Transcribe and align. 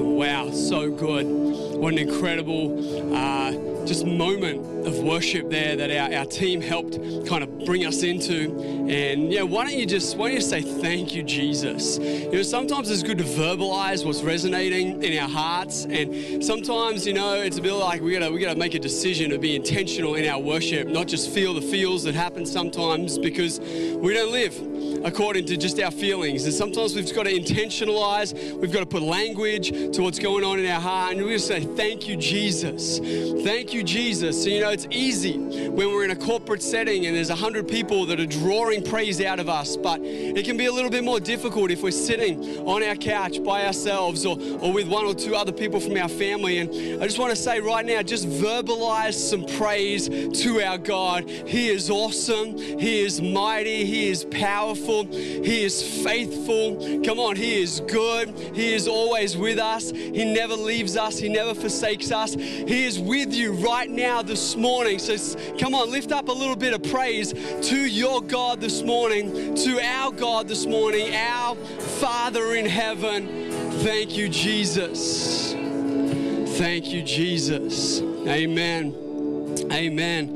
wow, 0.00 0.50
so 0.50 0.90
good. 0.90 1.26
What 1.26 1.94
an 1.94 1.98
incredible 1.98 3.14
uh, 3.14 3.86
just 3.86 4.04
moment 4.06 4.77
of 4.86 4.98
worship 5.00 5.50
there 5.50 5.76
that 5.76 5.90
our, 5.90 6.20
our 6.20 6.24
team 6.26 6.60
helped 6.60 6.92
kind 7.26 7.42
of 7.42 7.64
bring 7.64 7.84
us 7.84 8.02
into. 8.02 8.58
And 8.88 9.32
yeah, 9.32 9.42
why 9.42 9.64
don't 9.64 9.78
you 9.78 9.86
just 9.86 10.16
why 10.16 10.28
don't 10.28 10.34
you 10.36 10.40
say 10.40 10.62
thank 10.62 11.14
you, 11.14 11.22
Jesus? 11.22 11.98
You 11.98 12.30
know, 12.32 12.42
sometimes 12.42 12.90
it's 12.90 13.02
good 13.02 13.18
to 13.18 13.24
verbalize 13.24 14.04
what's 14.04 14.22
resonating 14.22 15.02
in 15.02 15.18
our 15.22 15.28
hearts, 15.28 15.84
and 15.86 16.44
sometimes 16.44 17.06
you 17.06 17.12
know 17.12 17.34
it's 17.34 17.58
a 17.58 17.62
bit 17.62 17.72
like 17.74 18.00
we 18.00 18.12
gotta 18.12 18.30
we 18.30 18.40
gotta 18.40 18.58
make 18.58 18.74
a 18.74 18.78
decision 18.78 19.30
to 19.30 19.38
be 19.38 19.56
intentional 19.56 20.14
in 20.14 20.28
our 20.28 20.40
worship, 20.40 20.88
not 20.88 21.06
just 21.08 21.30
feel 21.32 21.54
the 21.54 21.62
feels 21.62 22.04
that 22.04 22.14
happen 22.14 22.46
sometimes 22.46 23.18
because 23.18 23.60
we 23.60 24.14
don't 24.14 24.32
live 24.32 24.56
according 25.04 25.44
to 25.46 25.56
just 25.56 25.80
our 25.80 25.90
feelings. 25.90 26.44
And 26.44 26.52
sometimes 26.52 26.94
we've 26.94 27.12
got 27.14 27.24
to 27.24 27.32
intentionalize, 27.32 28.32
we've 28.56 28.72
got 28.72 28.80
to 28.80 28.86
put 28.86 29.02
language 29.02 29.68
to 29.70 30.02
what's 30.02 30.18
going 30.18 30.44
on 30.44 30.58
in 30.58 30.66
our 30.66 30.80
heart, 30.80 31.12
and 31.14 31.24
we 31.24 31.32
just 31.32 31.46
say, 31.48 31.60
Thank 31.64 32.08
you, 32.08 32.16
Jesus. 32.16 32.98
Thank 32.98 33.72
you, 33.74 33.82
Jesus. 33.82 34.42
So, 34.42 34.48
you 34.48 34.60
know, 34.60 34.67
know, 34.68 34.72
it's 34.72 34.86
easy 34.90 35.38
when 35.68 35.88
we're 35.88 36.04
in 36.04 36.10
a 36.10 36.16
corporate 36.16 36.62
setting 36.62 37.06
and 37.06 37.16
there's 37.16 37.30
100 37.30 37.66
people 37.66 38.04
that 38.06 38.20
are 38.20 38.26
drawing 38.26 38.82
praise 38.84 39.20
out 39.22 39.40
of 39.40 39.48
us, 39.48 39.76
but 39.76 40.00
it 40.02 40.44
can 40.44 40.56
be 40.56 40.66
a 40.66 40.72
little 40.72 40.90
bit 40.90 41.04
more 41.04 41.20
difficult 41.20 41.70
if 41.70 41.82
we're 41.82 41.90
sitting 41.90 42.58
on 42.68 42.82
our 42.82 42.94
couch 42.94 43.42
by 43.42 43.64
ourselves 43.66 44.26
or, 44.26 44.38
or 44.60 44.72
with 44.72 44.86
one 44.88 45.04
or 45.06 45.14
two 45.14 45.34
other 45.34 45.52
people 45.52 45.80
from 45.80 45.96
our 45.96 46.08
family. 46.08 46.58
And 46.58 47.02
I 47.02 47.06
just 47.06 47.18
want 47.18 47.30
to 47.30 47.36
say 47.36 47.60
right 47.60 47.84
now, 47.84 48.02
just 48.02 48.28
verbalize 48.28 49.14
some 49.14 49.46
praise 49.58 50.08
to 50.08 50.60
our 50.62 50.78
God. 50.78 51.28
He 51.28 51.68
is 51.68 51.88
awesome, 51.88 52.56
He 52.58 53.00
is 53.00 53.22
mighty, 53.22 53.84
He 53.86 54.08
is 54.10 54.26
powerful, 54.30 55.04
He 55.06 55.64
is 55.64 56.02
faithful. 56.04 57.00
Come 57.04 57.18
on, 57.18 57.36
He 57.36 57.60
is 57.62 57.80
good, 57.80 58.30
He 58.54 58.74
is 58.74 58.86
always 58.86 59.34
with 59.36 59.58
us, 59.58 59.90
He 59.92 60.24
never 60.26 60.54
leaves 60.54 60.96
us, 60.96 61.18
He 61.18 61.28
never 61.30 61.54
forsakes 61.54 62.12
us. 62.12 62.34
He 62.34 62.84
is 62.84 62.98
with 62.98 63.32
you 63.34 63.52
right 63.54 63.88
now 63.90 64.20
this 64.22 64.56
morning. 64.58 64.98
So 64.98 65.16
come 65.58 65.74
on, 65.74 65.90
lift 65.90 66.12
up 66.12 66.28
a 66.28 66.32
little 66.32 66.56
bit 66.56 66.74
of 66.74 66.82
praise 66.82 67.32
to 67.32 67.76
your 67.78 68.20
God 68.20 68.60
this 68.60 68.82
morning, 68.82 69.54
to 69.54 69.80
our 69.80 70.10
God 70.12 70.48
this 70.48 70.66
morning, 70.66 71.14
our 71.14 71.54
Father 71.54 72.54
in 72.54 72.66
heaven. 72.66 73.50
Thank 73.82 74.16
you, 74.16 74.28
Jesus. 74.28 75.52
Thank 75.54 76.88
you, 76.88 77.02
Jesus. 77.02 78.00
Amen. 78.26 79.56
Amen. 79.72 80.28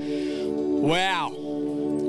Wow. 0.83 1.37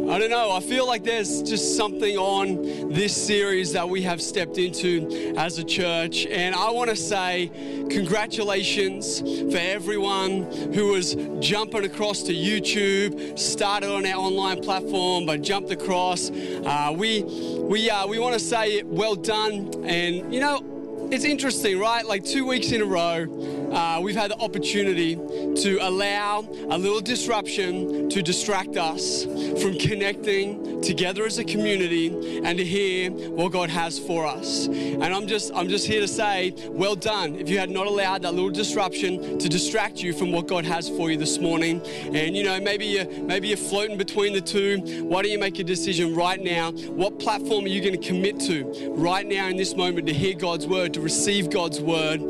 I 0.10 0.20
don't 0.20 0.30
know. 0.30 0.52
I 0.52 0.60
feel 0.60 0.86
like 0.86 1.06
there's 1.06 1.42
just 1.44 1.78
something 1.78 2.18
on 2.18 2.90
this 2.92 3.16
series 3.16 3.72
that 3.72 3.88
we 3.88 4.02
have 4.02 4.22
stepped 4.22 4.58
into 4.58 5.34
as 5.38 5.60
a 5.60 5.64
church. 5.64 6.26
And 6.26 6.54
I 6.54 6.70
want 6.72 6.90
to 6.90 6.96
say 6.96 7.48
congratulations 7.90 9.22
for 9.22 9.58
everyone 9.58 10.42
who 10.74 10.88
was 10.90 11.16
jumping 11.40 11.86
across 11.86 12.22
to 12.24 12.34
YouTube, 12.34 13.40
started 13.40 13.90
on 13.96 14.06
our 14.06 14.18
online 14.20 14.62
platform, 14.62 15.26
but 15.26 15.42
jumped 15.42 15.72
across. 15.72 16.30
Uh, 16.30 16.94
we 16.96 17.24
we, 17.60 17.90
uh, 17.90 18.06
we 18.06 18.20
want 18.20 18.34
to 18.34 18.42
say 18.42 18.84
well 18.84 19.16
done. 19.16 19.72
And, 19.86 20.34
you 20.34 20.42
know, 20.42 21.08
it's 21.12 21.24
interesting, 21.24 21.80
right? 21.80 22.06
Like 22.06 22.26
two 22.26 22.46
weeks 22.46 22.74
in 22.74 22.82
a 22.82 22.86
row, 22.86 23.26
uh, 23.74 24.00
we've 24.02 24.16
had 24.16 24.32
the 24.32 24.38
opportunity 24.38 25.16
to 25.16 25.78
allow 25.82 26.42
a 26.70 26.78
little 26.78 27.02
disruption 27.02 28.10
to 28.10 28.22
distract 28.22 28.78
us 28.78 29.24
from 29.62 29.78
connecting 29.78 30.82
together 30.82 31.26
as 31.26 31.38
a 31.40 31.44
community 31.44 32.40
and 32.44 32.58
to 32.58 32.64
hear 32.64 33.10
what 33.12 33.52
God 33.52 33.70
has 33.70 33.98
for 33.98 34.26
us. 34.26 34.68
And 34.68 35.04
I'm 35.04 35.28
just, 35.28 35.52
I'm 35.56 35.68
just 35.70 35.88
here 35.88 36.02
to 36.02 36.08
say, 36.08 36.54
well 36.70 36.96
done 36.96 37.36
if 37.36 37.50
you 37.50 37.58
had 37.58 37.70
not 37.70 37.88
allowed 37.88 38.22
that 38.24 38.34
little 38.34 38.52
disruption 38.52 39.40
to 39.40 39.50
distract 39.50 40.02
you 40.04 40.14
from 40.14 40.32
what 40.32 40.48
God 40.48 40.66
has 40.66 40.88
for 40.90 41.10
you 41.10 41.18
this 41.18 41.40
morning. 41.40 41.82
And 42.16 42.36
you 42.36 42.44
know, 42.44 42.60
maybe 42.60 42.86
you're, 42.86 43.08
maybe 43.24 43.48
you're 43.48 43.58
floating 43.58 43.98
between 43.98 44.34
the 44.34 44.42
two. 44.42 45.04
Why 45.04 45.24
don't 45.24 45.32
you 45.32 45.40
make 45.40 45.58
a 45.60 45.64
decision 45.64 46.14
right 46.16 46.40
now? 46.42 46.72
What 46.72 47.18
platform 47.20 47.66
are 47.66 47.70
you 47.70 47.82
going 47.82 48.00
to 48.00 48.08
commit 48.08 48.40
to 48.42 48.94
right 48.96 49.26
now 49.26 49.48
in 49.48 49.58
this 49.58 49.76
moment 49.76 50.08
to 50.08 50.14
hear 50.14 50.34
God's 50.36 50.68
word, 50.68 50.94
to 50.96 51.02
receive 51.02 51.50
God's 51.50 51.80
word? 51.82 52.22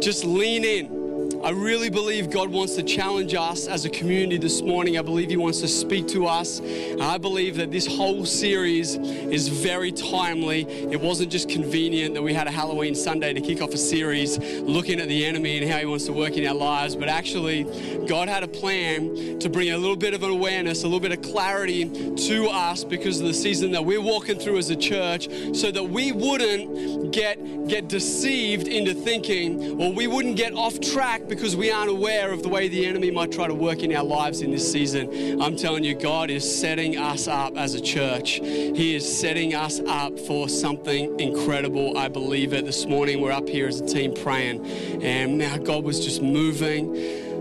Just 0.00 0.24
lean 0.24 0.64
in. 0.64 1.03
I 1.44 1.50
really 1.50 1.90
believe 1.90 2.30
God 2.30 2.48
wants 2.48 2.74
to 2.76 2.82
challenge 2.82 3.34
us 3.34 3.66
as 3.66 3.84
a 3.84 3.90
community 3.90 4.38
this 4.38 4.62
morning. 4.62 4.96
I 4.98 5.02
believe 5.02 5.28
He 5.28 5.36
wants 5.36 5.60
to 5.60 5.68
speak 5.68 6.08
to 6.08 6.24
us. 6.26 6.60
And 6.60 7.02
I 7.02 7.18
believe 7.18 7.56
that 7.56 7.70
this 7.70 7.86
whole 7.86 8.24
series 8.24 8.94
is 8.94 9.48
very 9.48 9.92
timely. 9.92 10.62
It 10.90 10.98
wasn't 10.98 11.30
just 11.30 11.50
convenient 11.50 12.14
that 12.14 12.22
we 12.22 12.32
had 12.32 12.46
a 12.46 12.50
Halloween 12.50 12.94
Sunday 12.94 13.34
to 13.34 13.42
kick 13.42 13.60
off 13.60 13.74
a 13.74 13.78
series 13.78 14.38
looking 14.62 14.98
at 15.00 15.08
the 15.08 15.22
enemy 15.26 15.58
and 15.58 15.70
how 15.70 15.76
He 15.76 15.84
wants 15.84 16.06
to 16.06 16.14
work 16.14 16.34
in 16.38 16.46
our 16.46 16.54
lives, 16.54 16.96
but 16.96 17.10
actually, 17.10 17.64
God 18.06 18.26
had 18.30 18.42
a 18.42 18.48
plan 18.48 19.38
to 19.40 19.50
bring 19.50 19.70
a 19.70 19.76
little 19.76 19.96
bit 19.96 20.14
of 20.14 20.22
an 20.22 20.30
awareness, 20.30 20.82
a 20.82 20.86
little 20.86 21.00
bit 21.00 21.12
of 21.12 21.20
clarity 21.20 22.14
to 22.26 22.46
us 22.48 22.84
because 22.84 23.20
of 23.20 23.26
the 23.26 23.34
season 23.34 23.70
that 23.72 23.84
we're 23.84 24.00
walking 24.00 24.38
through 24.38 24.56
as 24.56 24.70
a 24.70 24.76
church 24.76 25.28
so 25.54 25.70
that 25.70 25.82
we 25.84 26.10
wouldn't 26.10 27.12
get, 27.12 27.68
get 27.68 27.88
deceived 27.88 28.66
into 28.66 28.94
thinking 28.94 29.78
or 29.78 29.92
we 29.92 30.06
wouldn't 30.06 30.36
get 30.36 30.54
off 30.54 30.80
track 30.80 31.20
because 31.34 31.56
we 31.56 31.70
aren't 31.70 31.90
aware 31.90 32.32
of 32.32 32.42
the 32.42 32.48
way 32.48 32.68
the 32.68 32.86
enemy 32.86 33.10
might 33.10 33.32
try 33.32 33.46
to 33.48 33.54
work 33.54 33.82
in 33.82 33.94
our 33.94 34.04
lives 34.04 34.40
in 34.40 34.50
this 34.52 34.70
season. 34.70 35.40
I'm 35.42 35.56
telling 35.56 35.82
you, 35.84 35.94
God 35.94 36.30
is 36.30 36.44
setting 36.60 36.96
us 36.96 37.26
up 37.26 37.56
as 37.56 37.74
a 37.74 37.80
church. 37.80 38.30
He 38.42 38.94
is 38.94 39.20
setting 39.20 39.54
us 39.54 39.80
up 39.80 40.18
for 40.20 40.48
something 40.48 41.18
incredible. 41.18 41.98
I 41.98 42.06
believe 42.08 42.52
it. 42.52 42.64
This 42.64 42.86
morning, 42.86 43.20
we're 43.20 43.32
up 43.32 43.48
here 43.48 43.66
as 43.66 43.80
a 43.80 43.86
team 43.86 44.14
praying, 44.14 44.64
and 45.02 45.38
now 45.38 45.56
God 45.56 45.82
was 45.84 46.04
just 46.04 46.22
moving. 46.22 46.94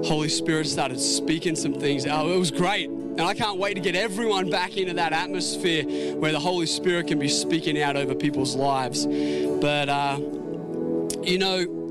Holy 0.04 0.30
Spirit 0.30 0.68
started 0.68 1.00
speaking 1.00 1.56
some 1.56 1.74
things. 1.74 2.06
Oh, 2.08 2.34
it 2.34 2.38
was 2.38 2.52
great. 2.52 2.90
And 2.90 3.22
I 3.22 3.34
can't 3.36 3.60
wait 3.60 3.76
to 3.76 3.80
get 3.80 3.96
everyone 3.96 4.50
back 4.50 4.76
into 4.76 4.94
that 4.96 5.14
atmosphere 5.14 5.84
where 6.18 6.32
the 6.32 6.40
Holy 6.40 6.66
Spirit 6.66 7.08
can 7.08 7.20
be 7.20 7.30
speaking 7.30 7.80
out 7.80 7.96
over 7.96 8.16
people's 8.16 8.56
lives. 8.56 9.06
But, 9.06 9.88
uh, 9.88 10.16
you 11.24 11.38
know, 11.38 11.82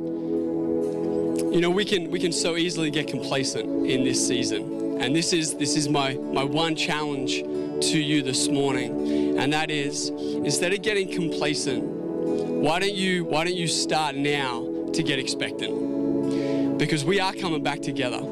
you 1.52 1.60
know, 1.60 1.68
we 1.68 1.84
can 1.84 2.10
we 2.10 2.18
can 2.18 2.32
so 2.32 2.56
easily 2.56 2.90
get 2.90 3.08
complacent 3.08 3.86
in 3.86 4.04
this 4.04 4.26
season. 4.26 4.98
And 5.02 5.14
this 5.14 5.34
is 5.34 5.52
this 5.58 5.76
is 5.76 5.86
my 5.86 6.14
my 6.14 6.42
one 6.42 6.74
challenge 6.74 7.40
to 7.42 7.98
you 8.00 8.22
this 8.22 8.48
morning. 8.48 9.36
And 9.38 9.52
that 9.52 9.70
is 9.70 10.08
instead 10.08 10.72
of 10.72 10.80
getting 10.80 11.12
complacent, 11.12 11.84
why 11.84 12.78
don't 12.78 12.94
you 12.94 13.26
why 13.26 13.44
don't 13.44 13.54
you 13.54 13.68
start 13.68 14.14
now 14.14 14.64
to 14.94 15.02
get 15.02 15.18
expectant? 15.18 16.78
Because 16.78 17.04
we 17.04 17.20
are 17.20 17.34
coming 17.34 17.62
back 17.62 17.82
together. 17.82 18.22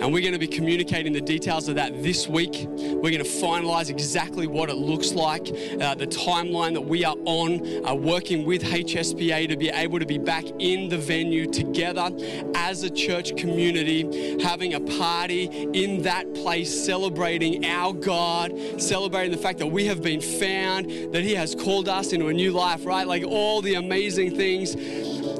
And 0.00 0.14
we're 0.14 0.22
going 0.22 0.32
to 0.32 0.38
be 0.38 0.46
communicating 0.46 1.12
the 1.12 1.20
details 1.20 1.68
of 1.68 1.74
that 1.74 2.02
this 2.02 2.26
week. 2.26 2.64
We're 2.70 3.00
going 3.10 3.18
to 3.18 3.22
finalize 3.22 3.90
exactly 3.90 4.46
what 4.46 4.70
it 4.70 4.76
looks 4.76 5.12
like, 5.12 5.42
uh, 5.48 5.94
the 5.94 6.06
timeline 6.06 6.72
that 6.72 6.80
we 6.80 7.04
are 7.04 7.14
on, 7.26 7.86
uh, 7.86 7.94
working 7.94 8.46
with 8.46 8.62
HSPA 8.62 9.46
to 9.48 9.58
be 9.58 9.68
able 9.68 9.98
to 9.98 10.06
be 10.06 10.16
back 10.16 10.44
in 10.58 10.88
the 10.88 10.96
venue 10.96 11.44
together 11.46 12.10
as 12.54 12.82
a 12.82 12.88
church 12.88 13.36
community, 13.36 14.42
having 14.42 14.72
a 14.72 14.80
party 14.80 15.66
in 15.74 16.00
that 16.04 16.32
place, 16.32 16.86
celebrating 16.86 17.66
our 17.66 17.92
God, 17.92 18.58
celebrating 18.80 19.30
the 19.32 19.36
fact 19.42 19.58
that 19.58 19.66
we 19.66 19.84
have 19.84 20.02
been 20.02 20.22
found, 20.22 20.90
that 21.12 21.22
He 21.24 21.34
has 21.34 21.54
called 21.54 21.90
us 21.90 22.14
into 22.14 22.28
a 22.28 22.32
new 22.32 22.52
life, 22.52 22.86
right? 22.86 23.06
Like 23.06 23.24
all 23.24 23.60
the 23.60 23.74
amazing 23.74 24.34
things. 24.34 24.74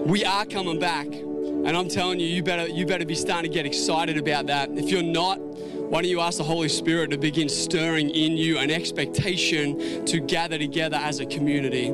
We 0.00 0.22
are 0.26 0.44
coming 0.44 0.78
back. 0.78 1.06
And 1.66 1.76
I'm 1.76 1.88
telling 1.88 2.18
you, 2.18 2.26
you 2.26 2.42
better, 2.42 2.66
you 2.66 2.86
better 2.86 3.04
be 3.04 3.14
starting 3.14 3.50
to 3.50 3.54
get 3.54 3.66
excited 3.66 4.16
about 4.16 4.46
that. 4.46 4.70
If 4.70 4.88
you're 4.90 5.02
not, 5.02 5.36
why 5.38 6.00
don't 6.00 6.10
you 6.10 6.20
ask 6.20 6.38
the 6.38 6.44
Holy 6.44 6.70
Spirit 6.70 7.10
to 7.10 7.18
begin 7.18 7.50
stirring 7.50 8.08
in 8.10 8.34
you 8.38 8.56
an 8.56 8.70
expectation 8.70 10.06
to 10.06 10.20
gather 10.20 10.56
together 10.56 10.96
as 10.96 11.20
a 11.20 11.26
community? 11.26 11.90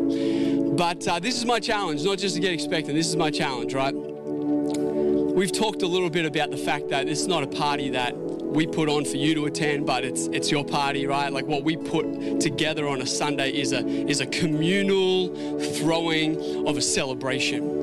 But 0.76 1.06
uh, 1.08 1.18
this 1.18 1.36
is 1.36 1.44
my 1.44 1.58
challenge, 1.58 2.04
not 2.04 2.18
just 2.18 2.36
to 2.36 2.40
get 2.40 2.52
expected, 2.52 2.94
this 2.94 3.08
is 3.08 3.16
my 3.16 3.28
challenge, 3.30 3.74
right? 3.74 3.92
We've 3.94 5.52
talked 5.52 5.82
a 5.82 5.86
little 5.88 6.10
bit 6.10 6.26
about 6.26 6.52
the 6.52 6.56
fact 6.58 6.88
that 6.90 7.08
it's 7.08 7.26
not 7.26 7.42
a 7.42 7.46
party 7.48 7.90
that 7.90 8.16
we 8.16 8.68
put 8.68 8.88
on 8.88 9.04
for 9.04 9.16
you 9.16 9.34
to 9.34 9.46
attend, 9.46 9.84
but 9.84 10.02
it's 10.04 10.28
it's 10.28 10.50
your 10.50 10.64
party, 10.64 11.06
right? 11.06 11.30
Like 11.30 11.44
what 11.46 11.64
we 11.64 11.76
put 11.76 12.40
together 12.40 12.86
on 12.88 13.02
a 13.02 13.06
Sunday 13.06 13.50
is 13.50 13.72
a 13.72 13.84
is 13.86 14.20
a 14.20 14.26
communal 14.26 15.34
throwing 15.74 16.66
of 16.66 16.76
a 16.76 16.80
celebration. 16.80 17.75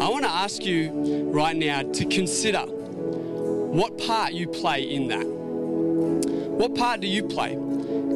I 0.00 0.08
want 0.08 0.24
to 0.24 0.30
ask 0.30 0.64
you 0.64 0.90
right 1.32 1.54
now 1.54 1.82
to 1.82 2.04
consider 2.06 2.60
what 2.62 3.98
part 3.98 4.32
you 4.32 4.48
play 4.48 4.82
in 4.82 5.08
that. 5.08 5.26
What 5.26 6.74
part 6.74 7.00
do 7.00 7.06
you 7.06 7.22
play? 7.24 7.54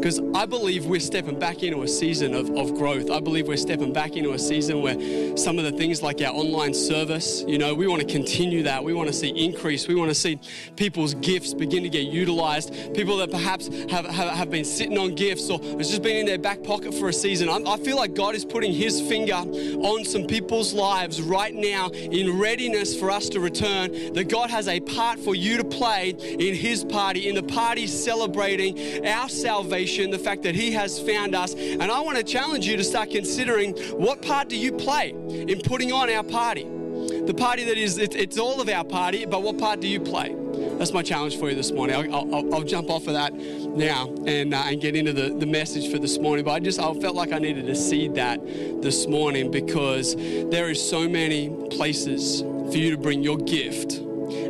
Because 0.01 0.19
I 0.35 0.45
believe 0.45 0.85
we're 0.87 1.01
stepping 1.01 1.39
back 1.39 1.63
into 1.63 1.83
a 1.83 1.89
season 1.89 2.35
of, 2.35 2.51
of 2.51 2.75
growth. 2.75 3.11
I 3.11 3.19
believe 3.19 3.49
we're 3.49 3.57
stepping 3.57 3.93
back 3.93 4.15
into 4.15 4.33
a 4.33 4.39
season 4.39 4.83
where 4.83 5.37
some 5.37 5.59
of 5.59 5.65
the 5.65 5.73
things 5.73 6.03
like 6.03 6.21
our 6.21 6.33
online 6.33 6.75
service, 6.75 7.43
you 7.49 7.57
know, 7.57 7.75
we 7.75 7.87
want 7.87 8.03
to 8.03 8.07
continue 8.07 8.63
that. 8.65 8.85
We 8.85 8.93
want 8.93 9.09
to 9.09 9.15
see 9.15 9.31
increase. 9.31 9.89
We 9.89 9.95
want 9.95 10.11
to 10.11 10.15
see 10.15 10.39
people's 10.77 11.15
gifts 11.15 11.55
begin 11.55 11.83
to 11.83 11.89
get 11.89 12.07
utilized. 12.07 12.95
People 12.95 13.17
that 13.17 13.31
perhaps 13.31 13.69
have, 13.91 14.05
have, 14.07 14.33
have 14.35 14.51
been 14.51 14.67
sitting 14.67 14.99
on 14.99 15.15
gifts 15.15 15.49
or 15.49 15.59
has 15.59 15.89
just 15.89 16.03
been 16.03 16.17
in 16.19 16.27
their 16.27 16.39
back 16.39 16.63
pocket 16.63 16.93
for 16.95 17.09
a 17.09 17.13
season. 17.13 17.49
i 17.49 17.57
I 17.67 17.79
feel 17.79 17.97
like 17.97 18.15
God 18.15 18.35
is 18.35 18.45
putting 18.45 18.73
His 18.73 19.01
finger 19.01 19.35
on 19.35 20.05
some 20.05 20.27
people's 20.27 20.73
lives 20.73 21.21
right 21.21 21.55
now 21.55 21.89
in 21.89 22.39
readiness 22.39 22.99
for 22.99 23.11
us 23.11 23.29
to 23.31 23.41
return, 23.41 24.13
that 24.15 24.29
God 24.29 24.51
has 24.51 24.69
a 24.69 24.79
part 24.81 25.19
for 25.19 25.35
you 25.35 25.57
to 25.57 25.65
play 25.65 26.11
in 26.11 26.55
His 26.55 26.85
party, 26.85 27.29
in 27.29 27.35
the 27.35 27.43
party 27.43 27.87
celebrating 27.87 29.05
our 29.07 29.29
salvation 29.31 29.86
salvation, 29.87 30.11
the 30.11 30.19
fact 30.19 30.43
that 30.43 30.55
He 30.55 30.73
has 30.73 31.01
found 31.01 31.35
us. 31.35 31.55
And 31.55 31.83
I 31.85 32.01
want 32.01 32.17
to 32.19 32.25
challenge 32.25 32.67
you 32.67 32.77
to 32.77 32.85
start 32.85 33.11
considering 33.11 33.73
what 33.97 34.23
part 34.23 34.49
do 34.49 34.57
you 34.57 34.73
play 34.73 35.11
in 35.11 35.61
putting 35.63 35.93
on 35.93 36.11
our 36.11 36.25
party? 36.25 36.65
The 36.65 37.35
party 37.35 37.65
that 37.65 37.77
is, 37.79 37.99
it, 37.99 38.15
it's 38.15 38.39
all 38.39 38.61
of 38.61 38.69
our 38.69 38.85
party, 38.85 39.27
but 39.27 39.43
what 39.43 39.59
part 39.59 39.81
do 39.81 39.87
you 39.89 40.01
play? 40.01 40.35
That's 40.79 40.93
my 40.93 41.03
challenge 41.03 41.39
for 41.39 41.49
you 41.51 41.55
this 41.55 41.71
morning. 41.71 41.97
I'll, 42.13 42.35
I'll, 42.35 42.55
I'll 42.55 42.63
jump 42.63 42.91
off 42.91 43.07
of 43.07 43.15
that 43.15 43.33
now 43.35 44.09
and, 44.27 44.55
uh, 44.55 44.65
and 44.67 44.81
get 44.81 44.97
into 44.97 45.13
the, 45.13 45.31
the 45.35 45.47
message 45.47 45.91
for 45.91 45.99
this 45.99 46.19
morning. 46.19 46.45
But 46.45 46.53
I 46.53 46.61
just 46.61 46.81
I 46.81 46.93
felt 46.95 47.15
like 47.15 47.33
I 47.33 47.39
needed 47.39 47.67
to 47.67 47.75
seed 47.75 48.15
that 48.15 48.41
this 48.83 49.07
morning 49.07 49.51
because 49.51 50.17
there 50.17 50.71
is 50.71 50.81
so 50.87 51.09
many 51.09 51.51
places 51.71 52.41
for 52.41 52.77
you 52.77 52.91
to 52.91 52.97
bring 52.97 53.23
your 53.23 53.39
gift 53.39 54.01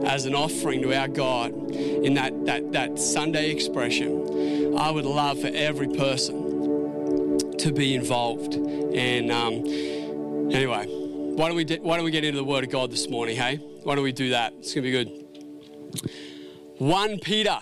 as 0.07 0.25
an 0.27 0.35
offering 0.35 0.83
to 0.83 0.95
our 0.99 1.09
God 1.09 1.53
in 1.73 2.15
that, 2.15 2.33
that, 2.47 2.73
that 2.73 2.99
Sunday 2.99 3.51
expression 3.51 4.26
I 4.79 4.91
would 4.91 5.07
love 5.07 5.41
for 5.41 5.47
every 5.47 5.89
person 5.89 7.57
to 7.57 7.73
be 7.73 7.95
involved. 7.95 8.55
And 8.55 9.33
um, 9.33 9.55
anyway, 10.55 10.87
why 10.87 11.47
don't, 11.49 11.57
we 11.57 11.65
de- 11.65 11.79
why 11.79 11.97
don't 11.97 12.05
we 12.05 12.11
get 12.11 12.25
into 12.25 12.37
the 12.37 12.45
Word 12.45 12.63
of 12.63 12.69
God 12.71 12.91
this 12.93 13.09
morning, 13.09 13.37
hey? 13.37 13.57
Why 13.57 13.95
don't 13.95 14.05
we 14.05 14.13
do 14.13 14.31
that? 14.31 14.53
It's 14.59 14.75
going 14.75 14.83
to 14.85 14.93
be 14.93 16.05
good. 16.05 16.11
1 16.77 17.19
Peter. 17.21 17.59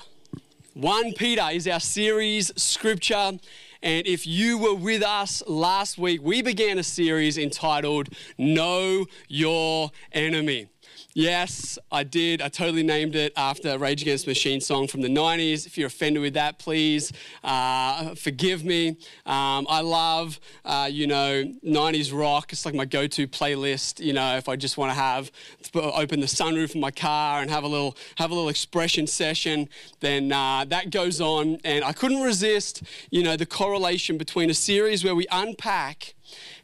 1 0.72 1.12
Peter 1.12 1.46
is 1.52 1.68
our 1.68 1.78
series 1.78 2.50
scripture. 2.60 3.32
And 3.80 4.06
if 4.06 4.26
you 4.26 4.58
were 4.58 4.74
with 4.74 5.04
us 5.04 5.40
last 5.46 5.98
week, 5.98 6.20
we 6.20 6.42
began 6.42 6.80
a 6.80 6.82
series 6.82 7.38
entitled 7.38 8.08
Know 8.38 9.06
Your 9.28 9.92
Enemy. 10.10 10.66
Yes, 11.16 11.78
I 11.92 12.02
did. 12.02 12.42
I 12.42 12.48
totally 12.48 12.82
named 12.82 13.14
it 13.14 13.32
after 13.36 13.78
Rage 13.78 14.02
Against 14.02 14.26
Machine 14.26 14.60
song 14.60 14.88
from 14.88 15.00
the 15.00 15.06
90s. 15.08 15.64
If 15.64 15.78
you're 15.78 15.86
offended 15.86 16.20
with 16.20 16.34
that, 16.34 16.58
please 16.58 17.12
uh, 17.44 18.16
forgive 18.16 18.64
me. 18.64 18.88
Um, 19.24 19.64
I 19.70 19.80
love, 19.80 20.40
uh, 20.64 20.88
you 20.90 21.06
know, 21.06 21.44
90s 21.64 22.12
rock. 22.12 22.52
It's 22.52 22.66
like 22.66 22.74
my 22.74 22.84
go 22.84 23.06
to 23.06 23.28
playlist, 23.28 24.04
you 24.04 24.12
know, 24.12 24.36
if 24.36 24.48
I 24.48 24.56
just 24.56 24.76
want 24.76 24.90
to 24.92 24.96
have, 24.98 25.30
open 25.76 26.18
the 26.18 26.26
sunroof 26.26 26.70
of 26.70 26.80
my 26.80 26.90
car 26.90 27.40
and 27.42 27.48
have 27.48 27.62
a 27.62 27.68
little, 27.68 27.96
have 28.16 28.32
a 28.32 28.34
little 28.34 28.48
expression 28.50 29.06
session, 29.06 29.68
then 30.00 30.32
uh, 30.32 30.64
that 30.64 30.90
goes 30.90 31.20
on. 31.20 31.58
And 31.62 31.84
I 31.84 31.92
couldn't 31.92 32.22
resist, 32.22 32.82
you 33.10 33.22
know, 33.22 33.36
the 33.36 33.46
correlation 33.46 34.18
between 34.18 34.50
a 34.50 34.54
series 34.54 35.04
where 35.04 35.14
we 35.14 35.28
unpack 35.30 36.14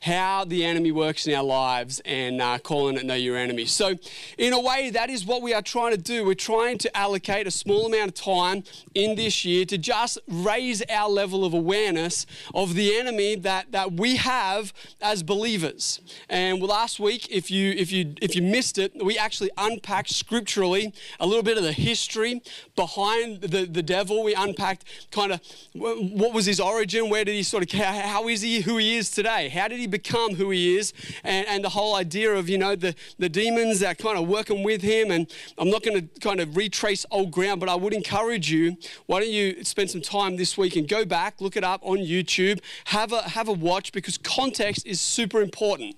how 0.00 0.44
the 0.46 0.64
enemy 0.64 0.90
works 0.90 1.26
in 1.26 1.34
our 1.34 1.42
lives 1.42 2.00
and 2.06 2.40
uh, 2.40 2.58
calling 2.58 2.96
it 2.96 3.04
know 3.04 3.14
your 3.14 3.36
enemy. 3.36 3.66
So, 3.66 3.94
in 4.38 4.52
a 4.54 4.60
way, 4.60 4.88
that 4.90 5.10
is 5.10 5.26
what 5.26 5.42
we 5.42 5.52
are 5.52 5.60
trying 5.60 5.92
to 5.92 5.98
do. 6.00 6.24
We're 6.24 6.34
trying 6.34 6.78
to 6.78 6.96
allocate 6.96 7.46
a 7.46 7.50
small 7.50 7.86
amount 7.86 8.08
of 8.08 8.14
time 8.14 8.64
in 8.94 9.16
this 9.16 9.44
year 9.44 9.64
to 9.66 9.76
just 9.76 10.18
raise 10.26 10.82
our 10.88 11.08
level 11.10 11.44
of 11.44 11.52
awareness 11.52 12.24
of 12.54 12.74
the 12.74 12.96
enemy 12.96 13.36
that, 13.36 13.72
that 13.72 13.92
we 13.92 14.16
have 14.16 14.72
as 15.02 15.22
believers. 15.22 16.00
And 16.28 16.62
last 16.62 16.98
week, 17.00 17.28
if 17.30 17.50
you 17.50 17.72
if 17.72 17.92
you 17.92 18.14
if 18.22 18.34
you 18.34 18.42
missed 18.42 18.78
it, 18.78 18.92
we 19.04 19.18
actually 19.18 19.50
unpacked 19.58 20.10
scripturally 20.10 20.94
a 21.18 21.26
little 21.26 21.42
bit 21.42 21.58
of 21.58 21.62
the 21.62 21.72
history 21.72 22.42
behind 22.74 23.42
the, 23.42 23.66
the 23.66 23.82
devil. 23.82 24.24
We 24.24 24.34
unpacked 24.34 24.84
kind 25.10 25.32
of 25.32 25.40
what 25.74 26.32
was 26.32 26.46
his 26.46 26.60
origin, 26.60 27.10
where 27.10 27.24
did 27.24 27.34
he 27.34 27.42
sort 27.42 27.62
of 27.64 27.70
how 27.78 28.28
is 28.28 28.40
he 28.40 28.62
who 28.62 28.78
he 28.78 28.96
is 28.96 29.10
today 29.10 29.49
how 29.50 29.68
did 29.68 29.78
he 29.78 29.86
become 29.86 30.36
who 30.36 30.50
he 30.50 30.76
is? 30.76 30.92
And, 31.24 31.46
and 31.46 31.64
the 31.64 31.70
whole 31.70 31.94
idea 31.94 32.32
of, 32.34 32.48
you 32.48 32.56
know, 32.56 32.74
the, 32.76 32.94
the 33.18 33.28
demons 33.28 33.80
that 33.80 33.98
kind 33.98 34.16
of 34.18 34.26
working 34.26 34.62
with 34.62 34.82
him. 34.82 35.10
And 35.10 35.26
I'm 35.58 35.68
not 35.70 35.82
going 35.82 36.08
to 36.08 36.20
kind 36.20 36.40
of 36.40 36.56
retrace 36.56 37.04
old 37.10 37.30
ground, 37.30 37.60
but 37.60 37.68
I 37.68 37.74
would 37.74 37.92
encourage 37.92 38.50
you, 38.50 38.76
why 39.06 39.20
don't 39.20 39.30
you 39.30 39.62
spend 39.64 39.90
some 39.90 40.00
time 40.00 40.36
this 40.36 40.56
week 40.56 40.76
and 40.76 40.88
go 40.88 41.04
back, 41.04 41.40
look 41.40 41.56
it 41.56 41.64
up 41.64 41.80
on 41.82 41.98
YouTube, 41.98 42.60
have 42.86 43.12
a, 43.12 43.22
have 43.22 43.48
a 43.48 43.52
watch 43.52 43.92
because 43.92 44.16
context 44.16 44.86
is 44.86 45.00
super 45.00 45.42
important. 45.42 45.96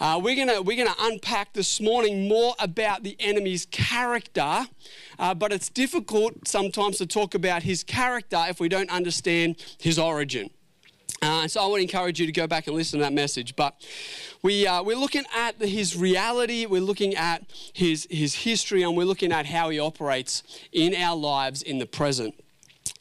Uh, 0.00 0.20
we're 0.22 0.36
going 0.36 0.48
to 0.48 0.62
we're 0.62 0.82
gonna 0.82 0.96
unpack 1.00 1.52
this 1.52 1.80
morning 1.80 2.28
more 2.28 2.54
about 2.58 3.02
the 3.02 3.16
enemy's 3.18 3.66
character, 3.66 4.66
uh, 5.18 5.34
but 5.34 5.52
it's 5.52 5.68
difficult 5.68 6.46
sometimes 6.46 6.98
to 6.98 7.06
talk 7.06 7.34
about 7.34 7.64
his 7.64 7.82
character 7.82 8.44
if 8.48 8.60
we 8.60 8.68
don't 8.68 8.90
understand 8.90 9.56
his 9.80 9.98
origin. 9.98 10.50
Uh, 11.22 11.40
and 11.42 11.50
so 11.50 11.62
I 11.62 11.66
would 11.66 11.80
encourage 11.80 12.20
you 12.20 12.26
to 12.26 12.32
go 12.32 12.46
back 12.46 12.66
and 12.66 12.76
listen 12.76 12.98
to 12.98 13.04
that 13.04 13.12
message. 13.12 13.56
But 13.56 13.82
we, 14.42 14.66
uh, 14.66 14.82
we're 14.82 14.96
looking 14.96 15.24
at 15.34 15.56
his 15.60 15.96
reality, 15.96 16.66
we're 16.66 16.80
looking 16.80 17.14
at 17.16 17.42
his, 17.72 18.06
his 18.10 18.34
history, 18.34 18.82
and 18.82 18.96
we're 18.96 19.04
looking 19.06 19.32
at 19.32 19.46
how 19.46 19.70
he 19.70 19.78
operates 19.78 20.42
in 20.72 20.94
our 20.94 21.16
lives 21.16 21.62
in 21.62 21.78
the 21.78 21.86
present. 21.86 22.34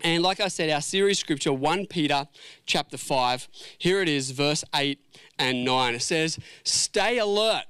And 0.02 0.22
like 0.24 0.40
I 0.40 0.48
said, 0.48 0.70
our 0.70 0.82
series 0.82 1.20
scripture, 1.20 1.54
1 1.54 1.88
Peter 1.88 2.28
chapter 2.66 2.98
5, 2.98 3.48
here 3.78 4.02
it 4.02 4.10
is, 4.10 4.32
verse 4.32 4.64
8 4.76 5.00
and 5.40 5.66
9. 5.66 5.96
It 5.96 6.02
says, 6.02 6.40
Stay 6.64 7.18
alert 7.18 7.64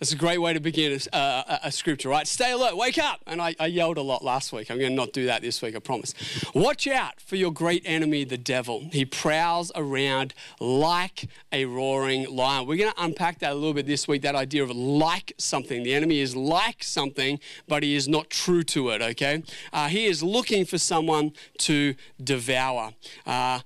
it's 0.00 0.12
a 0.12 0.16
great 0.16 0.38
way 0.38 0.52
to 0.52 0.60
begin 0.60 0.92
a, 1.12 1.16
uh, 1.16 1.42
a, 1.48 1.60
a, 1.64 1.72
scripture, 1.72 2.08
right? 2.08 2.24
Stay 2.26 2.52
alert, 2.52 2.76
wake 2.76 2.98
up. 2.98 3.18
And 3.26 3.42
I, 3.42 3.56
I 3.58 3.66
yelled 3.66 3.98
a 3.98 4.02
lot 4.02 4.22
last 4.22 4.52
week. 4.52 4.70
I'm 4.70 4.78
going 4.78 4.90
to 4.90 4.96
not 4.96 5.12
do 5.12 5.26
that 5.26 5.42
this 5.42 5.60
week, 5.60 5.74
I 5.74 5.80
promise. 5.80 6.14
Watch 6.54 6.86
out 6.86 7.20
for 7.20 7.34
your 7.34 7.50
great 7.52 7.82
enemy, 7.84 8.22
the 8.22 8.38
devil. 8.38 8.86
He 8.92 9.04
prowls 9.04 9.72
around 9.74 10.34
like 10.60 11.26
a 11.50 11.64
roaring 11.64 12.32
lion. 12.34 12.68
We're 12.68 12.78
going 12.78 12.92
to 12.92 13.02
unpack 13.02 13.40
that 13.40 13.50
a 13.50 13.54
little 13.54 13.74
bit 13.74 13.86
this 13.86 14.06
week 14.06 14.22
that 14.22 14.36
idea 14.36 14.62
of 14.62 14.70
like 14.70 15.32
something. 15.36 15.82
The 15.82 15.94
enemy 15.94 16.20
is 16.20 16.36
like 16.36 16.84
something, 16.84 17.40
but 17.66 17.82
he 17.82 17.96
is 17.96 18.06
not 18.06 18.30
true 18.30 18.62
to 18.64 18.90
it, 18.90 19.02
okay? 19.02 19.42
Uh, 19.72 19.88
he 19.88 20.06
is 20.06 20.22
looking 20.22 20.64
for 20.64 20.78
someone 20.78 21.32
to 21.58 21.96
devour. 22.22 22.92
Uh, 23.26 23.60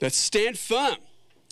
but 0.00 0.12
stand 0.12 0.58
firm 0.58 0.96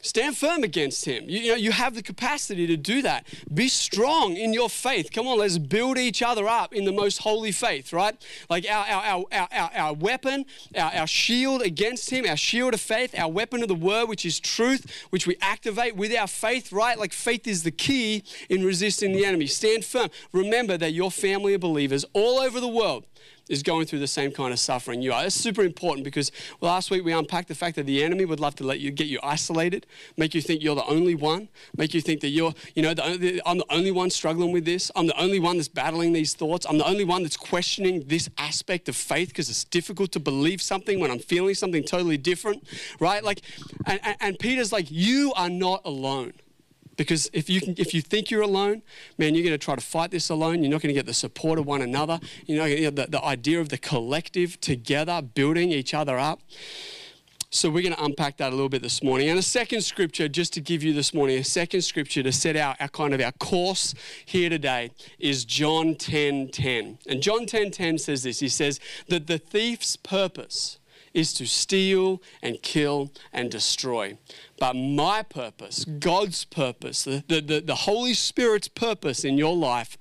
Stand 0.06 0.36
firm 0.36 0.62
against 0.62 1.04
him. 1.04 1.28
You, 1.28 1.40
you, 1.40 1.48
know, 1.50 1.56
you 1.56 1.72
have 1.72 1.94
the 1.96 2.02
capacity 2.02 2.64
to 2.68 2.76
do 2.76 3.02
that. 3.02 3.26
Be 3.52 3.66
strong 3.68 4.36
in 4.36 4.52
your 4.52 4.68
faith. 4.70 5.10
Come 5.12 5.26
on, 5.26 5.38
let's 5.38 5.58
build 5.58 5.98
each 5.98 6.22
other 6.22 6.46
up 6.46 6.72
in 6.72 6.84
the 6.84 6.92
most 6.92 7.18
holy 7.18 7.50
faith, 7.52 7.92
right? 7.92 8.16
Like 8.48 8.64
our, 8.70 8.86
our, 8.86 9.24
our, 9.32 9.48
our, 9.52 9.70
our 9.74 9.94
weapon, 9.94 10.46
our, 10.78 10.92
our 10.94 11.06
shield 11.08 11.60
against 11.62 12.10
him, 12.10 12.24
our 12.26 12.36
shield 12.36 12.74
of 12.74 12.80
faith, 12.80 13.18
our 13.18 13.28
weapon 13.30 13.62
of 13.62 13.68
the 13.68 13.74
word, 13.74 14.08
which 14.08 14.24
is 14.24 14.38
truth, 14.38 14.86
which 15.10 15.26
we 15.26 15.36
activate 15.40 15.96
with 15.96 16.14
our 16.14 16.28
faith, 16.28 16.70
right? 16.72 16.98
Like 17.00 17.12
faith 17.12 17.46
is 17.48 17.64
the 17.64 17.72
key 17.72 18.22
in 18.48 18.64
resisting 18.64 19.10
the 19.12 19.24
enemy. 19.24 19.46
Stand 19.48 19.84
firm. 19.84 20.08
Remember 20.32 20.76
that 20.78 20.92
your 20.92 21.10
family 21.10 21.54
of 21.54 21.60
believers 21.62 22.04
all 22.12 22.38
over 22.38 22.60
the 22.60 22.68
world 22.68 23.06
is 23.48 23.62
going 23.62 23.86
through 23.86 23.98
the 24.00 24.06
same 24.06 24.32
kind 24.32 24.52
of 24.52 24.58
suffering 24.58 25.02
you 25.02 25.12
are. 25.12 25.24
It's 25.24 25.34
super 25.34 25.62
important 25.62 26.04
because 26.04 26.32
last 26.60 26.90
week 26.90 27.04
we 27.04 27.12
unpacked 27.12 27.48
the 27.48 27.54
fact 27.54 27.76
that 27.76 27.86
the 27.86 28.02
enemy 28.02 28.24
would 28.24 28.40
love 28.40 28.54
to 28.56 28.64
let 28.64 28.80
you 28.80 28.90
get 28.90 29.06
you 29.06 29.18
isolated, 29.22 29.86
make 30.16 30.34
you 30.34 30.40
think 30.40 30.62
you're 30.62 30.74
the 30.74 30.84
only 30.86 31.14
one, 31.14 31.48
make 31.76 31.94
you 31.94 32.00
think 32.00 32.20
that 32.22 32.28
you're, 32.30 32.52
you 32.74 32.82
know, 32.82 32.94
the, 32.94 33.40
I'm 33.46 33.58
the 33.58 33.66
only 33.72 33.90
one 33.92 34.10
struggling 34.10 34.52
with 34.52 34.64
this. 34.64 34.90
I'm 34.96 35.06
the 35.06 35.20
only 35.20 35.38
one 35.38 35.56
that's 35.56 35.68
battling 35.68 36.12
these 36.12 36.34
thoughts. 36.34 36.66
I'm 36.68 36.78
the 36.78 36.86
only 36.86 37.04
one 37.04 37.22
that's 37.22 37.36
questioning 37.36 38.04
this 38.06 38.28
aspect 38.38 38.88
of 38.88 38.96
faith 38.96 39.28
because 39.28 39.48
it's 39.48 39.64
difficult 39.64 40.12
to 40.12 40.20
believe 40.20 40.60
something 40.60 40.98
when 41.00 41.10
I'm 41.10 41.18
feeling 41.18 41.54
something 41.54 41.82
totally 41.84 42.16
different, 42.18 42.66
right? 43.00 43.22
Like, 43.22 43.42
and, 43.86 44.00
and 44.20 44.38
Peter's 44.38 44.72
like, 44.72 44.90
you 44.90 45.32
are 45.36 45.48
not 45.50 45.82
alone. 45.84 46.32
Because 46.96 47.28
if 47.32 47.50
you, 47.50 47.60
can, 47.60 47.74
if 47.78 47.92
you 47.92 48.00
think 48.00 48.30
you're 48.30 48.42
alone, 48.42 48.82
man, 49.18 49.34
you're 49.34 49.44
going 49.44 49.58
to 49.58 49.62
try 49.64 49.74
to 49.74 49.80
fight 49.82 50.10
this 50.10 50.30
alone. 50.30 50.62
You're 50.62 50.70
not 50.70 50.80
going 50.80 50.94
to 50.94 50.98
get 50.98 51.06
the 51.06 51.14
support 51.14 51.58
of 51.58 51.66
one 51.66 51.82
another. 51.82 52.18
You 52.46 52.56
know, 52.56 52.90
the, 52.90 53.06
the 53.08 53.24
idea 53.24 53.60
of 53.60 53.68
the 53.68 53.78
collective 53.78 54.60
together, 54.60 55.20
building 55.22 55.70
each 55.70 55.92
other 55.92 56.18
up. 56.18 56.40
So 57.50 57.70
we're 57.70 57.82
going 57.82 57.94
to 57.94 58.04
unpack 58.04 58.38
that 58.38 58.50
a 58.52 58.56
little 58.56 58.68
bit 58.68 58.82
this 58.82 59.02
morning. 59.02 59.28
And 59.28 59.38
a 59.38 59.42
second 59.42 59.82
scripture, 59.82 60.26
just 60.26 60.52
to 60.54 60.60
give 60.60 60.82
you 60.82 60.92
this 60.92 61.14
morning, 61.14 61.38
a 61.38 61.44
second 61.44 61.82
scripture 61.82 62.22
to 62.22 62.32
set 62.32 62.56
out 62.56 62.76
our 62.80 62.88
kind 62.88 63.14
of 63.14 63.20
our 63.20 63.32
course 63.32 63.94
here 64.24 64.50
today 64.50 64.90
is 65.18 65.44
John 65.44 65.94
10:10. 65.94 66.98
And 67.06 67.22
John 67.22 67.46
10:10 67.46 68.00
says 68.00 68.24
this. 68.24 68.40
He 68.40 68.48
says 68.48 68.80
that 69.08 69.26
the 69.26 69.38
thief's 69.38 69.96
purpose 69.96 70.78
is 71.16 71.32
to 71.32 71.46
steal 71.46 72.20
and 72.42 72.62
kill 72.62 73.10
and 73.32 73.50
destroy. 73.50 74.16
But 74.58 74.74
my 74.74 75.22
purpose, 75.22 75.84
God's 75.86 76.44
purpose, 76.44 77.04
the, 77.04 77.24
the, 77.26 77.60
the, 77.64 77.74
Holy 77.74 78.12
Spirit's 78.12 78.68
purpose 78.68 79.24
in 79.24 79.38
your 79.38 79.56
life 79.56 79.96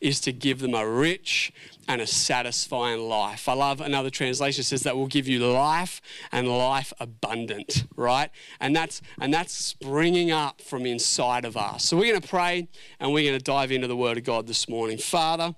is 0.00 0.20
to 0.22 0.32
give 0.32 0.58
them 0.58 0.74
a 0.74 0.86
rich 0.86 1.52
and 1.86 2.00
a 2.00 2.06
satisfying 2.06 3.08
life. 3.08 3.48
I 3.48 3.52
love 3.52 3.80
another 3.80 4.10
translation 4.10 4.64
says 4.64 4.82
that 4.82 4.96
will 4.96 5.06
give 5.06 5.28
you 5.28 5.38
life 5.38 6.02
and 6.32 6.48
life 6.48 6.92
abundant, 6.98 7.84
right? 7.94 8.30
And 8.58 8.74
that's 8.74 9.00
and 9.20 9.32
that's 9.32 9.52
springing 9.52 10.32
up 10.32 10.60
from 10.60 10.84
inside 10.84 11.44
of 11.44 11.56
us. 11.56 11.84
So 11.84 11.96
we're 11.96 12.10
going 12.10 12.20
to 12.22 12.28
pray 12.28 12.66
and 12.98 13.12
we're 13.12 13.28
going 13.28 13.38
to 13.38 13.44
dive 13.44 13.70
into 13.70 13.86
the 13.86 13.96
word 13.96 14.18
of 14.18 14.24
God 14.24 14.48
this 14.48 14.68
morning. 14.68 14.98
Father, 14.98 15.54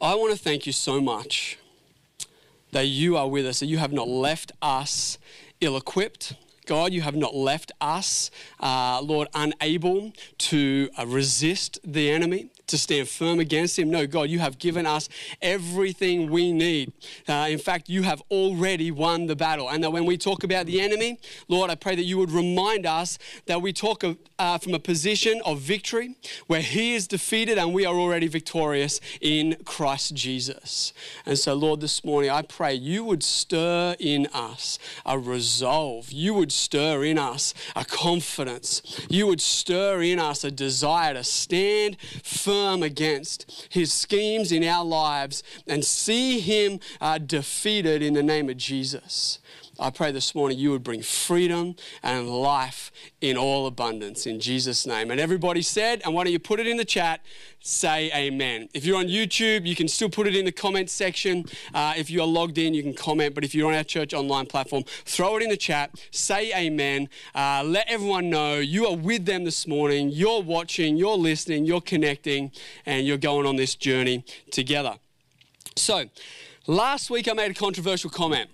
I 0.00 0.14
want 0.14 0.32
to 0.32 0.38
thank 0.42 0.64
you 0.64 0.72
so 0.72 0.98
much 0.98 1.58
that 2.76 2.88
you 2.88 3.16
are 3.16 3.26
with 3.26 3.46
us, 3.46 3.60
that 3.60 3.66
you 3.66 3.78
have 3.78 3.90
not 3.90 4.06
left 4.06 4.52
us 4.60 5.16
ill 5.62 5.78
equipped. 5.78 6.34
God, 6.66 6.92
you 6.92 7.00
have 7.00 7.16
not 7.16 7.34
left 7.34 7.72
us, 7.80 8.30
uh, 8.60 9.00
Lord, 9.02 9.28
unable 9.34 10.12
to 10.38 10.90
uh, 10.98 11.06
resist 11.06 11.78
the 11.82 12.10
enemy 12.10 12.50
to 12.66 12.78
stand 12.78 13.08
firm 13.08 13.38
against 13.38 13.78
him. 13.78 13.90
No, 13.90 14.06
God, 14.06 14.28
you 14.28 14.38
have 14.40 14.58
given 14.58 14.86
us 14.86 15.08
everything 15.40 16.30
we 16.30 16.52
need. 16.52 16.92
Uh, 17.28 17.46
in 17.48 17.58
fact, 17.58 17.88
you 17.88 18.02
have 18.02 18.22
already 18.30 18.90
won 18.90 19.26
the 19.26 19.36
battle. 19.36 19.68
And 19.68 19.82
that 19.84 19.90
when 19.90 20.04
we 20.04 20.16
talk 20.16 20.42
about 20.42 20.66
the 20.66 20.80
enemy, 20.80 21.18
Lord, 21.48 21.70
I 21.70 21.74
pray 21.76 21.94
that 21.94 22.02
you 22.04 22.18
would 22.18 22.30
remind 22.30 22.86
us 22.86 23.18
that 23.46 23.62
we 23.62 23.72
talk 23.72 24.02
of, 24.02 24.16
uh, 24.38 24.58
from 24.58 24.74
a 24.74 24.78
position 24.78 25.40
of 25.44 25.60
victory 25.60 26.16
where 26.48 26.60
he 26.60 26.94
is 26.94 27.06
defeated 27.06 27.56
and 27.58 27.72
we 27.72 27.86
are 27.86 27.94
already 27.94 28.26
victorious 28.26 29.00
in 29.20 29.56
Christ 29.64 30.14
Jesus. 30.14 30.92
And 31.24 31.38
so, 31.38 31.54
Lord, 31.54 31.80
this 31.80 32.04
morning 32.04 32.30
I 32.30 32.42
pray 32.42 32.74
you 32.74 33.04
would 33.04 33.22
stir 33.22 33.94
in 34.00 34.26
us 34.34 34.78
a 35.04 35.18
resolve. 35.18 36.10
You 36.10 36.34
would 36.34 36.50
stir 36.50 37.04
in 37.04 37.18
us 37.18 37.54
a 37.76 37.84
confidence. 37.84 39.06
You 39.08 39.28
would 39.28 39.40
stir 39.40 40.02
in 40.02 40.18
us 40.18 40.42
a 40.42 40.50
desire 40.50 41.14
to 41.14 41.22
stand 41.22 41.96
firm 42.24 42.55
against 42.82 43.66
his 43.70 43.92
schemes 43.92 44.52
in 44.52 44.64
our 44.64 44.84
lives 44.84 45.42
and 45.66 45.84
see 45.84 46.40
him 46.40 46.80
uh, 47.00 47.18
defeated 47.18 48.02
in 48.02 48.14
the 48.14 48.22
name 48.22 48.48
of 48.48 48.56
Jesus. 48.56 49.38
I 49.78 49.90
pray 49.90 50.10
this 50.10 50.34
morning 50.34 50.58
you 50.58 50.70
would 50.70 50.82
bring 50.82 51.02
freedom 51.02 51.76
and 52.02 52.30
life 52.30 52.90
in 53.20 53.36
all 53.36 53.66
abundance 53.66 54.26
in 54.26 54.40
Jesus' 54.40 54.86
name. 54.86 55.10
And 55.10 55.20
everybody 55.20 55.60
said, 55.60 56.00
and 56.04 56.14
why 56.14 56.24
don't 56.24 56.32
you 56.32 56.38
put 56.38 56.60
it 56.60 56.66
in 56.66 56.78
the 56.78 56.84
chat? 56.84 57.20
Say 57.60 58.10
amen. 58.14 58.70
If 58.72 58.86
you're 58.86 58.96
on 58.96 59.08
YouTube, 59.08 59.66
you 59.66 59.76
can 59.76 59.86
still 59.88 60.08
put 60.08 60.26
it 60.26 60.34
in 60.34 60.44
the 60.46 60.52
comment 60.52 60.88
section. 60.88 61.44
Uh, 61.74 61.92
if 61.96 62.10
you 62.10 62.22
are 62.22 62.26
logged 62.26 62.56
in, 62.56 62.72
you 62.72 62.82
can 62.82 62.94
comment. 62.94 63.34
But 63.34 63.44
if 63.44 63.54
you're 63.54 63.68
on 63.70 63.74
our 63.76 63.84
church 63.84 64.14
online 64.14 64.46
platform, 64.46 64.84
throw 65.04 65.36
it 65.36 65.42
in 65.42 65.50
the 65.50 65.56
chat. 65.58 65.90
Say 66.10 66.52
amen. 66.54 67.08
Uh, 67.34 67.62
let 67.66 67.86
everyone 67.88 68.30
know 68.30 68.54
you 68.58 68.86
are 68.86 68.96
with 68.96 69.26
them 69.26 69.44
this 69.44 69.66
morning. 69.68 70.08
You're 70.08 70.40
watching, 70.42 70.96
you're 70.96 71.16
listening, 71.18 71.66
you're 71.66 71.80
connecting, 71.82 72.50
and 72.86 73.06
you're 73.06 73.16
going 73.18 73.44
on 73.46 73.56
this 73.56 73.74
journey 73.74 74.24
together. 74.50 74.94
So, 75.76 76.04
last 76.66 77.10
week 77.10 77.28
I 77.28 77.34
made 77.34 77.50
a 77.50 77.54
controversial 77.54 78.08
comment. 78.08 78.48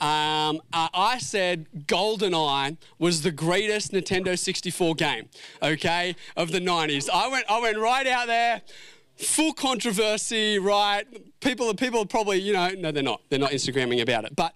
Um, 0.00 0.62
uh, 0.72 0.88
I 0.94 1.18
said 1.18 1.66
GoldenEye 1.86 2.78
was 2.98 3.20
the 3.22 3.30
greatest 3.30 3.92
Nintendo 3.92 4.38
64 4.38 4.94
game, 4.94 5.28
okay, 5.62 6.16
of 6.36 6.52
the 6.52 6.58
90s. 6.60 7.08
I 7.12 7.28
went, 7.28 7.44
I 7.50 7.60
went 7.60 7.76
right 7.78 8.06
out 8.06 8.26
there, 8.26 8.62
full 9.16 9.52
controversy, 9.52 10.58
right? 10.58 11.04
People, 11.40 11.72
people 11.74 12.00
are 12.00 12.06
probably, 12.06 12.38
you 12.40 12.54
know, 12.54 12.70
no, 12.78 12.90
they're 12.92 13.02
not. 13.02 13.20
They're 13.28 13.38
not 13.38 13.50
Instagramming 13.50 14.00
about 14.00 14.24
it. 14.24 14.34
But 14.34 14.54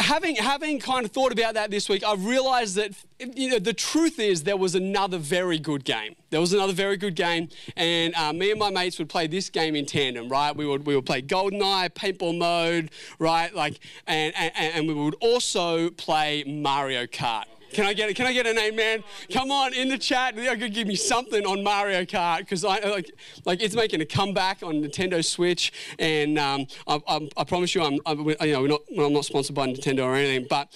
having 0.00 0.36
having 0.36 0.78
kind 0.78 1.04
of 1.04 1.10
thought 1.10 1.32
about 1.32 1.54
that 1.54 1.70
this 1.70 1.88
week, 1.88 2.04
I've 2.04 2.24
realised 2.24 2.76
that 2.76 2.92
you 3.18 3.50
know 3.50 3.58
the 3.58 3.72
truth 3.72 4.18
is 4.18 4.44
there 4.44 4.56
was 4.56 4.74
another 4.74 5.18
very 5.18 5.58
good 5.58 5.84
game. 5.84 6.14
There 6.30 6.40
was 6.40 6.52
another 6.52 6.72
very 6.72 6.96
good 6.96 7.14
game, 7.14 7.48
and 7.76 8.14
uh, 8.16 8.32
me 8.32 8.50
and 8.50 8.58
my 8.58 8.70
mates 8.70 8.98
would 8.98 9.08
play 9.08 9.26
this 9.26 9.50
game 9.50 9.74
in 9.74 9.86
tandem, 9.86 10.28
right? 10.28 10.54
We 10.54 10.66
would 10.66 10.86
we 10.86 10.94
would 10.94 11.06
play 11.06 11.22
GoldenEye, 11.22 11.90
Paintball 11.90 12.38
Mode, 12.38 12.90
right? 13.18 13.54
Like, 13.54 13.80
and 14.06 14.32
and, 14.36 14.52
and 14.56 14.88
we 14.88 14.94
would 14.94 15.16
also 15.20 15.90
play 15.90 16.44
Mario 16.46 17.06
Kart. 17.06 17.44
Can 17.72 17.84
I 17.84 17.92
get 17.92 18.08
it? 18.08 18.14
Can 18.16 18.26
I 18.26 18.32
get 18.32 18.46
an 18.46 18.58
amen? 18.58 19.04
Come 19.30 19.50
on 19.50 19.74
in 19.74 19.88
the 19.88 19.98
chat. 19.98 20.34
I 20.38 20.56
could 20.56 20.72
give 20.72 20.86
me 20.86 20.94
something 20.94 21.44
on 21.46 21.62
Mario 21.62 22.04
Kart 22.04 22.38
because 22.38 22.64
I 22.64 22.78
like, 22.80 23.10
like 23.44 23.62
it's 23.62 23.74
making 23.74 24.00
a 24.00 24.06
comeback 24.06 24.62
on 24.62 24.82
Nintendo 24.82 25.22
Switch, 25.24 25.72
and 25.98 26.38
um, 26.38 26.66
I, 26.86 27.00
I, 27.06 27.28
I, 27.36 27.44
promise 27.44 27.74
you, 27.74 27.82
I'm, 27.82 27.98
I, 28.06 28.12
you 28.44 28.52
know, 28.54 28.66
not, 28.66 28.80
I'm 28.98 29.12
not 29.12 29.24
sponsored 29.26 29.54
by 29.54 29.66
Nintendo 29.66 30.04
or 30.04 30.14
anything, 30.14 30.46
but 30.48 30.72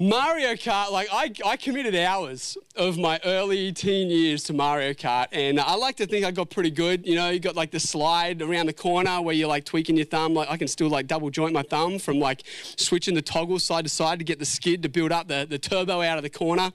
Mario 0.00 0.50
Kart, 0.50 0.92
like 0.92 1.08
I, 1.12 1.32
I 1.44 1.56
committed 1.56 1.96
hours 1.96 2.56
of 2.76 2.96
my 2.96 3.18
early 3.24 3.72
teen 3.72 4.10
years 4.10 4.44
to 4.44 4.52
Mario 4.52 4.92
Kart, 4.92 5.26
and 5.32 5.58
I 5.58 5.74
like 5.74 5.96
to 5.96 6.06
think 6.06 6.24
I 6.24 6.30
got 6.30 6.50
pretty 6.50 6.70
good. 6.70 7.04
You 7.04 7.16
know, 7.16 7.30
you 7.30 7.40
got 7.40 7.56
like 7.56 7.72
the 7.72 7.80
slide 7.80 8.40
around 8.40 8.66
the 8.66 8.72
corner 8.72 9.20
where 9.20 9.34
you're 9.34 9.48
like 9.48 9.64
tweaking 9.64 9.96
your 9.96 10.04
thumb. 10.06 10.34
Like 10.34 10.48
I 10.48 10.56
can 10.56 10.68
still 10.68 10.88
like 10.88 11.08
double 11.08 11.30
joint 11.30 11.52
my 11.52 11.62
thumb 11.62 11.98
from 11.98 12.20
like 12.20 12.44
switching 12.76 13.14
the 13.14 13.22
toggle 13.22 13.58
side 13.58 13.84
to 13.86 13.90
side 13.90 14.20
to 14.20 14.24
get 14.24 14.38
the 14.38 14.44
skid 14.44 14.84
to 14.84 14.88
build 14.88 15.10
up 15.10 15.26
the, 15.26 15.44
the 15.50 15.58
turbo 15.58 16.00
out 16.02 16.16
of 16.16 16.22
the 16.22 16.30
corner, 16.30 16.70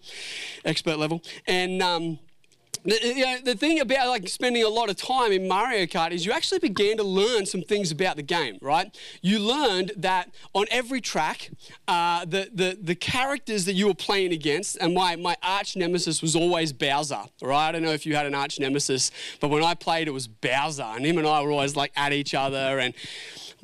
expert 0.66 0.98
level. 1.00 1.24
And 1.48 1.82
um, 1.82 2.20
the, 2.84 3.00
you 3.16 3.26
know, 3.26 3.38
the 3.42 3.56
thing 3.56 3.80
about 3.80 4.10
like 4.10 4.28
spending 4.28 4.64
a 4.64 4.68
lot 4.70 4.90
of 4.90 4.98
time 4.98 5.32
in 5.32 5.48
Mario 5.48 5.86
Kart 5.86 6.12
is 6.12 6.26
you 6.26 6.34
actually 6.34 6.60
began 6.60 6.98
to 6.98 7.04
learn 7.04 7.46
some 7.46 7.62
things 7.62 7.92
about 7.92 8.18
the 8.18 8.24
game, 8.24 8.58
right? 8.62 8.96
You 9.22 9.40
learned 9.40 9.94
that 9.98 10.34
on 10.54 10.66
every 10.70 11.00
track, 11.00 11.50
uh, 11.88 12.26
the, 12.26 12.50
the, 12.54 12.78
the 12.82 12.96
characters 12.96 13.64
that 13.66 13.74
you 13.74 13.88
were 13.88 13.94
playing 13.94 14.34
against, 14.34 14.76
and 14.82 14.94
my, 14.94 15.16
my 15.16 15.38
arch 15.42 15.76
nemesis 15.78 16.22
was 16.22 16.36
always 16.36 16.74
Bowser, 16.74 17.22
right? 17.42 17.70
I 17.70 17.72
don't 17.72 17.84
know 17.84 17.92
if 17.92 18.06
you 18.06 18.16
had 18.16 18.26
an 18.26 18.36
arch 18.36 18.60
nemesis, 18.60 19.12
but 19.40 19.48
when 19.50 19.64
I 19.64 19.76
played, 19.76 20.10
it 20.10 20.12
was 20.12 20.28
Bowser, 20.28 20.84
and 20.84 21.06
him 21.06 21.18
and 21.18 21.26
I 21.28 21.42
were 21.42 21.52
always 21.52 21.78
like 21.78 21.94
at 21.96 22.12
each 22.12 22.34
other. 22.34 22.80
And 22.80 22.94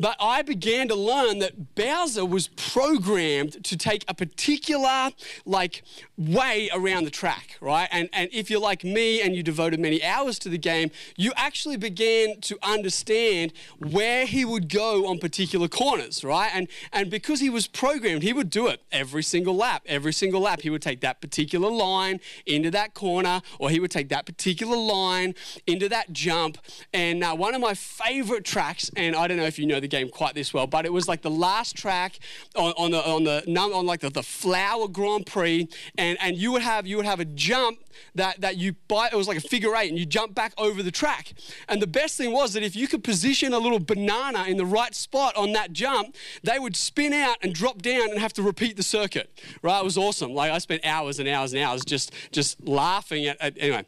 but 0.02 0.16
I 0.22 0.44
began 0.44 0.88
to 0.88 0.96
learn 0.96 1.40
that 1.40 1.76
Bowser 1.76 2.26
was 2.26 2.48
programmed 2.48 3.66
to 3.66 3.76
take 3.76 4.06
a 4.08 4.14
particular 4.14 5.10
like 5.46 5.84
way 6.20 6.70
around 6.74 7.06
the 7.06 7.10
track, 7.12 7.56
right? 7.62 7.88
And, 7.94 8.10
and 8.14 8.30
if 8.34 8.50
you're 8.50 8.60
like 8.60 8.84
me 8.84 9.22
and 9.22 9.36
you 9.38 9.42
devoted 9.42 9.80
many 9.80 10.04
hours 10.04 10.38
to 10.40 10.50
the 10.50 10.58
game, 10.58 10.92
you 11.16 11.32
actually 11.38 11.78
began 11.78 12.40
to 12.42 12.58
understand 12.62 13.54
where 13.80 14.26
he 14.26 14.44
would 14.44 14.68
go 14.70 15.08
on 15.08 15.18
particular 15.18 15.68
corners, 15.70 16.22
right? 16.26 16.52
And, 16.54 16.68
and 16.92 17.10
because 17.10 17.40
he 17.40 17.50
was 17.50 17.68
programmed, 17.68 18.24
he 18.24 18.34
would 18.34 18.50
do 18.50 18.68
it 18.68 18.82
every 18.92 19.24
single 19.24 19.56
lap. 19.56 19.84
Every 19.86 20.12
single 20.12 20.42
lap, 20.42 20.62
he 20.62 20.70
would 20.70 20.82
take 20.82 21.00
that 21.02 21.22
particular 21.22 21.72
line 21.72 22.20
into 22.46 22.70
that 22.72 22.94
corner, 22.94 23.42
or 23.58 23.70
he 23.70 23.80
would 23.80 23.92
take 23.92 24.10
that 24.10 24.26
particular 24.26 24.76
line 24.76 25.34
into 25.68 25.88
that 25.88 26.12
jump. 26.12 26.58
And 26.94 27.24
uh, 27.24 27.34
one 27.36 27.56
of 27.56 27.62
my 27.62 27.74
favorite 27.76 28.44
tracks, 28.44 28.92
and 28.98 29.16
I 29.16 29.28
don't 29.30 29.38
know 29.38 29.46
if 29.46 29.58
you 29.58 29.66
know 29.66 29.80
the 29.80 29.88
game 29.88 30.10
quite 30.10 30.36
this 30.36 30.54
well, 30.54 30.68
but 30.68 30.84
it 30.86 30.92
was 30.92 31.08
like 31.08 31.22
the 31.22 31.30
last 31.30 31.78
track 31.78 32.20
on, 32.58 32.74
on 32.78 32.92
the, 32.92 33.10
on 33.10 33.24
the, 33.24 33.44
on 33.58 33.86
like 33.86 34.02
the, 34.02 34.10
the 34.10 34.24
Flower 34.24 34.90
Grand 34.90 35.26
Prix. 35.26 35.68
And 35.98 36.09
and, 36.10 36.18
and 36.22 36.38
you 36.38 36.51
would 36.51 36.62
have 36.63 36.86
you 36.88 36.98
would 36.98 37.06
have 37.06 37.20
a 37.20 37.25
jump 37.25 37.80
that, 38.16 38.42
that 38.42 38.58
you 38.58 38.74
bite, 38.88 39.13
it 39.13 39.16
was 39.16 39.28
like 39.28 39.38
a 39.38 39.42
figure 39.42 39.75
eight, 39.75 39.89
and 39.89 40.00
you 40.00 40.06
jump 40.06 40.34
back 40.34 40.54
over 40.58 40.82
the 40.82 40.92
track. 40.92 41.34
And 41.68 41.82
the 41.82 41.88
best 41.88 42.18
thing 42.18 42.32
was 42.32 42.54
that 42.54 42.63
if 42.63 42.75
you 42.75 42.88
could 42.88 43.04
position 43.04 43.54
a 43.54 43.60
little 43.60 43.80
banana 43.80 44.46
in 44.46 44.58
the 44.58 44.66
right 44.66 44.96
spot 44.96 45.36
on 45.36 45.51
that 45.54 45.74
jump, 45.74 46.16
they 46.42 46.58
would 46.60 46.75
spin 46.75 47.13
out 47.13 47.38
and 47.42 47.54
drop 47.54 47.82
down 47.82 48.10
and 48.10 48.20
have 48.20 48.34
to 48.34 48.42
repeat 48.44 48.78
the 48.78 48.84
circuit. 48.84 49.38
Right? 49.62 49.78
It 49.80 49.84
was 49.84 49.98
awesome. 49.98 50.34
Like 50.34 50.51
I 50.51 50.58
spent 50.58 50.86
hours 50.86 51.20
and 51.20 51.30
hours 51.30 51.54
and 51.54 51.62
hours 51.62 51.84
just 51.86 52.12
just 52.32 52.68
laughing 52.68 53.25
at, 53.25 53.38
at 53.39 53.54
anyway. 53.60 53.86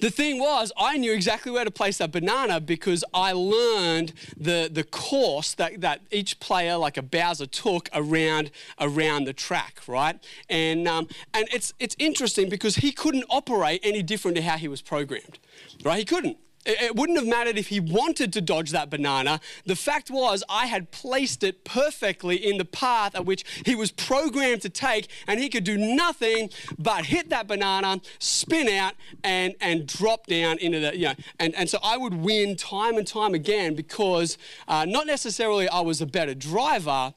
The 0.00 0.10
thing 0.10 0.38
was, 0.38 0.72
I 0.76 0.96
knew 0.96 1.12
exactly 1.12 1.52
where 1.52 1.64
to 1.64 1.70
place 1.70 1.98
that 1.98 2.10
banana 2.12 2.60
because 2.60 3.04
I 3.14 3.32
learned 3.32 4.12
the, 4.36 4.68
the 4.72 4.82
course 4.84 5.54
that, 5.54 5.80
that 5.80 6.00
each 6.10 6.40
player, 6.40 6.76
like 6.76 6.96
a 6.96 7.02
Bowser, 7.02 7.46
took 7.46 7.88
around, 7.92 8.50
around 8.80 9.24
the 9.24 9.32
track, 9.32 9.80
right? 9.86 10.16
And, 10.48 10.88
um, 10.88 11.06
and 11.32 11.46
it's, 11.52 11.74
it's 11.78 11.94
interesting 11.98 12.48
because 12.48 12.76
he 12.76 12.92
couldn't 12.92 13.24
operate 13.30 13.80
any 13.84 14.02
different 14.02 14.36
to 14.36 14.42
how 14.42 14.56
he 14.56 14.68
was 14.68 14.82
programmed, 14.82 15.38
right? 15.84 15.98
He 15.98 16.04
couldn't. 16.04 16.38
It 16.64 16.94
wouldn't 16.94 17.18
have 17.18 17.26
mattered 17.26 17.58
if 17.58 17.68
he 17.68 17.80
wanted 17.80 18.32
to 18.34 18.40
dodge 18.40 18.70
that 18.70 18.88
banana. 18.88 19.40
The 19.66 19.74
fact 19.74 20.10
was, 20.12 20.44
I 20.48 20.66
had 20.66 20.92
placed 20.92 21.42
it 21.42 21.64
perfectly 21.64 22.36
in 22.36 22.56
the 22.58 22.64
path 22.64 23.16
at 23.16 23.24
which 23.24 23.44
he 23.66 23.74
was 23.74 23.90
programmed 23.90 24.62
to 24.62 24.68
take, 24.68 25.08
and 25.26 25.40
he 25.40 25.48
could 25.48 25.64
do 25.64 25.76
nothing 25.76 26.50
but 26.78 27.06
hit 27.06 27.30
that 27.30 27.48
banana, 27.48 28.00
spin 28.20 28.68
out, 28.68 28.94
and, 29.24 29.56
and 29.60 29.86
drop 29.88 30.26
down 30.28 30.58
into 30.58 30.78
the, 30.78 30.96
you 30.96 31.06
know. 31.06 31.14
And, 31.40 31.52
and 31.56 31.68
so 31.68 31.78
I 31.82 31.96
would 31.96 32.14
win 32.14 32.54
time 32.56 32.96
and 32.96 33.06
time 33.06 33.34
again 33.34 33.74
because 33.74 34.38
uh, 34.68 34.84
not 34.84 35.06
necessarily 35.08 35.68
I 35.68 35.80
was 35.80 36.00
a 36.00 36.06
better 36.06 36.34
driver, 36.34 37.12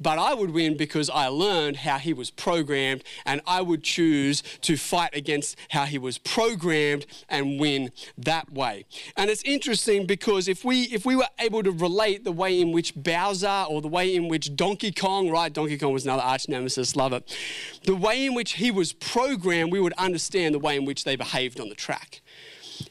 but 0.00 0.18
I 0.18 0.34
would 0.34 0.50
win 0.50 0.76
because 0.76 1.10
I 1.10 1.26
learned 1.26 1.78
how 1.78 1.98
he 1.98 2.12
was 2.12 2.30
programmed 2.30 3.02
and 3.26 3.40
I 3.46 3.62
would 3.62 3.82
choose 3.82 4.42
to 4.62 4.76
fight 4.76 5.10
against 5.12 5.56
how 5.70 5.84
he 5.84 5.98
was 5.98 6.18
programmed 6.18 7.06
and 7.28 7.58
win 7.58 7.90
that 8.16 8.52
way. 8.52 8.84
And 9.16 9.28
it's 9.30 9.42
interesting 9.42 10.06
because 10.06 10.46
if 10.48 10.64
we 10.64 10.82
if 10.84 11.04
we 11.04 11.16
were 11.16 11.26
able 11.40 11.62
to 11.62 11.70
relate 11.72 12.24
the 12.24 12.32
way 12.32 12.60
in 12.60 12.72
which 12.72 12.94
Bowser 12.94 13.64
or 13.68 13.80
the 13.80 13.88
way 13.88 14.14
in 14.14 14.28
which 14.28 14.54
Donkey 14.54 14.92
Kong, 14.92 15.30
right? 15.30 15.52
Donkey 15.52 15.78
Kong 15.78 15.92
was 15.92 16.04
another 16.04 16.22
arch 16.22 16.48
nemesis, 16.48 16.94
love 16.96 17.12
it. 17.12 17.36
The 17.84 17.96
way 17.96 18.24
in 18.24 18.34
which 18.34 18.52
he 18.52 18.70
was 18.70 18.92
programmed, 18.92 19.72
we 19.72 19.80
would 19.80 19.92
understand 19.94 20.54
the 20.54 20.58
way 20.58 20.76
in 20.76 20.84
which 20.84 21.04
they 21.04 21.16
behaved 21.16 21.58
on 21.60 21.68
the 21.68 21.74
track. 21.74 22.20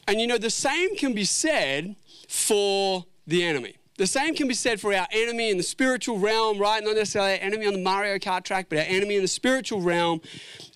And 0.06 0.20
you 0.20 0.26
know, 0.26 0.38
the 0.38 0.50
same 0.50 0.96
can 0.96 1.14
be 1.14 1.24
said 1.24 1.96
for 2.28 3.06
the 3.26 3.42
enemy. 3.44 3.76
The 3.98 4.06
same 4.06 4.34
can 4.36 4.46
be 4.46 4.54
said 4.54 4.80
for 4.80 4.94
our 4.94 5.08
enemy 5.10 5.50
in 5.50 5.56
the 5.56 5.64
spiritual 5.64 6.18
realm, 6.20 6.58
right? 6.60 6.82
Not 6.84 6.94
necessarily 6.94 7.32
our 7.32 7.38
enemy 7.44 7.66
on 7.66 7.72
the 7.72 7.80
Mario 7.82 8.16
Kart 8.18 8.44
track, 8.44 8.66
but 8.68 8.78
our 8.78 8.84
enemy 8.84 9.16
in 9.16 9.22
the 9.22 9.28
spiritual 9.28 9.80
realm 9.82 10.20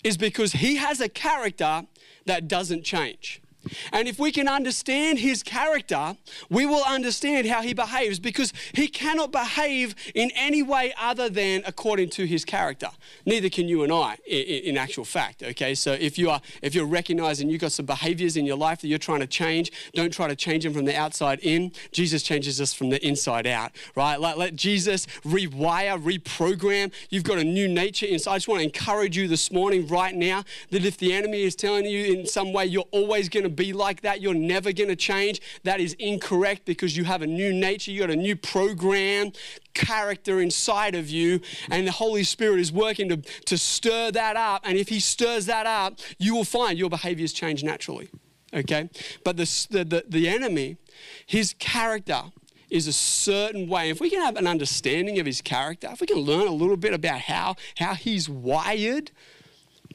is 0.03 0.17
because 0.17 0.51
he 0.51 0.75
has 0.75 0.99
a 0.99 1.07
character 1.07 1.83
that 2.25 2.49
doesn't 2.49 2.83
change. 2.83 3.41
And 3.91 4.07
if 4.07 4.19
we 4.19 4.31
can 4.31 4.47
understand 4.47 5.19
his 5.19 5.43
character, 5.43 6.15
we 6.49 6.65
will 6.65 6.83
understand 6.85 7.47
how 7.47 7.61
he 7.61 7.73
behaves 7.73 8.19
because 8.19 8.53
he 8.73 8.87
cannot 8.87 9.31
behave 9.31 9.95
in 10.13 10.31
any 10.35 10.61
way 10.61 10.93
other 10.99 11.29
than 11.29 11.63
according 11.65 12.09
to 12.11 12.25
his 12.25 12.43
character. 12.45 12.89
Neither 13.25 13.49
can 13.49 13.67
you 13.67 13.83
and 13.83 13.91
I 13.93 14.15
in, 14.27 14.77
actual 14.83 15.05
fact, 15.05 15.43
okay? 15.43 15.75
So 15.75 15.93
if 15.93 16.17
you 16.17 16.29
are 16.29 16.41
if 16.61 16.75
you're 16.75 16.85
recognizing 16.85 17.49
you've 17.49 17.61
got 17.61 17.71
some 17.71 17.85
behaviors 17.85 18.35
in 18.37 18.45
your 18.45 18.57
life 18.57 18.81
that 18.81 18.87
you're 18.87 18.97
trying 18.97 19.21
to 19.21 19.27
change, 19.27 19.71
don't 19.93 20.11
try 20.11 20.27
to 20.27 20.35
change 20.35 20.63
them 20.63 20.73
from 20.73 20.85
the 20.85 20.95
outside 20.95 21.39
in. 21.41 21.71
Jesus 21.91 22.23
changes 22.23 22.59
us 22.59 22.73
from 22.73 22.89
the 22.89 23.05
inside 23.05 23.47
out, 23.47 23.71
right? 23.95 24.19
Like 24.19 24.35
let 24.37 24.55
Jesus 24.55 25.05
rewire, 25.23 26.01
reprogram. 26.01 26.91
You've 27.09 27.23
got 27.23 27.37
a 27.37 27.43
new 27.43 27.67
nature 27.67 28.05
inside. 28.07 28.31
I 28.31 28.35
just 28.37 28.47
want 28.47 28.59
to 28.59 28.65
encourage 28.65 29.15
you 29.17 29.27
this 29.27 29.51
morning 29.51 29.87
right 29.87 30.15
now 30.15 30.43
that 30.71 30.83
if 30.85 30.97
the 30.97 31.13
enemy 31.13 31.43
is 31.43 31.55
telling 31.55 31.85
you 31.85 32.13
in 32.19 32.25
some 32.25 32.51
way 32.51 32.65
you're 32.65 32.87
always 32.91 33.29
going 33.29 33.43
to 33.43 33.52
be 33.53 33.71
like 33.73 34.01
that. 34.01 34.21
You're 34.21 34.33
never 34.33 34.71
going 34.71 34.89
to 34.89 34.95
change. 34.95 35.41
That 35.63 35.79
is 35.79 35.93
incorrect 35.93 36.65
because 36.65 36.97
you 36.97 37.05
have 37.05 37.21
a 37.21 37.27
new 37.27 37.53
nature, 37.53 37.91
you 37.91 38.01
got 38.01 38.09
a 38.09 38.15
new 38.15 38.35
program, 38.35 39.31
character 39.73 40.41
inside 40.41 40.95
of 40.95 41.09
you, 41.09 41.39
and 41.69 41.87
the 41.87 41.91
Holy 41.91 42.23
Spirit 42.23 42.59
is 42.59 42.71
working 42.71 43.09
to, 43.09 43.17
to 43.17 43.57
stir 43.57 44.11
that 44.11 44.35
up. 44.35 44.61
And 44.65 44.77
if 44.77 44.89
He 44.89 44.99
stirs 44.99 45.45
that 45.45 45.65
up, 45.65 45.99
you 46.17 46.35
will 46.35 46.43
find 46.43 46.77
your 46.77 46.89
behaviors 46.89 47.33
change 47.33 47.63
naturally. 47.63 48.09
Okay? 48.53 48.89
But 49.23 49.37
the, 49.37 49.45
the, 49.71 50.03
the 50.07 50.27
enemy, 50.29 50.77
his 51.25 51.55
character, 51.57 52.23
is 52.69 52.87
a 52.87 52.93
certain 52.93 53.67
way. 53.69 53.89
If 53.89 53.99
we 54.01 54.09
can 54.09 54.21
have 54.21 54.35
an 54.35 54.47
understanding 54.47 55.19
of 55.19 55.25
his 55.27 55.41
character, 55.41 55.89
if 55.91 56.01
we 56.01 56.07
can 56.07 56.17
learn 56.19 56.47
a 56.47 56.51
little 56.51 56.77
bit 56.77 56.93
about 56.93 57.21
how, 57.21 57.55
how 57.77 57.93
he's 57.93 58.27
wired, 58.27 59.11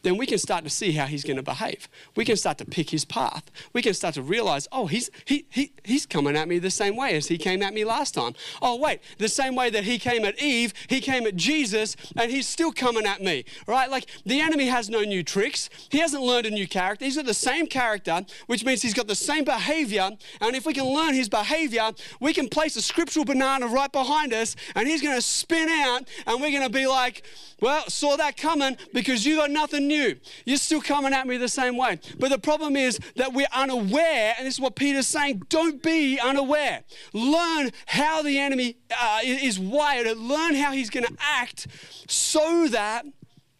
then 0.02 0.16
we 0.16 0.26
can 0.26 0.38
start 0.38 0.64
to 0.64 0.70
see 0.70 0.92
how 0.92 1.06
he's 1.06 1.24
going 1.24 1.36
to 1.36 1.42
behave. 1.42 1.88
We 2.16 2.24
can 2.24 2.36
start 2.36 2.58
to 2.58 2.64
pick 2.64 2.90
his 2.90 3.04
path. 3.04 3.50
We 3.72 3.82
can 3.82 3.94
start 3.94 4.14
to 4.14 4.22
realize, 4.22 4.68
oh, 4.72 4.86
he's, 4.86 5.10
he, 5.24 5.46
he, 5.50 5.72
he's 5.84 6.06
coming 6.06 6.36
at 6.36 6.48
me 6.48 6.58
the 6.58 6.70
same 6.70 6.96
way 6.96 7.16
as 7.16 7.28
he 7.28 7.38
came 7.38 7.62
at 7.62 7.74
me 7.74 7.84
last 7.84 8.14
time. 8.14 8.34
Oh, 8.60 8.76
wait, 8.76 9.00
the 9.18 9.28
same 9.28 9.54
way 9.54 9.70
that 9.70 9.84
he 9.84 9.98
came 9.98 10.24
at 10.24 10.40
Eve, 10.42 10.72
he 10.88 11.00
came 11.00 11.26
at 11.26 11.36
Jesus, 11.36 11.96
and 12.16 12.30
he's 12.30 12.46
still 12.46 12.72
coming 12.72 13.06
at 13.06 13.22
me, 13.22 13.44
right? 13.66 13.90
Like 13.90 14.06
the 14.24 14.40
enemy 14.40 14.66
has 14.66 14.88
no 14.88 15.00
new 15.00 15.22
tricks. 15.22 15.68
He 15.90 15.98
hasn't 15.98 16.22
learned 16.22 16.46
a 16.46 16.50
new 16.50 16.66
character. 16.68 17.04
He's 17.04 17.16
got 17.16 17.26
the 17.26 17.34
same 17.34 17.66
character, 17.66 18.24
which 18.46 18.64
means 18.64 18.82
he's 18.82 18.94
got 18.94 19.06
the 19.08 19.14
same 19.14 19.44
behavior. 19.44 20.10
And 20.40 20.56
if 20.56 20.66
we 20.66 20.72
can 20.74 20.84
learn 20.86 21.14
his 21.14 21.28
behavior, 21.28 21.92
we 22.20 22.32
can 22.32 22.48
place 22.48 22.76
a 22.76 22.82
scriptural 22.82 23.24
banana 23.24 23.66
right 23.66 23.90
behind 23.92 24.32
us, 24.32 24.56
and 24.74 24.86
he's 24.86 25.02
going 25.02 25.16
to 25.16 25.22
spin 25.22 25.68
out, 25.68 26.08
and 26.26 26.40
we're 26.40 26.50
going 26.50 26.62
to 26.62 26.68
be 26.70 26.86
like, 26.86 27.22
well, 27.60 27.82
saw 27.88 28.16
that 28.16 28.36
coming 28.36 28.76
because 28.92 29.26
you 29.26 29.36
got 29.36 29.50
nothing 29.50 29.87
new. 29.88 30.14
You're 30.44 30.58
still 30.58 30.80
coming 30.80 31.12
at 31.12 31.26
me 31.26 31.36
the 31.38 31.48
same 31.48 31.76
way. 31.76 31.98
But 32.20 32.28
the 32.30 32.38
problem 32.38 32.76
is 32.76 33.00
that 33.16 33.32
we're 33.32 33.46
unaware, 33.52 34.34
and 34.38 34.46
this 34.46 34.54
is 34.54 34.60
what 34.60 34.76
Peter's 34.76 35.08
saying 35.08 35.42
don't 35.48 35.82
be 35.82 36.20
unaware. 36.20 36.84
Learn 37.12 37.70
how 37.86 38.22
the 38.22 38.38
enemy 38.38 38.76
uh, 38.96 39.20
is 39.24 39.58
wired, 39.58 40.16
learn 40.16 40.54
how 40.54 40.70
he's 40.70 40.90
going 40.90 41.06
to 41.06 41.16
act 41.18 41.66
so 42.08 42.68
that 42.68 43.04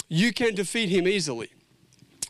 you 0.09 0.33
can 0.33 0.55
defeat 0.55 0.91
him 0.91 1.09
easily. 1.09 1.51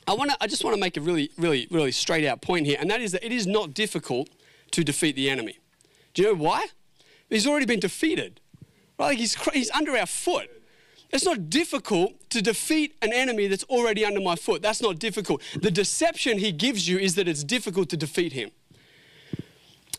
I, 0.07 0.15
wanna, 0.15 0.35
I 0.41 0.47
just 0.47 0.65
want 0.65 0.75
to 0.75 0.81
make 0.81 0.97
a 0.97 1.03
really, 1.03 1.31
really, 1.37 1.67
really 1.71 1.93
straight 1.93 2.25
out 2.25 2.41
point 2.41 2.65
here, 2.65 2.79
and 2.81 2.91
that 2.91 3.03
is 3.03 3.13
that 3.13 3.23
it 3.25 3.33
is 3.33 3.47
not 3.47 3.75
difficult 3.75 4.31
to 4.71 4.83
defeat 4.83 5.17
the 5.17 5.29
enemy. 5.29 5.59
Do 6.15 6.23
you 6.23 6.29
know 6.35 6.43
why? 6.43 6.69
He's 7.29 7.47
already 7.47 7.67
been 7.67 7.81
defeated. 7.81 8.41
Right? 8.99 9.09
Like 9.09 9.19
he's, 9.19 9.35
he's 9.53 9.71
under 9.73 9.97
our 9.97 10.07
foot. 10.07 10.49
It's 11.11 11.25
not 11.25 11.49
difficult 11.49 12.13
to 12.31 12.43
defeat 12.43 12.95
an 13.01 13.13
enemy 13.13 13.47
that's 13.47 13.65
already 13.65 14.05
under 14.05 14.21
my 14.21 14.37
foot. 14.37 14.61
That's 14.61 14.83
not 14.83 14.99
difficult. 14.99 15.41
The 15.57 15.71
deception 15.71 16.39
he 16.39 16.53
gives 16.53 16.89
you 16.89 16.99
is 16.99 17.15
that 17.15 17.27
it's 17.27 17.43
difficult 17.45 17.89
to 17.91 17.97
defeat 17.97 18.33
him. 18.35 18.51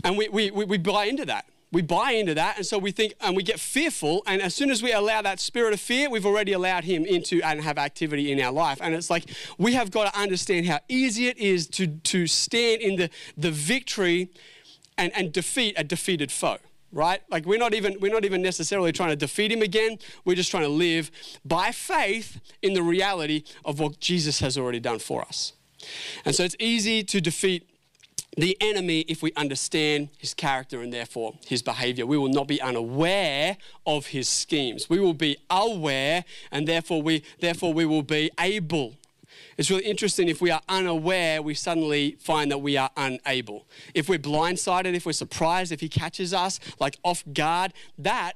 And 0.03 0.17
we, 0.17 0.29
we, 0.29 0.51
we, 0.51 0.77
buy 0.77 1.05
into 1.05 1.25
that. 1.25 1.45
We 1.71 1.81
buy 1.81 2.11
into 2.11 2.33
that, 2.35 2.57
and 2.57 2.65
so 2.65 2.77
we 2.79 2.91
think, 2.91 3.13
and 3.21 3.35
we 3.35 3.43
get 3.43 3.59
fearful. 3.59 4.21
And 4.25 4.41
as 4.41 4.55
soon 4.55 4.71
as 4.71 4.81
we 4.81 4.91
allow 4.93 5.21
that 5.21 5.39
spirit 5.39 5.73
of 5.73 5.79
fear, 5.79 6.09
we've 6.09 6.25
already 6.25 6.53
allowed 6.53 6.83
him 6.85 7.05
into 7.05 7.41
and 7.43 7.61
have 7.61 7.77
activity 7.77 8.31
in 8.31 8.39
our 8.39 8.51
life. 8.51 8.77
And 8.81 8.93
it's 8.93 9.09
like 9.09 9.25
we 9.57 9.73
have 9.73 9.91
got 9.91 10.11
to 10.13 10.19
understand 10.19 10.67
how 10.67 10.79
easy 10.87 11.27
it 11.27 11.37
is 11.37 11.67
to, 11.69 11.87
to 11.87 12.27
stand 12.27 12.81
in 12.81 12.95
the, 12.95 13.09
the 13.35 13.51
victory 13.51 14.29
and, 14.97 15.11
and 15.15 15.33
defeat 15.33 15.73
a 15.77 15.83
defeated 15.83 16.31
foe 16.31 16.57
right? 16.91 17.21
Like 17.29 17.45
we're 17.45 17.59
not 17.59 17.73
even 17.73 17.97
we're 17.99 18.11
not 18.13 18.25
even 18.25 18.41
necessarily 18.41 18.91
trying 18.91 19.09
to 19.09 19.15
defeat 19.15 19.51
him 19.51 19.61
again. 19.61 19.97
We're 20.25 20.35
just 20.35 20.51
trying 20.51 20.63
to 20.63 20.69
live 20.69 21.11
by 21.45 21.71
faith 21.71 22.39
in 22.61 22.73
the 22.73 22.81
reality 22.83 23.43
of 23.65 23.79
what 23.79 23.99
Jesus 23.99 24.39
has 24.39 24.57
already 24.57 24.79
done 24.79 24.99
for 24.99 25.21
us. 25.21 25.53
And 26.25 26.35
so 26.35 26.43
it's 26.43 26.55
easy 26.59 27.03
to 27.03 27.21
defeat 27.21 27.65
the 28.37 28.55
enemy 28.61 29.01
if 29.01 29.21
we 29.23 29.33
understand 29.35 30.09
his 30.17 30.33
character 30.33 30.81
and 30.81 30.93
therefore 30.93 31.33
his 31.45 31.61
behavior. 31.61 32.05
We 32.05 32.17
will 32.17 32.29
not 32.31 32.47
be 32.47 32.61
unaware 32.61 33.57
of 33.85 34.07
his 34.07 34.29
schemes. 34.29 34.89
We 34.89 34.99
will 34.99 35.13
be 35.13 35.37
aware 35.49 36.25
and 36.51 36.67
therefore 36.67 37.01
we 37.01 37.23
therefore 37.39 37.73
we 37.73 37.85
will 37.85 38.03
be 38.03 38.29
able 38.39 38.95
it's 39.57 39.69
really 39.69 39.85
interesting 39.85 40.27
if 40.29 40.41
we 40.41 40.51
are 40.51 40.61
unaware, 40.69 41.41
we 41.41 41.53
suddenly 41.53 42.17
find 42.19 42.49
that 42.51 42.59
we 42.59 42.77
are 42.77 42.89
unable. 42.97 43.65
If 43.93 44.09
we're 44.09 44.19
blindsided, 44.19 44.93
if 44.93 45.05
we're 45.05 45.11
surprised, 45.11 45.71
if 45.71 45.81
he 45.81 45.89
catches 45.89 46.33
us 46.33 46.59
like 46.79 46.97
off 47.03 47.23
guard, 47.33 47.73
that 47.97 48.33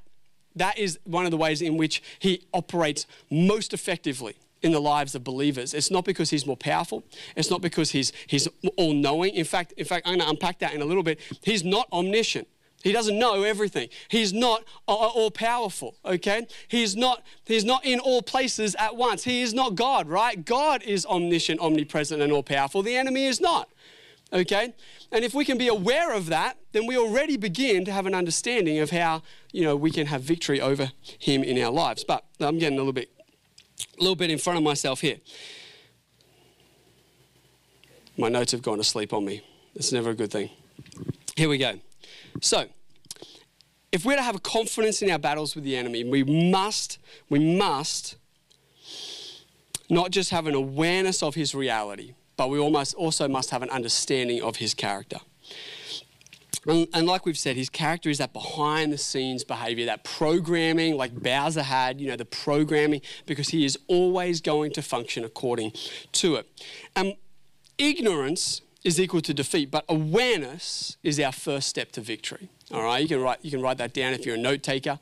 that 0.56 0.78
is 0.78 1.00
one 1.06 1.26
of 1.26 1.32
the 1.32 1.38
ways 1.38 1.62
in 1.64 1.78
which 1.78 2.04
he 2.20 2.44
operates 2.54 3.08
most 3.32 3.74
effectively 3.74 4.36
in 4.62 4.72
the 4.72 4.80
lives 4.80 5.16
of 5.16 5.24
believers. 5.24 5.74
It's 5.74 5.90
not 5.90 6.06
because 6.06 6.30
he's 6.30 6.46
more 6.46 6.56
powerful. 6.56 7.04
It's 7.36 7.50
not 7.50 7.60
because 7.62 7.90
he's, 7.92 8.14
he's 8.28 8.48
all 8.78 8.94
knowing. 8.94 9.34
In 9.34 9.46
fact, 9.46 9.72
in 9.78 9.86
fact, 9.86 10.08
I'm 10.08 10.12
going 10.16 10.20
to 10.22 10.30
unpack 10.30 10.60
that 10.60 10.76
in 10.76 10.82
a 10.82 10.86
little 10.86 11.02
bit. 11.04 11.20
He's 11.42 11.64
not 11.64 11.88
omniscient. 11.92 12.48
He 12.84 12.92
doesn't 12.92 13.18
know 13.18 13.44
everything. 13.44 13.88
He's 14.10 14.34
not 14.34 14.66
uh, 14.90 14.94
uh, 14.94 15.08
all 15.08 15.32
powerful, 15.32 15.96
okay? 16.04 16.46
He's 16.68 16.98
not 16.98 17.24
he's 17.46 17.64
not 17.64 17.86
in 17.86 18.00
all 18.00 18.22
places 18.22 18.76
at 18.78 18.98
once. 18.98 19.24
He 19.24 19.42
is 19.42 19.54
not 19.54 19.76
God, 19.76 20.10
right? 20.10 20.44
God 20.44 20.84
is 20.84 21.06
omniscient, 21.06 21.62
omnipresent 21.62 22.22
and 22.22 22.32
all 22.34 22.44
powerful. 22.44 22.82
The 22.84 22.98
enemy 22.98 23.24
is 23.26 23.40
not. 23.40 23.70
Okay? 24.34 24.74
And 25.14 25.24
if 25.24 25.34
we 25.36 25.46
can 25.46 25.58
be 25.60 25.68
aware 25.70 26.12
of 26.12 26.26
that, 26.26 26.58
then 26.74 26.86
we 26.88 26.98
already 26.98 27.38
begin 27.38 27.86
to 27.86 27.92
have 27.92 28.06
an 28.08 28.16
understanding 28.16 28.80
of 28.80 28.90
how, 28.90 29.22
you 29.54 29.62
know, 29.62 29.76
we 29.78 29.92
can 29.92 30.08
have 30.08 30.24
victory 30.24 30.60
over 30.60 30.92
him 31.20 31.42
in 31.44 31.62
our 31.64 31.72
lives. 31.72 32.04
But 32.04 32.26
I'm 32.42 32.58
getting 32.58 32.76
a 32.78 32.82
little 32.82 32.92
bit 32.94 33.10
a 33.98 34.02
little 34.02 34.16
bit 34.16 34.30
in 34.30 34.40
front 34.40 34.58
of 34.58 34.64
myself 34.64 35.00
here. 35.02 35.18
My 38.18 38.28
notes 38.28 38.52
have 38.52 38.62
gone 38.62 38.78
to 38.80 38.84
sleep 38.84 39.14
on 39.14 39.24
me. 39.24 39.42
It's 39.76 39.92
never 39.94 40.10
a 40.10 40.14
good 40.16 40.32
thing. 40.32 40.50
Here 41.38 41.48
we 41.48 41.58
go. 41.58 41.76
So, 42.42 42.68
if 43.92 44.06
we're 44.06 44.16
to 44.16 44.22
have 44.24 44.42
confidence 44.42 45.02
in 45.02 45.12
our 45.12 45.20
battles 45.20 45.56
with 45.56 45.64
the 45.64 45.76
enemy, 45.76 46.04
we 46.04 46.24
must, 46.24 46.98
we 47.30 47.38
must 47.40 48.16
not 49.90 50.10
just 50.12 50.32
have 50.32 50.48
an 50.48 50.56
awareness 50.56 51.22
of 51.22 51.36
his 51.36 51.54
reality, 51.54 52.16
but 52.38 52.50
we 52.50 52.58
almost 52.58 52.96
also 52.96 53.28
must 53.28 53.52
have 53.52 53.62
an 53.62 53.70
understanding 53.70 54.42
of 54.42 54.56
his 54.56 54.74
character. 54.74 55.20
And, 56.66 56.88
and, 56.94 57.06
like 57.06 57.26
we've 57.26 57.38
said, 57.38 57.58
his 57.58 57.70
character 57.70 58.10
is 58.10 58.20
that 58.20 58.32
behind 58.32 58.94
the 58.94 58.98
scenes 58.98 59.44
behavior, 59.44 59.86
that 59.88 60.06
programming, 60.06 60.96
like 60.96 61.14
Bowser 61.14 61.62
had, 61.62 62.00
you 62.00 62.08
know, 62.08 62.16
the 62.16 62.24
programming, 62.24 63.02
because 63.26 63.50
he 63.50 63.66
is 63.66 63.78
always 63.88 64.40
going 64.40 64.72
to 64.72 64.82
function 64.82 65.26
according 65.26 65.74
to 66.14 66.36
it. 66.36 66.48
And 66.96 67.16
ignorance 67.78 68.62
is 68.84 69.00
equal 69.00 69.22
to 69.22 69.34
defeat, 69.34 69.72
but 69.72 69.86
awareness 69.88 70.98
is 71.04 71.20
our 71.20 71.32
first 71.32 71.70
step 71.70 71.92
to 71.94 72.02
victory. 72.02 72.50
All 72.74 72.84
right, 72.84 73.00
you 73.02 73.08
can 73.08 73.22
write, 73.22 73.38
you 73.42 73.50
can 73.52 73.62
write 73.62 73.78
that 73.78 73.94
down 73.94 74.14
if 74.14 74.26
you're 74.26 74.36
a 74.36 74.40
note 74.40 74.62
taker. 74.64 75.00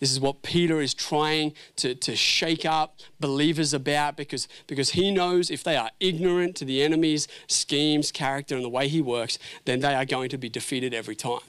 This 0.00 0.10
is 0.12 0.20
what 0.20 0.42
Peter 0.42 0.80
is 0.80 0.92
trying 0.92 1.54
to, 1.76 1.94
to 1.94 2.14
shake 2.16 2.66
up 2.66 2.96
believers 3.20 3.72
about 3.72 4.16
because, 4.16 4.48
because 4.66 4.90
he 4.90 5.10
knows 5.10 5.50
if 5.50 5.62
they 5.64 5.76
are 5.76 5.90
ignorant 6.00 6.56
to 6.56 6.64
the 6.64 6.82
enemy's 6.82 7.26
schemes, 7.46 8.12
character, 8.12 8.54
and 8.54 8.64
the 8.64 8.68
way 8.68 8.88
he 8.88 9.00
works, 9.00 9.38
then 9.64 9.80
they 9.80 9.94
are 9.94 10.04
going 10.04 10.28
to 10.30 10.38
be 10.38 10.48
defeated 10.48 10.92
every 10.92 11.16
time. 11.16 11.40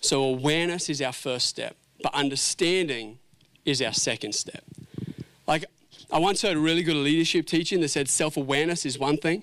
So, 0.00 0.22
awareness 0.22 0.88
is 0.88 1.02
our 1.02 1.12
first 1.12 1.46
step, 1.48 1.76
but 2.02 2.14
understanding 2.14 3.18
is 3.64 3.82
our 3.82 3.92
second 3.92 4.34
step. 4.34 4.62
Like, 5.46 5.64
I 6.12 6.18
once 6.20 6.42
heard 6.42 6.56
a 6.56 6.60
really 6.60 6.82
good 6.84 6.94
leadership 6.96 7.46
teaching 7.46 7.80
that 7.80 7.88
said 7.88 8.08
self 8.08 8.36
awareness 8.36 8.86
is 8.86 8.98
one 8.98 9.16
thing 9.16 9.42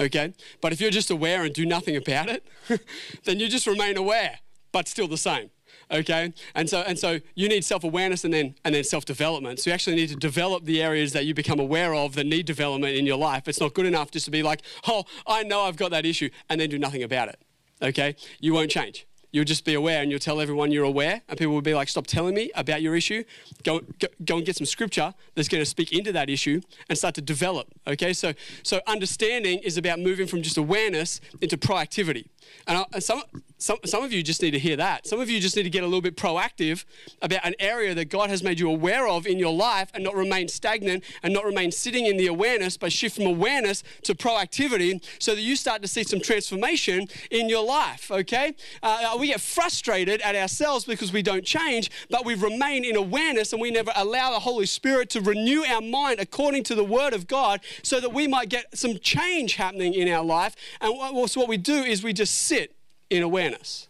Okay? 0.00 0.32
But 0.62 0.72
if 0.72 0.80
you're 0.80 0.90
just 0.90 1.10
aware 1.10 1.44
and 1.44 1.52
do 1.54 1.66
nothing 1.66 1.94
about 1.94 2.28
it, 2.30 2.46
then 3.24 3.38
you 3.38 3.48
just 3.48 3.66
remain 3.66 3.96
aware, 3.98 4.40
but 4.72 4.88
still 4.88 5.06
the 5.06 5.18
same. 5.18 5.50
Okay? 5.92 6.32
And 6.54 6.70
so 6.70 6.80
and 6.80 6.98
so 6.98 7.20
you 7.34 7.48
need 7.48 7.64
self-awareness 7.64 8.24
and 8.24 8.32
then 8.32 8.54
and 8.64 8.74
then 8.74 8.84
self-development. 8.84 9.58
So 9.60 9.70
you 9.70 9.74
actually 9.74 9.96
need 9.96 10.08
to 10.08 10.16
develop 10.16 10.64
the 10.64 10.82
areas 10.82 11.12
that 11.12 11.26
you 11.26 11.34
become 11.34 11.60
aware 11.60 11.94
of 11.94 12.14
that 12.14 12.26
need 12.26 12.46
development 12.46 12.96
in 12.96 13.06
your 13.06 13.18
life. 13.18 13.46
It's 13.48 13.60
not 13.60 13.74
good 13.74 13.86
enough 13.86 14.10
just 14.10 14.24
to 14.24 14.30
be 14.30 14.42
like, 14.42 14.62
oh, 14.88 15.04
I 15.26 15.42
know 15.42 15.60
I've 15.62 15.76
got 15.76 15.90
that 15.90 16.06
issue, 16.06 16.30
and 16.48 16.60
then 16.60 16.70
do 16.70 16.78
nothing 16.78 17.02
about 17.02 17.28
it. 17.28 17.38
Okay? 17.82 18.14
You 18.40 18.54
won't 18.54 18.70
change 18.70 19.06
you'll 19.32 19.44
just 19.44 19.64
be 19.64 19.74
aware 19.74 20.02
and 20.02 20.10
you'll 20.10 20.20
tell 20.20 20.40
everyone 20.40 20.70
you're 20.72 20.84
aware, 20.84 21.22
and 21.28 21.38
people 21.38 21.54
will 21.54 21.62
be 21.62 21.74
like, 21.74 21.88
"Stop 21.88 22.06
telling 22.06 22.34
me 22.34 22.50
about 22.54 22.82
your 22.82 22.96
issue. 22.96 23.24
Go 23.64 23.80
go, 23.98 24.08
go 24.24 24.36
and 24.36 24.46
get 24.46 24.56
some 24.56 24.66
scripture 24.66 25.14
that's 25.34 25.48
going 25.48 25.60
to 25.60 25.66
speak 25.68 25.92
into 25.92 26.12
that 26.12 26.28
issue 26.30 26.60
and 26.88 26.98
start 26.98 27.14
to 27.16 27.22
develop." 27.22 27.68
Okay, 27.86 28.12
so 28.12 28.32
so 28.62 28.80
understanding 28.86 29.58
is 29.60 29.76
about 29.76 29.98
moving 30.00 30.26
from 30.26 30.42
just 30.42 30.56
awareness 30.56 31.20
into 31.40 31.56
proactivity. 31.56 32.26
And, 32.66 32.78
I, 32.78 32.84
and 32.94 33.02
some 33.04 33.22
some, 33.60 33.78
some 33.84 34.02
of 34.02 34.12
you 34.12 34.22
just 34.22 34.42
need 34.42 34.52
to 34.52 34.58
hear 34.58 34.76
that. 34.76 35.06
Some 35.06 35.20
of 35.20 35.28
you 35.30 35.38
just 35.38 35.54
need 35.54 35.64
to 35.64 35.70
get 35.70 35.82
a 35.82 35.86
little 35.86 36.00
bit 36.00 36.16
proactive 36.16 36.84
about 37.22 37.40
an 37.44 37.54
area 37.58 37.94
that 37.94 38.06
God 38.06 38.30
has 38.30 38.42
made 38.42 38.58
you 38.58 38.68
aware 38.70 39.06
of 39.06 39.26
in 39.26 39.38
your 39.38 39.52
life 39.52 39.90
and 39.94 40.02
not 40.02 40.16
remain 40.16 40.48
stagnant 40.48 41.04
and 41.22 41.32
not 41.32 41.44
remain 41.44 41.70
sitting 41.70 42.06
in 42.06 42.16
the 42.16 42.26
awareness, 42.26 42.76
but 42.78 42.90
shift 42.90 43.16
from 43.16 43.26
awareness 43.26 43.82
to 44.02 44.14
proactivity 44.14 45.04
so 45.18 45.34
that 45.34 45.42
you 45.42 45.56
start 45.56 45.82
to 45.82 45.88
see 45.88 46.02
some 46.02 46.20
transformation 46.20 47.06
in 47.30 47.48
your 47.50 47.64
life, 47.64 48.10
okay? 48.10 48.54
Uh, 48.82 49.16
we 49.20 49.26
get 49.26 49.40
frustrated 49.40 50.22
at 50.22 50.34
ourselves 50.34 50.86
because 50.86 51.12
we 51.12 51.20
don't 51.22 51.44
change, 51.44 51.90
but 52.08 52.24
we 52.24 52.34
remain 52.34 52.82
in 52.84 52.96
awareness 52.96 53.52
and 53.52 53.60
we 53.60 53.70
never 53.70 53.92
allow 53.94 54.30
the 54.32 54.40
Holy 54.40 54.66
Spirit 54.66 55.10
to 55.10 55.20
renew 55.20 55.62
our 55.64 55.82
mind 55.82 56.18
according 56.18 56.64
to 56.64 56.74
the 56.74 56.84
Word 56.84 57.12
of 57.12 57.26
God 57.28 57.60
so 57.82 58.00
that 58.00 58.14
we 58.14 58.26
might 58.26 58.48
get 58.48 58.76
some 58.76 58.98
change 58.98 59.56
happening 59.56 59.92
in 59.92 60.08
our 60.08 60.24
life. 60.24 60.56
And 60.80 60.96
what, 60.96 61.30
so 61.30 61.40
what 61.40 61.48
we 61.48 61.58
do 61.58 61.74
is 61.74 62.02
we 62.02 62.14
just 62.14 62.34
sit 62.34 62.74
in 63.10 63.22
awareness. 63.22 63.88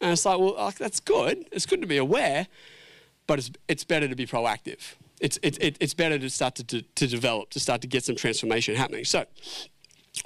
And 0.00 0.12
it's 0.12 0.24
like, 0.24 0.38
well, 0.38 0.54
like, 0.54 0.76
that's 0.76 1.00
good. 1.00 1.46
It's 1.52 1.66
good 1.66 1.80
to 1.80 1.86
be 1.86 1.96
aware, 1.98 2.46
but 3.26 3.38
it's, 3.38 3.50
it's 3.68 3.84
better 3.84 4.08
to 4.08 4.14
be 4.14 4.26
proactive. 4.26 4.78
It's, 5.20 5.38
it, 5.42 5.60
it, 5.62 5.76
it's 5.80 5.94
better 5.94 6.18
to 6.18 6.30
start 6.30 6.54
to, 6.56 6.64
to, 6.64 6.82
to 6.82 7.06
develop, 7.06 7.50
to 7.50 7.60
start 7.60 7.80
to 7.82 7.86
get 7.88 8.04
some 8.04 8.16
transformation 8.16 8.76
happening. 8.76 9.04
So, 9.04 9.24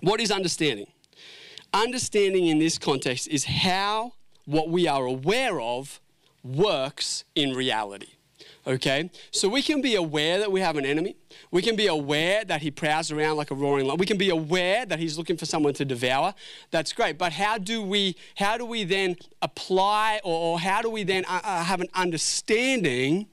what 0.01 0.21
is 0.21 0.31
understanding? 0.31 0.87
Understanding 1.73 2.47
in 2.47 2.59
this 2.59 2.79
context 2.79 3.29
is 3.29 3.45
how 3.45 4.13
what 4.45 4.69
we 4.69 4.89
are 4.89 5.05
aware 5.07 5.61
of 5.61 6.01
works 6.43 7.25
in 7.35 7.53
reality. 7.53 8.09
Okay? 8.67 9.11
So 9.31 9.49
we 9.49 9.63
can 9.63 9.81
be 9.81 9.95
aware 9.95 10.39
that 10.39 10.53
we 10.53 10.61
have 10.61 10.77
an 10.77 10.85
enemy. 10.85 11.17
We 11.51 11.63
can 11.63 11.77
be 11.77 11.87
aware 11.87 12.45
that 12.45 12.61
he 12.63 12.71
prowls 12.71 13.11
around 13.11 13.37
like 13.37 13.51
a 13.51 13.55
roaring 13.55 13.87
lion. 13.87 13.99
We 13.99 14.07
can 14.07 14.19
be 14.19 14.31
aware 14.31 14.85
that 14.87 14.99
he's 14.99 15.17
looking 15.17 15.37
for 15.37 15.47
someone 15.47 15.73
to 15.75 15.85
devour. 15.85 16.35
That's 16.71 16.93
great. 16.93 17.17
But 17.19 17.33
how 17.33 17.59
do 17.59 17.83
we 17.83 18.17
how 18.37 18.59
do 18.59 18.65
we 18.67 18.85
then 18.85 19.17
apply 19.43 20.21
or, 20.25 20.55
or 20.55 20.61
how 20.61 20.83
do 20.83 20.91
we 20.91 21.03
then 21.05 21.25
uh, 21.27 21.41
uh 21.43 21.65
have 21.65 21.81
an 21.81 21.89
understanding 21.95 23.27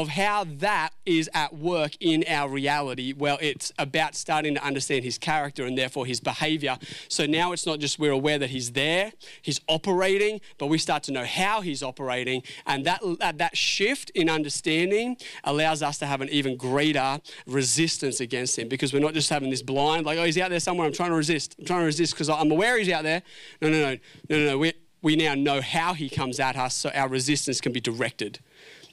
of 0.00 0.08
how 0.08 0.44
that 0.44 0.90
is 1.06 1.30
at 1.34 1.54
work 1.54 1.92
in 2.00 2.24
our 2.28 2.48
reality. 2.50 3.12
Well, 3.16 3.38
it's 3.40 3.70
about 3.78 4.16
starting 4.16 4.54
to 4.56 4.64
understand 4.64 5.04
his 5.04 5.18
character 5.18 5.64
and 5.64 5.78
therefore 5.78 6.04
his 6.06 6.18
behavior. 6.20 6.78
So 7.08 7.26
now 7.26 7.52
it's 7.52 7.64
not 7.64 7.78
just 7.78 7.96
we're 7.98 8.10
aware 8.10 8.38
that 8.40 8.50
he's 8.50 8.72
there, 8.72 9.12
he's 9.40 9.60
operating, 9.68 10.40
but 10.58 10.66
we 10.66 10.78
start 10.78 11.04
to 11.04 11.12
know 11.12 11.24
how 11.24 11.60
he's 11.60 11.80
operating. 11.80 12.42
And 12.66 12.84
that, 12.84 13.00
that, 13.20 13.38
that 13.38 13.56
shift 13.56 14.10
in 14.10 14.28
understanding 14.28 15.16
allows 15.44 15.80
us 15.80 15.98
to 15.98 16.06
have 16.06 16.20
an 16.20 16.28
even 16.30 16.56
greater 16.56 17.20
resistance 17.46 18.18
against 18.18 18.58
him 18.58 18.68
because 18.68 18.92
we're 18.92 18.98
not 18.98 19.14
just 19.14 19.30
having 19.30 19.50
this 19.50 19.62
blind, 19.62 20.04
like, 20.06 20.18
oh, 20.18 20.24
he's 20.24 20.38
out 20.38 20.50
there 20.50 20.58
somewhere, 20.60 20.88
I'm 20.88 20.92
trying 20.92 21.10
to 21.10 21.16
resist. 21.16 21.54
I'm 21.60 21.66
trying 21.66 21.80
to 21.80 21.86
resist 21.86 22.14
because 22.14 22.28
I'm 22.28 22.50
aware 22.50 22.78
he's 22.78 22.90
out 22.90 23.04
there. 23.04 23.22
No, 23.62 23.70
no, 23.70 23.80
no, 23.80 23.90
no, 24.28 24.38
no, 24.38 24.44
no. 24.46 24.58
We, 24.58 24.72
we 25.02 25.14
now 25.16 25.34
know 25.34 25.60
how 25.60 25.92
he 25.94 26.08
comes 26.08 26.40
at 26.40 26.56
us 26.56 26.74
so 26.74 26.90
our 26.94 27.08
resistance 27.08 27.60
can 27.60 27.70
be 27.72 27.80
directed 27.80 28.40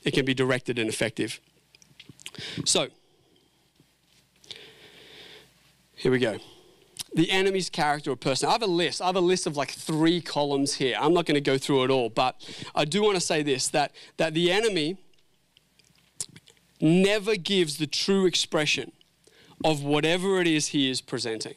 it 0.04 0.12
can 0.12 0.26
be 0.26 0.34
directed 0.34 0.80
and 0.80 0.90
effective. 0.90 1.40
So, 2.66 2.88
here 5.96 6.12
we 6.12 6.20
go. 6.20 6.38
The 7.14 7.30
enemy's 7.30 7.70
character 7.70 8.12
or 8.12 8.16
person. 8.16 8.50
I 8.50 8.54
have 8.54 8.64
a 8.64 8.68
list. 8.68 9.02
I 9.02 9.08
have 9.08 9.16
a 9.16 9.20
list 9.22 9.46
of 9.46 9.58
like 9.58 9.72
three 9.72 10.22
columns 10.22 10.76
here. 10.76 10.98
I'm 11.00 11.14
not 11.14 11.26
going 11.26 11.36
to 11.36 11.42
go 11.42 11.58
through 11.58 11.84
it 11.84 11.90
all, 11.92 12.10
but 12.10 12.36
I 12.74 12.86
do 12.86 13.02
want 13.04 13.16
to 13.16 13.22
say 13.22 13.44
this 13.44 13.68
that, 13.70 13.92
that 14.18 14.34
the 14.34 14.50
enemy 14.52 14.98
never 16.80 17.36
gives 17.36 17.78
the 17.78 17.86
true 17.86 18.26
expression 18.26 18.92
of 19.64 19.84
whatever 19.84 20.40
it 20.40 20.48
is 20.48 20.68
he 20.68 20.90
is 20.90 21.02
presenting. 21.02 21.56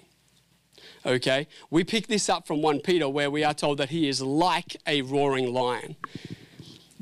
Okay? 1.07 1.47
We 1.71 1.85
pick 1.85 2.09
this 2.09 2.29
up 2.29 2.47
from 2.47 2.61
1 2.61 2.81
Peter, 2.81 3.09
where 3.09 3.31
we 3.31 3.45
are 3.45 3.55
told 3.55 3.79
that 3.79 3.91
he 3.91 4.09
is 4.09 4.21
like 4.21 4.77
a 4.87 5.01
roaring 5.03 5.55
lion. 5.55 5.97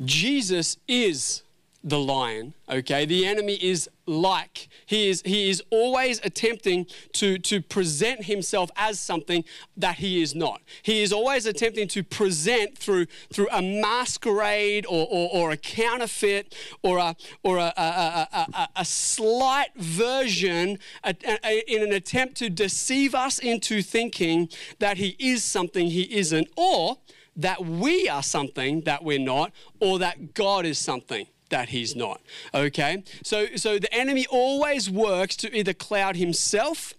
Jesus 0.04 0.76
is 0.88 1.42
the 1.84 1.98
lion 1.98 2.54
okay 2.68 3.04
the 3.04 3.26
enemy 3.26 3.54
is 3.60 3.88
like 4.06 4.68
he 4.86 5.08
is 5.10 5.20
he 5.26 5.50
is 5.50 5.60
always 5.70 6.20
attempting 6.22 6.86
to 7.12 7.38
to 7.38 7.60
present 7.60 8.26
himself 8.26 8.70
as 8.76 9.00
something 9.00 9.42
that 9.76 9.96
he 9.96 10.22
is 10.22 10.32
not 10.32 10.62
he 10.84 11.02
is 11.02 11.12
always 11.12 11.44
attempting 11.44 11.88
to 11.88 12.04
present 12.04 12.78
through 12.78 13.04
through 13.32 13.48
a 13.50 13.60
masquerade 13.60 14.86
or 14.88 15.08
or, 15.10 15.28
or 15.32 15.50
a 15.50 15.56
counterfeit 15.56 16.54
or 16.84 16.98
a 16.98 17.16
or 17.42 17.58
a 17.58 17.72
a, 17.76 18.28
a, 18.32 18.46
a, 18.56 18.68
a 18.76 18.84
slight 18.84 19.74
version 19.74 20.78
in 21.26 21.82
an 21.82 21.92
attempt 21.92 22.36
to 22.36 22.48
deceive 22.48 23.12
us 23.12 23.40
into 23.40 23.82
thinking 23.82 24.48
that 24.78 24.98
he 24.98 25.16
is 25.18 25.42
something 25.42 25.88
he 25.88 26.02
isn't 26.16 26.46
or 26.56 26.98
that 27.36 27.64
we 27.64 28.08
are 28.08 28.22
something 28.22 28.82
that 28.82 29.02
we're 29.04 29.18
not, 29.18 29.52
or 29.80 29.98
that 29.98 30.34
God 30.34 30.66
is 30.66 30.78
something 30.78 31.26
that 31.50 31.70
he's 31.70 31.94
not. 31.94 32.20
Okay? 32.54 33.04
So 33.22 33.46
so 33.56 33.78
the 33.78 33.92
enemy 33.92 34.26
always 34.30 34.90
works 34.90 35.36
to 35.36 35.54
either 35.56 35.72
cloud 35.72 36.16
himself 36.16 36.94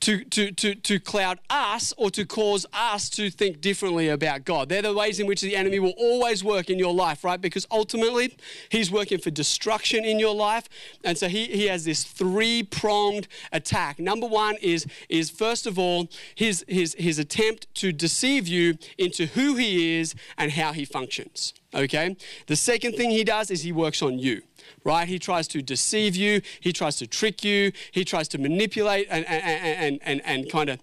to, 0.00 0.24
to, 0.24 0.52
to, 0.52 0.74
to 0.74 1.00
cloud 1.00 1.38
us 1.50 1.92
or 1.96 2.10
to 2.10 2.24
cause 2.24 2.66
us 2.72 3.08
to 3.10 3.30
think 3.30 3.60
differently 3.60 4.08
about 4.08 4.44
God. 4.44 4.68
They're 4.68 4.82
the 4.82 4.92
ways 4.94 5.20
in 5.20 5.26
which 5.26 5.40
the 5.40 5.56
enemy 5.56 5.78
will 5.78 5.94
always 5.96 6.42
work 6.44 6.70
in 6.70 6.78
your 6.78 6.92
life, 6.94 7.24
right? 7.24 7.40
Because 7.40 7.66
ultimately, 7.70 8.36
he's 8.68 8.90
working 8.90 9.18
for 9.18 9.30
destruction 9.30 10.04
in 10.04 10.18
your 10.18 10.34
life. 10.34 10.68
And 11.02 11.16
so 11.16 11.28
he, 11.28 11.46
he 11.46 11.66
has 11.68 11.84
this 11.84 12.04
three 12.04 12.62
pronged 12.62 13.28
attack. 13.52 13.98
Number 13.98 14.26
one 14.26 14.56
is, 14.60 14.86
is 15.08 15.30
first 15.30 15.66
of 15.66 15.78
all, 15.78 16.08
his, 16.34 16.64
his, 16.68 16.94
his 16.98 17.18
attempt 17.18 17.66
to 17.76 17.92
deceive 17.92 18.48
you 18.48 18.76
into 18.98 19.26
who 19.26 19.56
he 19.56 19.98
is 20.00 20.14
and 20.38 20.52
how 20.52 20.72
he 20.72 20.84
functions, 20.84 21.54
okay? 21.74 22.16
The 22.46 22.56
second 22.56 22.94
thing 22.94 23.10
he 23.10 23.24
does 23.24 23.50
is 23.50 23.62
he 23.62 23.72
works 23.72 24.02
on 24.02 24.18
you 24.18 24.42
right? 24.84 25.08
He 25.08 25.18
tries 25.18 25.48
to 25.48 25.62
deceive 25.62 26.14
you, 26.14 26.42
he 26.60 26.72
tries 26.72 26.96
to 26.96 27.06
trick 27.06 27.42
you, 27.42 27.72
he 27.90 28.04
tries 28.04 28.28
to 28.28 28.38
manipulate 28.38 29.08
and, 29.10 29.26
and, 29.26 29.80
and, 29.80 30.00
and, 30.04 30.22
and 30.24 30.52
kind 30.52 30.70
of 30.70 30.80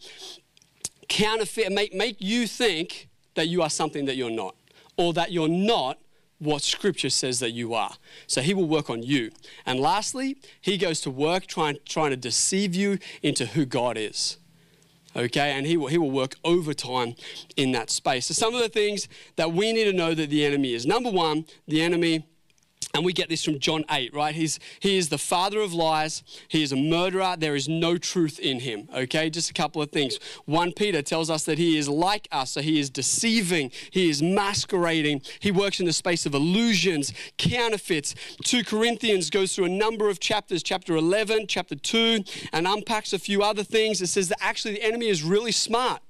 counterfeit, 1.08 1.72
make, 1.72 1.94
make 1.94 2.18
you 2.20 2.48
think 2.48 3.08
that 3.36 3.48
you 3.48 3.62
are 3.62 3.70
something 3.70 4.06
that 4.06 4.16
you're 4.18 4.30
not, 4.32 4.56
or 4.98 5.14
that 5.14 5.32
you're 5.32 5.48
not 5.48 6.00
what 6.40 6.64
Scripture 6.64 7.12
says 7.12 7.40
that 7.40 7.52
you 7.52 7.76
are. 7.76 7.92
So 8.26 8.42
he 8.42 8.56
will 8.56 8.68
work 8.68 8.90
on 8.90 9.04
you. 9.04 9.30
And 9.66 9.80
lastly, 9.80 10.38
he 10.60 10.76
goes 10.78 11.00
to 11.02 11.12
work 11.12 11.46
trying, 11.46 11.78
trying 11.88 12.10
to 12.10 12.18
deceive 12.18 12.74
you 12.74 12.98
into 13.22 13.46
who 13.46 13.64
God 13.66 13.96
is. 13.96 14.38
Okay, 15.16 15.52
and 15.52 15.66
he 15.68 15.76
will, 15.76 15.88
he 15.88 15.98
will 15.98 16.10
work 16.10 16.36
overtime 16.46 17.16
in 17.58 17.74
that 17.74 17.90
space. 17.90 18.28
So, 18.28 18.34
some 18.34 18.54
of 18.56 18.62
the 18.62 18.70
things 18.70 19.10
that 19.36 19.52
we 19.52 19.74
need 19.74 19.84
to 19.84 19.92
know 19.92 20.14
that 20.16 20.30
the 20.30 20.46
enemy 20.46 20.74
is 20.74 20.86
number 20.86 21.12
one, 21.12 21.44
the 21.68 21.82
enemy 21.82 22.24
and 22.94 23.06
we 23.06 23.14
get 23.14 23.30
this 23.30 23.46
from 23.46 23.58
John 23.60 23.86
8, 23.90 24.14
right? 24.14 24.36
He's, 24.36 24.60
he 24.82 24.98
is 24.98 25.08
the 25.08 25.18
father 25.18 25.62
of 25.62 25.74
lies. 25.74 26.24
He 26.50 26.62
is 26.62 26.74
a 26.74 26.76
murderer. 26.76 27.36
There 27.38 27.56
is 27.56 27.70
no 27.70 27.98
truth 27.98 28.38
in 28.38 28.60
him, 28.62 28.90
okay? 28.94 29.30
Just 29.30 29.50
a 29.50 29.54
couple 29.54 29.82
of 29.82 29.92
things. 29.92 30.18
1 30.46 30.74
Peter 30.74 31.02
tells 31.02 31.30
us 31.30 31.46
that 31.46 31.58
he 31.58 31.78
is 31.78 31.88
like 31.88 32.28
us, 32.34 32.52
so 32.52 32.62
he 32.62 32.80
is 32.82 32.90
deceiving, 32.90 33.72
he 33.92 34.10
is 34.10 34.22
masquerading, 34.22 35.22
he 35.40 35.52
works 35.52 35.80
in 35.80 35.86
the 35.86 35.94
space 35.94 36.26
of 36.26 36.34
illusions, 36.36 37.14
counterfeits. 37.38 38.14
2 38.44 38.66
Corinthians 38.66 39.30
goes 39.30 39.56
through 39.56 39.66
a 39.66 39.70
number 39.70 40.10
of 40.10 40.20
chapters, 40.20 40.62
chapter 40.62 40.96
11, 40.98 41.46
chapter 41.48 41.76
2, 41.76 42.24
and 42.52 42.68
unpacks 42.68 43.14
a 43.14 43.20
few 43.20 43.42
other 43.42 43.64
things. 43.64 44.02
It 44.02 44.08
says 44.08 44.28
that 44.30 44.44
actually 44.44 44.74
the 44.74 44.84
enemy 44.84 45.08
is 45.08 45.24
really 45.24 45.54
smart, 45.54 46.02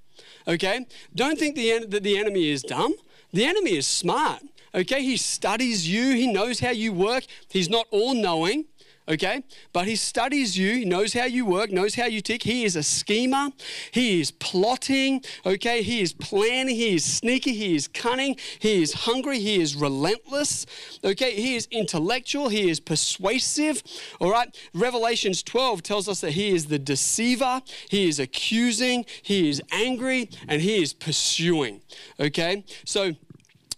okay? 0.48 0.88
Don't 1.14 1.38
think 1.38 1.56
the, 1.56 1.86
that 1.86 2.02
the 2.02 2.18
enemy 2.18 2.50
is 2.50 2.64
dumb. 2.64 2.96
The 3.34 3.46
enemy 3.46 3.76
is 3.78 3.86
smart. 3.86 4.42
Okay, 4.74 5.02
he 5.04 5.18
studies 5.18 5.88
you, 5.90 6.14
he 6.16 6.28
knows 6.32 6.60
how 6.60 6.70
you 6.70 6.94
work. 6.94 7.26
He's 7.50 7.70
not 7.70 7.88
all 7.92 8.14
knowing, 8.14 8.66
okay? 9.08 9.44
But 9.74 9.86
he 9.86 9.98
studies 9.98 10.58
you, 10.58 10.72
he 10.76 10.86
knows 10.86 11.12
how 11.12 11.26
you 11.26 11.46
work, 11.46 11.72
knows 11.72 11.96
how 11.96 12.06
you 12.06 12.22
tick. 12.22 12.44
He 12.44 12.64
is 12.64 12.78
a 12.78 12.84
schemer, 12.84 13.50
he 13.92 14.22
is 14.22 14.32
plotting, 14.32 15.24
okay? 15.46 15.82
He 15.84 16.00
is 16.02 16.14
planning, 16.14 16.74
he 16.74 16.96
is 16.96 17.04
sneaky, 17.04 17.52
he 17.54 17.76
is 17.76 17.90
cunning, 17.90 18.38
he 18.60 18.82
is 18.82 18.94
hungry, 18.94 19.40
he 19.40 19.60
is 19.60 19.76
relentless, 19.76 20.66
okay? 21.04 21.34
He 21.36 21.56
is 21.56 21.68
intellectual, 21.70 22.48
he 22.48 22.70
is 22.70 22.80
persuasive, 22.80 23.84
all 24.22 24.32
right? 24.32 24.56
Revelations 24.74 25.44
12 25.44 25.84
tells 25.84 26.08
us 26.08 26.22
that 26.22 26.32
he 26.32 26.52
is 26.52 26.68
the 26.68 26.80
deceiver, 26.80 27.62
he 27.90 28.08
is 28.08 28.22
accusing, 28.22 29.04
he 29.22 29.50
is 29.50 29.62
angry, 29.74 30.30
and 30.48 30.62
he 30.62 30.82
is 30.82 30.94
pursuing, 30.94 31.82
okay? 32.22 32.64
So, 32.86 33.12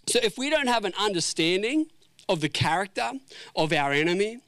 so 0.06 0.20
if 0.22 0.36
we 0.38 0.50
don't 0.50 0.66
have 0.66 0.84
an 0.84 0.92
understanding 0.98 1.86
of 2.28 2.40
the 2.40 2.48
character 2.48 3.12
of 3.56 3.72
our 3.72 3.92
enemy, 3.92 4.38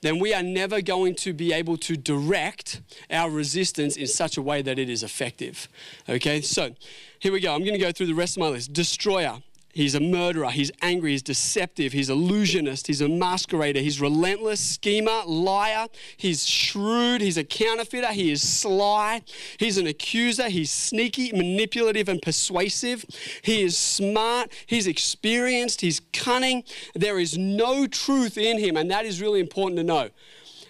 then 0.00 0.18
we 0.18 0.34
are 0.34 0.42
never 0.42 0.80
going 0.80 1.14
to 1.14 1.32
be 1.32 1.52
able 1.52 1.76
to 1.78 1.96
direct 1.96 2.80
our 3.10 3.30
resistance 3.30 3.96
in 3.96 4.06
such 4.06 4.36
a 4.36 4.42
way 4.42 4.60
that 4.62 4.78
it 4.78 4.88
is 4.90 5.02
effective. 5.02 5.68
Okay, 6.08 6.40
so 6.40 6.74
here 7.20 7.32
we 7.32 7.40
go. 7.40 7.54
I'm 7.54 7.60
going 7.60 7.72
to 7.74 7.78
go 7.78 7.92
through 7.92 8.06
the 8.08 8.14
rest 8.14 8.36
of 8.36 8.40
my 8.40 8.48
list. 8.48 8.72
Destroyer. 8.72 9.38
He's 9.72 9.94
a 9.94 10.00
murderer. 10.00 10.50
He's 10.50 10.70
angry. 10.82 11.12
He's 11.12 11.22
deceptive. 11.22 11.92
He's 11.94 12.10
illusionist. 12.10 12.86
He's 12.88 13.00
a 13.00 13.08
masquerader. 13.08 13.80
He's 13.80 14.00
relentless, 14.02 14.60
schemer, 14.60 15.22
liar. 15.26 15.86
He's 16.18 16.46
shrewd. 16.46 17.22
He's 17.22 17.38
a 17.38 17.44
counterfeiter. 17.44 18.08
He 18.12 18.30
is 18.30 18.42
sly. 18.46 19.22
He's 19.58 19.78
an 19.78 19.86
accuser. 19.86 20.50
He's 20.50 20.70
sneaky, 20.70 21.32
manipulative, 21.34 22.08
and 22.10 22.20
persuasive. 22.20 23.06
He 23.42 23.62
is 23.62 23.78
smart. 23.78 24.52
He's 24.66 24.86
experienced. 24.86 25.80
He's 25.80 26.00
cunning. 26.12 26.64
There 26.94 27.18
is 27.18 27.38
no 27.38 27.86
truth 27.86 28.36
in 28.36 28.58
him, 28.58 28.76
and 28.76 28.90
that 28.90 29.06
is 29.06 29.22
really 29.22 29.40
important 29.40 29.78
to 29.78 29.84
know. 29.84 30.10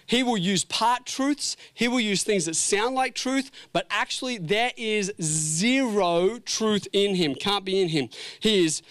He 0.05 0.23
will 0.23 0.37
use 0.37 0.63
part 0.65 1.05
truths. 1.05 1.55
He 1.73 1.87
will 1.87 1.99
use 1.99 2.23
things 2.23 2.45
that 2.45 2.55
sound 2.55 2.95
like 2.95 3.15
truth, 3.15 3.51
but 3.71 3.85
actually 3.89 4.37
there 4.37 4.71
is 4.77 5.11
zero 5.21 6.39
truth 6.39 6.87
in 6.93 7.15
him, 7.15 7.35
can't 7.35 7.65
be 7.65 7.81
in 7.81 7.89
him. 7.89 8.09
He 8.39 8.65
is 8.65 8.81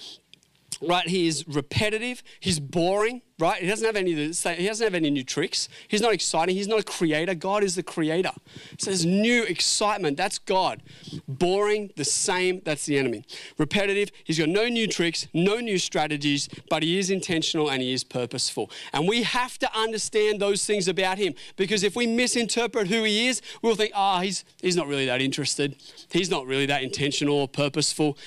right? 0.89 1.07
He 1.09 1.27
is 1.27 1.47
repetitive. 1.49 2.23
He's 2.41 2.59
boring, 2.59 3.23
right? 3.39 3.61
He 3.63 3.69
doesn't 3.69 3.85
have 3.87 3.97
any. 3.97 4.15
He 4.15 4.27
doesn't 4.67 4.81
have 4.85 4.95
any 4.95 5.11
new 5.11 5.25
tricks. 5.25 5.69
He's 5.89 6.01
not 6.01 6.13
exciting. 6.13 6.57
He's 6.57 6.67
not 6.69 6.81
a 6.81 6.85
creator. 6.85 7.35
God 7.35 7.63
is 7.63 7.75
the 7.75 7.83
creator. 7.83 8.31
So 8.79 8.91
there's 8.91 9.07
new 9.07 9.45
excitement. 9.45 10.17
That's 10.17 10.39
God. 10.39 10.83
Boring, 11.29 11.93
the 11.97 12.05
same. 12.05 12.61
That's 12.65 12.87
the 12.87 12.99
enemy. 12.99 13.25
Repetitive. 13.59 14.11
He's 14.25 14.39
got 14.39 14.49
no 14.49 14.67
new 14.69 14.87
tricks, 14.87 15.27
no 15.33 15.59
new 15.61 15.79
strategies, 15.79 16.49
but 16.69 16.83
he 16.83 16.99
is 16.99 17.11
intentional 17.11 17.71
and 17.71 17.83
he 17.83 17.93
is 17.93 18.05
purposeful. 18.05 18.71
And 18.93 19.09
we 19.09 19.23
have 19.23 19.59
to 19.61 19.79
understand 19.79 20.41
those 20.41 20.65
things 20.65 20.89
about 20.89 21.19
him 21.19 21.35
because 21.57 21.83
if 21.85 21.95
we 21.97 22.07
misinterpret 22.07 22.89
who 22.89 23.03
he 23.05 23.29
is, 23.29 23.41
we'll 23.63 23.77
think, 23.77 23.93
ah, 23.95 24.19
oh, 24.19 24.21
he's 24.23 24.45
he's 24.61 24.77
not 24.77 24.87
really 24.87 25.07
that 25.07 25.23
interested. 25.23 25.77
He's 26.11 26.31
not 26.31 26.47
really 26.47 26.67
that 26.67 26.83
intentional 26.83 27.37
or 27.37 27.49
purposeful. 27.49 28.19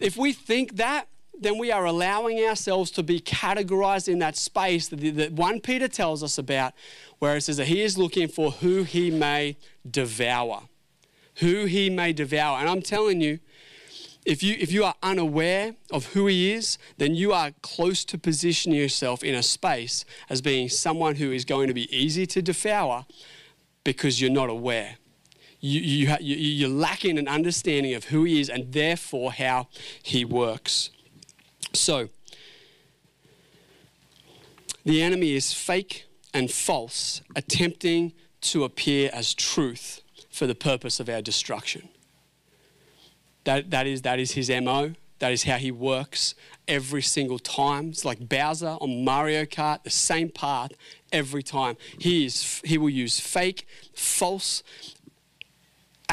If 0.00 0.16
we 0.16 0.32
think 0.32 0.76
that 0.76 1.08
then 1.40 1.58
we 1.58 1.72
are 1.72 1.84
allowing 1.84 2.38
ourselves 2.44 2.90
to 2.92 3.02
be 3.02 3.20
categorized 3.20 4.08
in 4.08 4.18
that 4.20 4.36
space 4.36 4.88
that, 4.88 4.96
that 5.14 5.32
1 5.32 5.60
Peter 5.60 5.88
tells 5.88 6.22
us 6.22 6.38
about, 6.38 6.72
where 7.18 7.36
it 7.36 7.42
says 7.42 7.56
that 7.56 7.66
he 7.68 7.82
is 7.82 7.98
looking 7.98 8.28
for 8.28 8.50
who 8.52 8.82
he 8.84 9.10
may 9.10 9.56
devour. 9.88 10.62
Who 11.36 11.64
he 11.64 11.90
may 11.90 12.12
devour. 12.12 12.58
And 12.60 12.68
I'm 12.68 12.82
telling 12.82 13.20
you, 13.20 13.40
if 14.24 14.42
you, 14.42 14.56
if 14.58 14.72
you 14.72 14.84
are 14.84 14.94
unaware 15.02 15.74
of 15.90 16.06
who 16.14 16.26
he 16.28 16.52
is, 16.52 16.78
then 16.96 17.14
you 17.14 17.32
are 17.32 17.50
close 17.62 18.04
to 18.06 18.16
positioning 18.16 18.78
yourself 18.78 19.22
in 19.22 19.34
a 19.34 19.42
space 19.42 20.04
as 20.30 20.40
being 20.40 20.68
someone 20.68 21.16
who 21.16 21.30
is 21.30 21.44
going 21.44 21.66
to 21.68 21.74
be 21.74 21.94
easy 21.94 22.24
to 22.28 22.40
devour 22.40 23.04
because 23.82 24.20
you're 24.22 24.30
not 24.30 24.48
aware. 24.48 24.96
You, 25.60 25.80
you, 25.80 26.16
you, 26.20 26.36
you're 26.36 26.68
lacking 26.68 27.18
an 27.18 27.26
understanding 27.28 27.94
of 27.94 28.04
who 28.04 28.24
he 28.24 28.40
is 28.40 28.48
and 28.48 28.72
therefore 28.72 29.32
how 29.32 29.68
he 30.02 30.24
works. 30.24 30.90
So, 31.74 32.08
the 34.84 35.02
enemy 35.02 35.32
is 35.34 35.52
fake 35.52 36.06
and 36.32 36.50
false, 36.50 37.20
attempting 37.34 38.12
to 38.42 38.64
appear 38.64 39.10
as 39.12 39.34
truth 39.34 40.00
for 40.30 40.46
the 40.46 40.54
purpose 40.54 41.00
of 41.00 41.08
our 41.08 41.20
destruction. 41.20 41.88
That, 43.44 43.70
that, 43.70 43.86
is, 43.86 44.02
that 44.02 44.18
is 44.18 44.32
his 44.32 44.50
MO. 44.50 44.92
That 45.18 45.32
is 45.32 45.44
how 45.44 45.56
he 45.56 45.70
works 45.70 46.34
every 46.68 47.02
single 47.02 47.38
time. 47.38 47.90
It's 47.90 48.04
like 48.04 48.28
Bowser 48.28 48.76
on 48.80 49.04
Mario 49.04 49.44
Kart, 49.44 49.82
the 49.84 49.90
same 49.90 50.28
path 50.28 50.72
every 51.12 51.42
time. 51.42 51.76
He, 51.98 52.26
is, 52.26 52.60
he 52.64 52.78
will 52.78 52.90
use 52.90 53.18
fake, 53.20 53.66
false, 53.94 54.62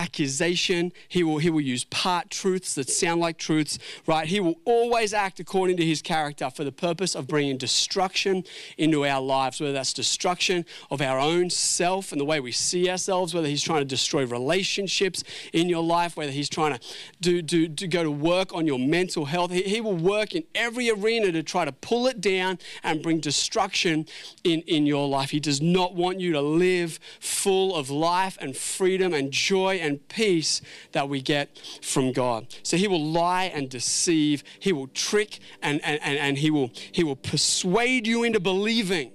accusation. 0.02 0.92
He 1.08 1.24
will, 1.24 1.38
he 1.38 1.50
will 1.52 1.62
use 1.62 1.84
part 1.86 2.32
truths 2.32 2.74
that 2.74 2.90
sound 2.90 3.22
like 3.22 3.38
truths, 3.38 3.78
right? 4.08 4.26
He 4.28 4.40
will 4.40 4.56
always 4.66 5.14
act 5.14 5.40
according 5.40 5.78
to 5.78 5.86
his 5.86 6.02
character 6.02 6.50
for 6.50 6.64
the 6.64 6.72
purpose 6.72 7.14
of 7.14 7.28
bringing 7.28 7.56
destruction 7.58 8.44
into 8.80 9.06
our 9.06 9.22
lives, 9.22 9.62
whether 9.62 9.74
that's 9.74 9.94
destruction 9.94 10.66
of 10.90 11.02
our 11.02 11.20
own 11.20 11.52
self 11.52 12.12
and 12.12 12.20
the 12.20 12.26
way 12.26 12.40
we 12.40 12.52
see 12.52 12.90
ourselves, 12.90 13.36
whether 13.36 13.48
he's 13.48 13.62
trying 13.62 13.82
to 13.82 13.86
destroy 13.86 14.26
relationships 14.26 15.24
in 15.54 15.70
your 15.70 15.84
life, 15.84 16.18
whether 16.18 16.32
he's 16.32 16.50
trying 16.50 16.74
to 16.74 16.84
do, 17.22 17.44
do, 17.44 17.68
do 17.68 17.86
go 17.86 18.04
to 18.04 18.12
work 18.12 18.54
on 18.56 18.66
your 18.66 18.80
mental 18.80 19.26
health. 19.26 19.52
He, 19.52 19.62
he 19.62 19.82
will 19.82 19.96
work 19.98 20.34
in 20.34 20.44
every 20.56 20.90
arena 20.90 21.32
to 21.34 21.44
try 21.44 21.64
to 21.64 21.72
pull 21.72 22.08
it 22.08 22.20
down 22.22 22.58
and 22.84 23.04
bring 23.04 23.20
destruction 23.20 24.08
in, 24.44 24.62
in 24.62 24.88
your 24.88 25.08
life. 25.08 25.30
He 25.30 25.40
does 25.40 25.62
not 25.62 25.94
want 25.94 26.20
you 26.20 26.32
to 26.34 26.42
live 26.42 27.00
full 27.20 27.76
of 27.76 27.92
life 27.92 28.36
and 28.42 28.58
freedom 28.58 29.14
and 29.14 29.32
joy 29.32 29.76
and 29.76 29.91
and 29.92 30.08
peace 30.08 30.62
that 30.94 31.08
we 31.08 31.22
get 31.22 31.50
from 31.84 32.12
God. 32.14 32.48
So 32.64 32.78
he 32.78 32.88
will 32.88 33.04
lie 33.06 33.46
and 33.46 33.70
deceive, 33.70 34.44
he 34.60 34.74
will 34.74 34.88
trick 34.88 35.40
and, 35.62 35.82
and, 35.84 36.02
and, 36.02 36.18
and 36.18 36.38
he, 36.40 36.50
will, 36.50 36.72
he 36.92 37.04
will 37.04 37.16
persuade 37.18 38.08
you 38.08 38.24
into 38.24 38.40
believing 38.40 39.12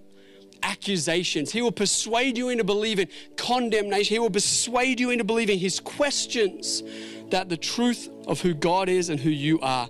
accusations. 0.62 1.52
He 1.52 1.62
will 1.62 1.72
persuade 1.72 2.36
you 2.38 2.48
into 2.50 2.64
believing 2.64 3.08
condemnation. 3.36 4.14
He 4.14 4.18
will 4.18 4.30
persuade 4.30 5.00
you 5.00 5.10
into 5.10 5.24
believing 5.24 5.58
his 5.58 5.80
questions 5.80 6.82
that 7.30 7.48
the 7.48 7.56
truth 7.56 8.08
of 8.28 8.40
who 8.40 8.54
God 8.54 8.88
is 8.88 9.08
and 9.08 9.18
who 9.18 9.30
you 9.30 9.58
are 9.60 9.88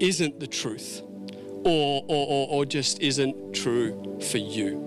isn't 0.00 0.40
the 0.40 0.46
truth 0.46 1.02
or, 1.64 2.04
or, 2.08 2.26
or, 2.26 2.48
or 2.48 2.64
just 2.64 3.00
isn't 3.00 3.54
true 3.54 4.18
for 4.30 4.38
you. 4.38 4.80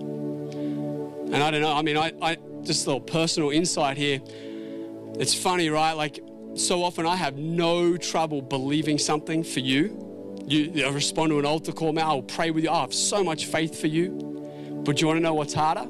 And 1.32 1.36
I 1.36 1.50
don't 1.50 1.60
know, 1.60 1.72
I 1.74 1.82
mean, 1.82 1.96
I, 1.96 2.12
I 2.22 2.36
just 2.62 2.86
a 2.86 2.90
little 2.90 3.00
personal 3.00 3.50
insight 3.50 3.96
here. 3.96 4.20
It's 5.18 5.34
funny, 5.34 5.70
right? 5.70 5.92
Like, 5.92 6.20
so 6.56 6.82
often 6.82 7.06
I 7.06 7.16
have 7.16 7.38
no 7.38 7.96
trouble 7.96 8.42
believing 8.42 8.98
something 8.98 9.42
for 9.44 9.60
you. 9.60 10.02
You 10.46 10.84
I 10.86 10.90
respond 10.90 11.30
to 11.30 11.38
an 11.38 11.46
altar 11.46 11.72
call, 11.72 11.92
man, 11.94 12.04
I 12.06 12.12
will 12.12 12.22
pray 12.22 12.50
with 12.50 12.64
you. 12.64 12.70
I 12.70 12.82
have 12.82 12.92
so 12.92 13.24
much 13.24 13.46
faith 13.46 13.80
for 13.80 13.86
you. 13.86 14.10
But 14.84 14.96
do 14.96 15.00
you 15.00 15.06
want 15.06 15.16
to 15.16 15.22
know 15.22 15.32
what's 15.32 15.54
harder? 15.54 15.86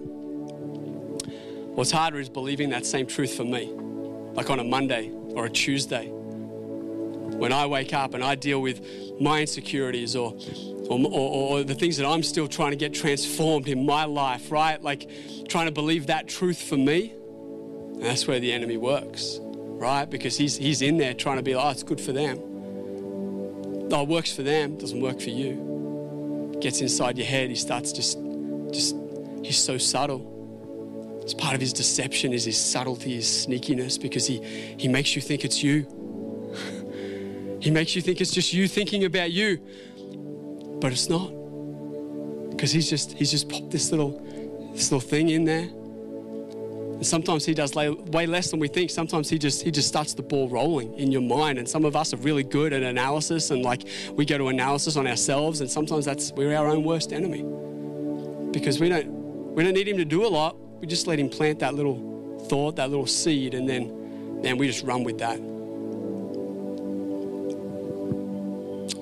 What's 1.75 1.91
harder 1.91 2.21
is 2.21 2.29
believing 2.29 2.71
that 2.71 2.87
same 2.87 3.07
truth 3.07 3.35
for 3.35 3.45
me, 3.45 3.67
like 4.35 4.49
on 4.49 4.61
a 4.61 4.65
Monday 4.65 5.11
or 5.11 5.47
a 5.47 5.51
Tuesday. 5.51 6.07
When 6.11 7.53
I 7.53 7.67
wake 7.67 7.93
up 7.93 8.15
and 8.15 8.23
I 8.23 8.37
deal 8.37 8.63
with 8.63 8.81
my 9.21 9.41
insecurities 9.41 10.15
or, 10.15 10.35
or, 10.89 10.99
or, 11.05 11.59
or 11.59 11.65
the 11.65 11.75
things 11.75 11.97
that 11.97 12.07
I'm 12.07 12.23
still 12.23 12.47
trying 12.47 12.71
to 12.71 12.77
get 12.77 12.95
transformed 12.95 13.67
in 13.67 13.85
my 13.85 14.05
life, 14.05 14.53
right? 14.53 14.81
Like 14.81 15.11
trying 15.49 15.67
to 15.67 15.73
believe 15.73 16.07
that 16.07 16.29
truth 16.29 16.63
for 16.63 16.77
me 16.77 17.13
and 17.97 18.05
that's 18.05 18.27
where 18.29 18.39
the 18.39 18.53
enemy 18.53 18.77
works, 18.77 19.39
right? 19.43 20.05
Because 20.05 20.37
he's, 20.37 20.55
he's 20.57 20.83
in 20.83 20.99
there 20.99 21.15
trying 21.15 21.37
to 21.39 21.43
be 21.43 21.55
like, 21.57 21.65
oh, 21.65 21.71
it's 21.71 21.83
good 21.83 22.01
for 22.01 22.13
them. 22.13 22.37
No, 23.89 24.03
it 24.03 24.09
works 24.09 24.35
for 24.37 24.43
them, 24.43 24.77
doesn't 24.77 25.01
work 25.01 25.19
for 25.19 25.31
you. 25.31 26.55
Gets 26.61 26.83
inside 26.83 27.17
your 27.17 27.27
head, 27.27 27.49
he 27.49 27.55
starts 27.57 27.93
just, 27.93 28.19
just, 28.71 28.97
he's 29.43 29.57
so 29.59 29.79
subtle. 29.79 31.21
It's 31.23 31.33
part 31.33 31.55
of 31.55 31.61
his 31.63 31.73
deception, 31.73 32.35
is 32.35 32.45
his 32.45 32.63
subtlety, 32.63 33.15
his 33.15 33.27
sneakiness, 33.47 33.99
because 34.01 34.27
he, 34.27 34.43
he 34.79 34.89
makes 34.89 35.17
you 35.17 35.23
think 35.23 35.45
it's 35.47 35.63
you. 35.63 35.87
he 37.63 37.71
makes 37.71 37.97
you 37.97 38.03
think 38.03 38.21
it's 38.21 38.31
just 38.31 38.53
you 38.53 38.69
thinking 38.69 39.05
about 39.07 39.33
you, 39.33 39.59
but 40.83 40.93
it's 40.93 41.09
not. 41.09 41.29
Because 42.51 42.73
he's 42.73 42.91
just, 42.91 43.13
he's 43.15 43.31
just 43.31 43.49
popped 43.49 43.71
this 43.71 43.91
little, 43.91 44.11
this 44.75 44.93
little 44.93 45.07
thing 45.09 45.31
in 45.31 45.45
there 45.45 45.71
sometimes 47.03 47.45
he 47.45 47.55
does 47.55 47.75
way 47.75 48.27
less 48.27 48.51
than 48.51 48.61
we 48.61 48.69
think. 48.69 48.91
Sometimes 48.91 49.29
he 49.29 49.39
just 49.39 49.63
he 49.63 49.71
just 49.71 49.89
starts 49.89 50.15
the 50.15 50.23
ball 50.23 50.49
rolling 50.49 50.95
in 50.95 51.11
your 51.13 51.21
mind. 51.23 51.59
And 51.59 51.69
some 51.69 51.85
of 51.85 51.97
us 51.97 52.13
are 52.15 52.19
really 52.19 52.43
good 52.43 52.73
at 52.73 52.83
analysis, 52.83 53.51
and 53.51 53.63
like 53.63 53.87
we 54.13 54.25
go 54.25 54.39
to 54.39 54.49
analysis 54.49 54.97
on 54.97 55.07
ourselves, 55.07 55.61
and 55.61 55.71
sometimes 55.71 56.05
that's 56.05 56.33
we're 56.33 56.57
our 56.57 56.69
own 56.69 56.85
worst 56.85 57.13
enemy 57.13 57.43
because 58.53 58.81
we 58.81 58.89
don't 58.89 59.09
we 59.55 59.63
don't 59.65 59.75
need 59.75 59.89
him 59.89 59.97
to 59.99 60.05
do 60.05 60.25
a 60.27 60.29
lot. 60.29 60.57
We 60.81 60.87
just 60.87 61.07
let 61.07 61.19
him 61.19 61.29
plant 61.29 61.59
that 61.61 61.75
little 61.75 62.39
thought, 62.49 62.77
that 62.77 62.91
little 62.91 63.07
seed, 63.07 63.55
and 63.55 63.69
then 63.69 64.43
man, 64.43 64.59
we 64.59 64.67
just 64.67 64.85
run 64.85 65.05
with 65.05 65.19
that. 65.19 65.41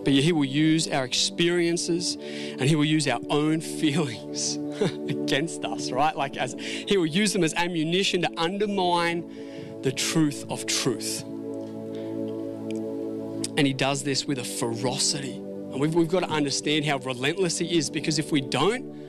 But 0.04 0.12
He 0.12 0.30
will 0.32 0.44
use 0.44 0.86
our 0.88 1.02
experiences 1.04 2.14
and 2.20 2.60
He 2.62 2.76
will 2.76 2.84
use 2.84 3.08
our 3.08 3.18
own 3.30 3.60
feelings 3.62 4.54
against 5.08 5.64
us, 5.64 5.90
right? 5.90 6.14
Like, 6.14 6.36
as 6.36 6.54
He 6.60 6.96
will 6.96 7.04
use 7.06 7.32
them 7.32 7.42
as 7.42 7.52
ammunition 7.54 8.22
to 8.22 8.30
undermine 8.36 9.80
the 9.82 9.90
truth 9.92 10.44
of 10.50 10.66
truth. 10.66 11.22
And 13.56 13.66
He 13.66 13.72
does 13.72 14.02
this 14.04 14.24
with 14.26 14.38
a 14.38 14.44
ferocity. 14.44 15.34
And 15.36 15.80
we've, 15.80 15.94
we've 15.94 16.06
got 16.08 16.20
to 16.20 16.30
understand 16.30 16.84
how 16.84 16.98
relentless 16.98 17.58
He 17.58 17.76
is 17.76 17.88
because 17.90 18.18
if 18.20 18.30
we 18.30 18.40
don't, 18.42 19.02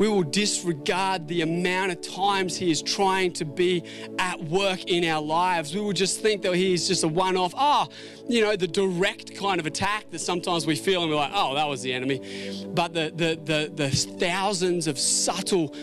we 0.00 0.08
will 0.08 0.22
disregard 0.22 1.28
the 1.28 1.42
amount 1.42 1.92
of 1.92 2.00
times 2.00 2.56
He 2.56 2.70
is 2.70 2.80
trying 2.80 3.34
to 3.34 3.44
be 3.44 3.84
at 4.18 4.42
work 4.44 4.84
in 4.84 5.04
our 5.04 5.20
lives. 5.20 5.74
We 5.74 5.82
will 5.82 5.92
just 5.92 6.22
think 6.22 6.40
that 6.42 6.54
He 6.54 6.72
is 6.72 6.88
just 6.88 7.04
a 7.04 7.08
one 7.08 7.36
off, 7.36 7.52
ah, 7.54 7.86
oh, 7.86 7.94
you 8.26 8.40
know, 8.40 8.56
the 8.56 8.66
direct 8.66 9.34
kind 9.34 9.60
of 9.60 9.66
attack 9.66 10.08
that 10.10 10.20
sometimes 10.20 10.66
we 10.66 10.74
feel 10.74 11.02
and 11.02 11.10
we're 11.10 11.18
like, 11.18 11.32
oh, 11.34 11.54
that 11.54 11.68
was 11.68 11.82
the 11.82 11.92
enemy. 11.92 12.18
But 12.72 12.94
the, 12.94 13.12
the, 13.14 13.38
the, 13.44 13.72
the 13.74 13.90
thousands 13.90 14.86
of 14.86 14.98
subtle 14.98 15.76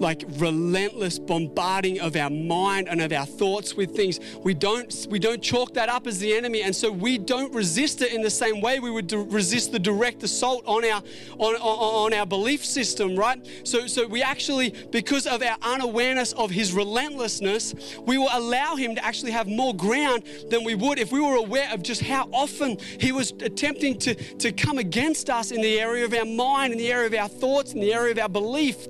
like 0.00 0.24
relentless 0.38 1.18
bombarding 1.18 2.00
of 2.00 2.16
our 2.16 2.30
mind 2.30 2.88
and 2.88 3.00
of 3.00 3.12
our 3.12 3.26
thoughts 3.26 3.74
with 3.74 3.94
things. 3.94 4.20
We 4.42 4.54
don't 4.54 5.06
we 5.10 5.18
don't 5.18 5.42
chalk 5.42 5.74
that 5.74 5.88
up 5.88 6.06
as 6.06 6.18
the 6.18 6.32
enemy, 6.34 6.62
and 6.62 6.74
so 6.74 6.90
we 6.90 7.18
don't 7.18 7.52
resist 7.54 8.02
it 8.02 8.12
in 8.12 8.22
the 8.22 8.30
same 8.30 8.60
way 8.60 8.80
we 8.80 8.90
would 8.90 9.12
resist 9.32 9.72
the 9.72 9.78
direct 9.78 10.22
assault 10.22 10.62
on 10.66 10.84
our 10.84 11.02
on, 11.38 11.54
on, 11.56 11.56
on 11.58 12.12
our 12.12 12.26
belief 12.26 12.64
system, 12.64 13.16
right? 13.16 13.46
So 13.64 13.86
so 13.86 14.06
we 14.06 14.22
actually 14.22 14.74
because 14.90 15.26
of 15.26 15.42
our 15.42 15.56
unawareness 15.62 16.32
of 16.32 16.50
his 16.50 16.72
relentlessness, 16.72 17.74
we 18.06 18.18
will 18.18 18.28
allow 18.32 18.76
him 18.76 18.94
to 18.94 19.04
actually 19.04 19.32
have 19.32 19.46
more 19.48 19.74
ground 19.74 20.24
than 20.50 20.64
we 20.64 20.74
would 20.74 20.98
if 20.98 21.12
we 21.12 21.20
were 21.20 21.36
aware 21.36 21.68
of 21.72 21.82
just 21.82 22.00
how 22.02 22.28
often 22.32 22.78
he 23.00 23.12
was 23.12 23.32
attempting 23.40 23.98
to 24.00 24.14
to 24.36 24.52
come 24.52 24.78
against 24.78 25.30
us 25.30 25.50
in 25.50 25.60
the 25.60 25.80
area 25.80 26.04
of 26.04 26.14
our 26.14 26.24
mind, 26.24 26.72
in 26.72 26.78
the 26.78 26.90
area 26.92 27.06
of 27.06 27.14
our 27.14 27.28
thoughts, 27.28 27.72
in 27.72 27.80
the 27.80 27.92
area 27.92 28.12
of 28.12 28.18
our 28.18 28.28
belief. 28.28 28.86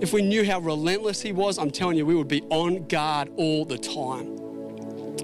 If 0.00 0.12
we 0.12 0.22
knew 0.22 0.44
how 0.44 0.58
relentless 0.58 1.20
he 1.20 1.32
was, 1.32 1.56
I'm 1.58 1.70
telling 1.70 1.96
you, 1.96 2.04
we 2.04 2.16
would 2.16 2.28
be 2.28 2.42
on 2.50 2.86
guard 2.88 3.30
all 3.36 3.64
the 3.64 3.78
time. 3.78 4.38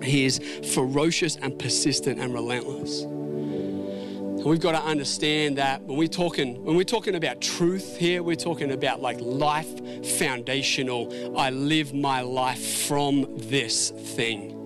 He 0.02 0.24
is 0.24 0.38
ferocious 0.72 1.36
and 1.36 1.58
persistent 1.58 2.20
and 2.20 2.32
relentless. 2.32 3.02
And 3.02 4.44
we've 4.48 4.60
got 4.60 4.72
to 4.72 4.82
understand 4.82 5.58
that 5.58 5.82
when 5.82 5.98
we're 5.98 6.08
talking, 6.08 6.64
when 6.64 6.76
we're 6.76 6.84
talking 6.84 7.16
about 7.16 7.40
truth 7.42 7.96
here, 7.96 8.22
we're 8.22 8.36
talking 8.36 8.70
about 8.70 9.02
like 9.02 9.20
life 9.20 10.06
foundational. 10.18 11.38
I 11.38 11.50
live 11.50 11.92
my 11.92 12.20
life 12.22 12.86
from 12.86 13.26
this 13.36 13.90
thing 13.90 14.56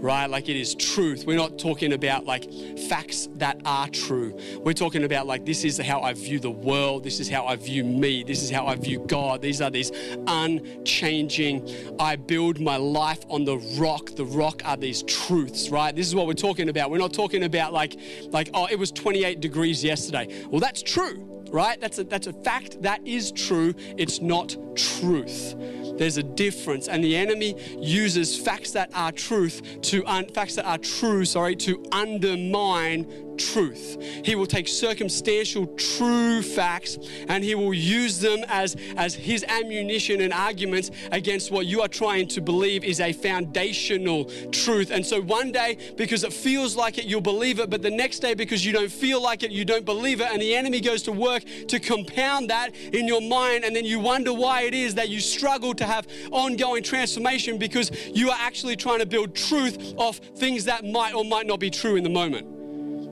right? 0.00 0.28
Like 0.30 0.48
it 0.48 0.56
is 0.56 0.74
truth. 0.74 1.24
We're 1.26 1.36
not 1.36 1.58
talking 1.58 1.92
about 1.92 2.24
like 2.24 2.50
facts 2.88 3.28
that 3.36 3.60
are 3.64 3.88
true. 3.88 4.36
We're 4.64 4.72
talking 4.72 5.04
about 5.04 5.26
like 5.26 5.44
this 5.44 5.64
is 5.64 5.78
how 5.78 6.00
I 6.00 6.12
view 6.14 6.38
the 6.40 6.50
world. 6.50 7.04
This 7.04 7.20
is 7.20 7.28
how 7.28 7.46
I 7.46 7.56
view 7.56 7.84
me. 7.84 8.22
This 8.24 8.42
is 8.42 8.50
how 8.50 8.66
I 8.66 8.74
view 8.76 9.04
God. 9.06 9.42
These 9.42 9.60
are 9.60 9.70
these 9.70 9.90
unchanging. 10.26 11.68
I 12.00 12.16
build 12.16 12.60
my 12.60 12.76
life 12.76 13.22
on 13.28 13.44
the 13.44 13.58
rock. 13.78 14.10
The 14.16 14.24
rock 14.24 14.62
are 14.64 14.76
these 14.76 15.02
truths, 15.04 15.68
right? 15.70 15.94
This 15.94 16.06
is 16.06 16.14
what 16.14 16.26
we're 16.26 16.34
talking 16.34 16.68
about. 16.68 16.90
We're 16.90 16.98
not 16.98 17.12
talking 17.12 17.44
about 17.44 17.72
like 17.72 17.96
like 18.30 18.50
oh 18.54 18.66
it 18.66 18.78
was 18.78 18.90
28 18.92 19.40
degrees 19.40 19.84
yesterday. 19.84 20.44
Well, 20.50 20.60
that's 20.60 20.82
true 20.82 21.26
right? 21.50 21.80
That's 21.80 21.98
a, 21.98 22.04
that's 22.04 22.26
a 22.26 22.32
fact 22.32 22.82
that 22.82 23.06
is 23.06 23.32
true. 23.32 23.74
It's 23.96 24.20
not 24.20 24.56
truth. 24.76 25.54
There's 25.98 26.16
a 26.16 26.22
difference, 26.22 26.88
and 26.88 27.04
the 27.04 27.14
enemy 27.14 27.54
uses 27.78 28.38
facts 28.38 28.70
that 28.70 28.90
are 28.94 29.12
truth 29.12 29.60
to 29.82 30.04
un, 30.06 30.26
facts 30.30 30.54
that 30.54 30.64
are 30.64 30.78
true, 30.78 31.26
sorry, 31.26 31.54
to 31.56 31.84
undermine 31.92 33.29
truth. 33.40 33.96
He 34.24 34.34
will 34.36 34.46
take 34.46 34.68
circumstantial, 34.68 35.66
true 35.76 36.42
facts 36.42 36.98
and 37.28 37.42
he 37.42 37.54
will 37.54 37.72
use 37.74 38.20
them 38.20 38.40
as, 38.48 38.76
as 38.96 39.14
his 39.14 39.44
ammunition 39.44 40.20
and 40.20 40.32
arguments 40.32 40.90
against 41.12 41.50
what 41.50 41.66
you 41.66 41.80
are 41.80 41.88
trying 41.88 42.28
to 42.28 42.40
believe 42.40 42.84
is 42.84 43.00
a 43.00 43.12
foundational 43.12 44.26
truth. 44.50 44.90
And 44.90 45.04
so 45.04 45.20
one 45.20 45.50
day, 45.52 45.78
because 45.96 46.22
it 46.24 46.32
feels 46.32 46.76
like 46.76 46.98
it, 46.98 47.04
you'll 47.06 47.20
believe 47.20 47.58
it, 47.58 47.70
but 47.70 47.82
the 47.82 47.90
next 47.90 48.20
day, 48.20 48.34
because 48.34 48.64
you 48.64 48.72
don't 48.72 48.92
feel 48.92 49.22
like 49.22 49.42
it, 49.42 49.50
you 49.50 49.64
don't 49.64 49.84
believe 49.84 50.20
it. 50.20 50.28
And 50.30 50.40
the 50.40 50.54
enemy 50.54 50.80
goes 50.80 51.02
to 51.04 51.12
work 51.12 51.42
to 51.68 51.80
compound 51.80 52.50
that 52.50 52.74
in 52.76 53.08
your 53.08 53.20
mind. 53.22 53.64
And 53.64 53.74
then 53.74 53.84
you 53.84 53.98
wonder 53.98 54.32
why 54.32 54.62
it 54.62 54.74
is 54.74 54.94
that 54.96 55.08
you 55.08 55.20
struggle 55.20 55.74
to 55.74 55.84
have 55.84 56.06
ongoing 56.30 56.82
transformation 56.82 57.58
because 57.58 57.90
you 58.14 58.30
are 58.30 58.36
actually 58.38 58.76
trying 58.76 58.98
to 58.98 59.06
build 59.06 59.34
truth 59.34 59.94
off 59.96 60.16
things 60.36 60.64
that 60.64 60.84
might 60.84 61.14
or 61.14 61.24
might 61.24 61.46
not 61.46 61.58
be 61.60 61.70
true 61.70 61.96
in 61.96 62.02
the 62.04 62.10
moment. 62.10 62.46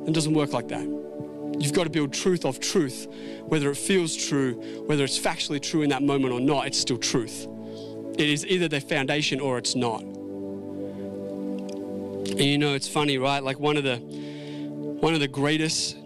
It 0.09 0.15
doesn't 0.15 0.33
work 0.35 0.55
like 0.55 0.69
that. 0.69 0.87
You've 1.61 1.75
got 1.75 1.85
to 1.85 1.91
build 1.91 2.15
truth 2.15 2.47
of 2.47 2.59
truth. 2.61 3.09
Whether 3.45 3.71
it 3.71 3.77
feels 3.77 4.17
true, 4.17 4.55
whether 4.87 5.05
it's 5.05 5.19
factually 5.19 5.61
true 5.61 5.83
in 5.83 5.91
that 5.91 6.03
moment 6.03 6.33
or 6.33 6.41
not, 6.41 6.67
it's 6.67 6.79
still 6.79 6.97
truth. 6.97 7.47
It 8.15 8.29
is 8.29 8.47
either 8.47 8.69
the 8.69 8.81
foundation 8.81 9.39
or 9.39 9.59
it's 9.59 9.75
not. 9.77 10.01
And 10.01 12.41
you 12.41 12.57
know, 12.57 12.73
it's 12.73 12.89
funny, 12.89 13.19
right? 13.19 13.45
Like 13.45 13.61
one 13.61 13.77
of 13.77 13.85
the 13.85 13.99
one 13.99 15.13
of 15.13 15.21
the 15.21 15.29
greatest 15.29 15.99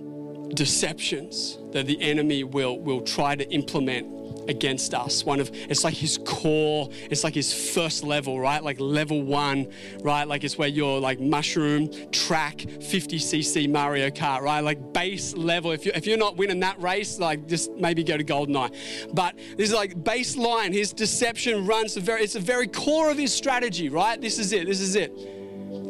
deceptions 0.53 1.59
that 1.71 1.87
the 1.87 2.01
enemy 2.03 2.43
will 2.43 2.81
will 2.81 3.03
try 3.03 3.37
to 3.37 3.49
implement 3.53 4.09
against 4.49 4.95
us. 4.95 5.25
One 5.25 5.41
of 5.41 5.51
it's 5.53 5.85
like 5.85 5.95
his 5.95 6.19
core, 6.25 6.89
it's 7.11 7.25
like 7.25 7.35
his 7.35 7.75
first 7.75 8.05
level, 8.05 8.39
right? 8.41 8.63
Like 8.63 8.81
level 8.81 9.23
one, 9.23 9.69
right? 10.03 10.25
Like 10.27 10.45
it's 10.45 10.59
where 10.59 10.69
you're 10.69 11.01
like 11.01 11.21
mushroom, 11.21 11.89
track, 12.11 12.57
50cc 12.59 13.69
Mario 13.71 14.09
Kart, 14.11 14.41
right? 14.41 14.61
Like 14.61 14.93
base 14.93 15.35
level. 15.35 15.71
If 15.73 15.87
you 15.87 15.93
if 15.95 16.07
you're 16.07 16.19
not 16.19 16.37
winning 16.37 16.61
that 16.61 16.81
race, 16.81 17.19
like 17.19 17.47
just 17.47 17.73
maybe 17.73 18.03
go 18.05 18.17
to 18.17 18.25
GoldenEye. 18.25 19.15
But 19.15 19.39
this 19.57 19.69
is 19.71 19.75
like 19.75 19.95
baseline. 20.03 20.73
His 20.73 20.93
deception 20.93 21.67
runs 21.67 21.95
the 21.95 22.01
very 22.01 22.23
it's 22.25 22.35
the 22.35 22.41
very 22.41 22.67
core 22.69 23.11
of 23.11 23.19
his 23.19 23.33
strategy, 23.33 23.89
right? 23.89 24.21
This 24.21 24.39
is 24.39 24.53
it, 24.53 24.67
this 24.67 24.81
is 24.81 24.97
it. 24.97 25.13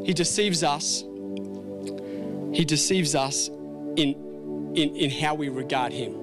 He 0.04 0.12
deceives 0.12 0.62
us. 0.62 1.04
He 2.52 2.64
deceives 2.64 3.14
us 3.14 3.48
in 3.48 4.30
in, 4.74 4.96
in 4.96 5.10
how 5.10 5.34
we 5.34 5.48
regard 5.48 5.92
him. 5.92 6.21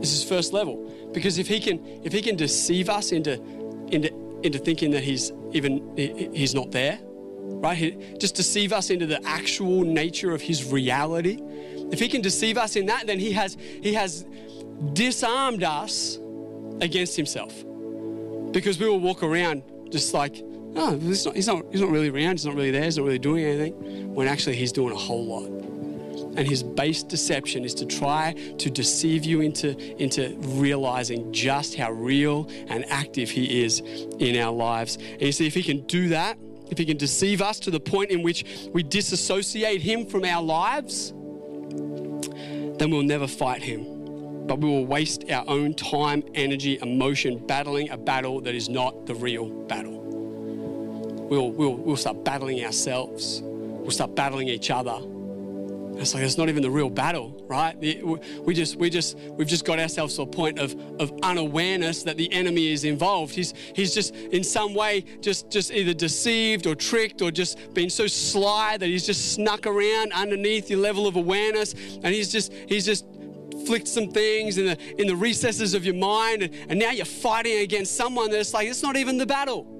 This 0.00 0.12
is 0.14 0.24
first 0.24 0.52
level. 0.54 0.92
Because 1.12 1.38
if 1.38 1.46
he 1.48 1.60
can 1.60 1.80
if 2.04 2.12
he 2.12 2.22
can 2.22 2.36
deceive 2.36 2.88
us 2.88 3.12
into 3.12 3.32
into 3.90 4.12
into 4.42 4.58
thinking 4.58 4.90
that 4.92 5.02
he's 5.02 5.32
even 5.52 5.94
he's 5.96 6.54
not 6.54 6.70
there, 6.70 6.98
right? 7.04 7.76
He, 7.76 7.92
just 8.18 8.34
deceive 8.34 8.72
us 8.72 8.88
into 8.90 9.06
the 9.06 9.22
actual 9.26 9.82
nature 9.82 10.32
of 10.32 10.40
his 10.40 10.64
reality. 10.70 11.38
If 11.92 12.00
he 12.00 12.08
can 12.08 12.22
deceive 12.22 12.56
us 12.56 12.76
in 12.76 12.86
that, 12.86 13.06
then 13.06 13.18
he 13.18 13.32
has 13.32 13.56
he 13.82 13.92
has 13.94 14.24
disarmed 14.94 15.62
us 15.62 16.18
against 16.80 17.16
himself. 17.16 17.52
Because 18.52 18.78
we 18.78 18.88
will 18.88 19.00
walk 19.00 19.22
around 19.22 19.62
just 19.90 20.14
like, 20.14 20.42
oh, 20.74 20.98
he's 20.98 21.24
not, 21.24 21.36
he's, 21.36 21.46
not, 21.46 21.64
he's 21.70 21.80
not 21.80 21.90
really 21.90 22.08
around, 22.10 22.32
he's 22.32 22.46
not 22.46 22.56
really 22.56 22.72
there, 22.72 22.82
he's 22.84 22.96
not 22.98 23.04
really 23.06 23.18
doing 23.18 23.44
anything, 23.44 24.12
when 24.12 24.26
actually 24.26 24.56
he's 24.56 24.72
doing 24.72 24.92
a 24.92 24.96
whole 24.98 25.24
lot 25.24 25.69
and 26.40 26.48
his 26.48 26.62
base 26.62 27.02
deception 27.02 27.66
is 27.66 27.74
to 27.74 27.84
try 27.84 28.32
to 28.56 28.70
deceive 28.70 29.26
you 29.26 29.42
into, 29.42 29.76
into 30.02 30.34
realizing 30.38 31.30
just 31.34 31.74
how 31.76 31.90
real 31.92 32.48
and 32.68 32.86
active 32.88 33.28
he 33.30 33.62
is 33.62 33.80
in 34.20 34.38
our 34.40 34.50
lives. 34.50 34.96
And 34.96 35.20
you 35.20 35.32
see, 35.32 35.46
if 35.46 35.52
he 35.52 35.62
can 35.62 35.82
do 35.86 36.08
that, 36.08 36.38
if 36.70 36.78
he 36.78 36.86
can 36.86 36.96
deceive 36.96 37.42
us 37.42 37.60
to 37.60 37.70
the 37.70 37.78
point 37.78 38.10
in 38.10 38.22
which 38.22 38.70
we 38.72 38.82
disassociate 38.82 39.82
him 39.82 40.06
from 40.06 40.24
our 40.24 40.42
lives, 40.42 41.10
then 41.14 42.88
we'll 42.90 43.02
never 43.02 43.26
fight 43.26 43.62
him. 43.62 44.46
But 44.46 44.60
we 44.60 44.68
will 44.70 44.86
waste 44.86 45.30
our 45.30 45.44
own 45.46 45.74
time, 45.74 46.22
energy, 46.34 46.78
emotion 46.80 47.46
battling 47.46 47.90
a 47.90 47.98
battle 47.98 48.40
that 48.40 48.54
is 48.54 48.70
not 48.70 49.04
the 49.04 49.14
real 49.14 49.44
battle. 49.64 49.98
We'll, 51.28 51.50
we'll, 51.50 51.74
we'll 51.76 51.96
start 51.96 52.24
battling 52.24 52.64
ourselves, 52.64 53.42
we'll 53.44 53.90
start 53.90 54.14
battling 54.14 54.48
each 54.48 54.70
other 54.70 55.00
it's 56.00 56.14
like 56.14 56.22
it's 56.22 56.38
not 56.38 56.48
even 56.48 56.62
the 56.62 56.70
real 56.70 56.88
battle, 56.88 57.44
right? 57.46 57.76
We 57.78 58.54
just, 58.54 58.76
we 58.76 58.88
just, 58.88 59.18
we've 59.18 59.46
just 59.46 59.66
got 59.66 59.78
ourselves 59.78 60.16
to 60.16 60.22
a 60.22 60.26
point 60.26 60.58
of, 60.58 60.74
of 60.98 61.12
unawareness 61.22 62.04
that 62.04 62.16
the 62.16 62.32
enemy 62.32 62.72
is 62.72 62.84
involved. 62.84 63.34
He's, 63.34 63.52
he's 63.74 63.92
just 63.92 64.14
in 64.14 64.42
some 64.42 64.72
way 64.72 65.04
just, 65.20 65.50
just 65.50 65.70
either 65.70 65.92
deceived 65.92 66.66
or 66.66 66.74
tricked 66.74 67.20
or 67.20 67.30
just 67.30 67.74
been 67.74 67.90
so 67.90 68.06
sly 68.06 68.78
that 68.78 68.86
he's 68.86 69.04
just 69.04 69.32
snuck 69.34 69.66
around 69.66 70.14
underneath 70.14 70.70
your 70.70 70.78
level 70.80 71.06
of 71.06 71.16
awareness, 71.16 71.74
and 71.74 72.06
he's 72.06 72.32
just, 72.32 72.50
he's 72.66 72.86
just 72.86 73.04
flicked 73.66 73.88
some 73.88 74.08
things 74.08 74.56
in 74.56 74.64
the 74.64 75.00
in 75.00 75.06
the 75.06 75.14
recesses 75.14 75.74
of 75.74 75.84
your 75.84 75.94
mind, 75.94 76.42
and, 76.42 76.54
and 76.70 76.78
now 76.78 76.90
you're 76.92 77.04
fighting 77.04 77.58
against 77.58 77.94
someone 77.94 78.30
that's 78.30 78.54
like 78.54 78.66
it's 78.66 78.82
not 78.82 78.96
even 78.96 79.18
the 79.18 79.26
battle. 79.26 79.76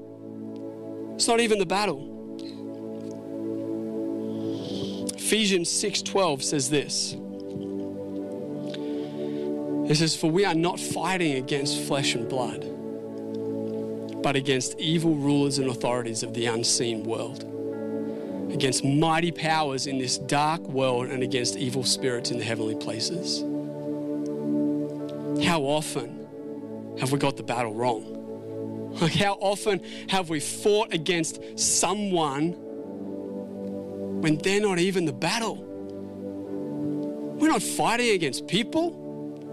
It's 1.15 1.27
not 1.27 1.41
even 1.41 1.59
the 1.59 1.65
battle. 1.67 2.20
Ephesians 5.33 5.69
6:12 5.69 6.43
says 6.43 6.69
this. 6.71 7.13
It 9.89 9.95
says, 9.95 10.17
For 10.17 10.29
we 10.29 10.45
are 10.45 10.57
not 10.57 10.81
fighting 10.81 11.35
against 11.35 11.83
flesh 11.83 12.17
and 12.17 12.29
blood, 12.29 12.63
but 14.25 14.35
against 14.35 14.77
evil 14.81 15.15
rulers 15.15 15.61
and 15.61 15.71
authorities 15.71 16.25
of 16.25 16.35
the 16.35 16.47
unseen 16.47 17.05
world, 17.05 17.45
against 18.53 18.85
mighty 18.85 19.31
powers 19.31 19.87
in 19.87 19.99
this 19.99 20.19
dark 20.19 20.63
world, 20.63 21.07
and 21.11 21.23
against 21.23 21.55
evil 21.57 21.85
spirits 21.85 22.33
in 22.33 22.39
the 22.41 22.45
heavenly 22.45 22.75
places. 22.75 23.39
How 25.47 25.63
often 25.63 26.97
have 26.99 27.13
we 27.13 27.21
got 27.21 27.37
the 27.37 27.45
battle 27.45 27.73
wrong? 27.73 28.97
Like, 29.01 29.15
how 29.15 29.35
often 29.35 29.81
have 30.09 30.29
we 30.29 30.41
fought 30.41 30.93
against 30.93 31.57
someone? 31.57 32.67
when 34.21 34.37
they're 34.39 34.61
not 34.61 34.79
even 34.79 35.05
the 35.05 35.13
battle. 35.13 35.57
We're 37.39 37.49
not 37.49 37.63
fighting 37.63 38.11
against 38.15 38.47
people. 38.47 38.93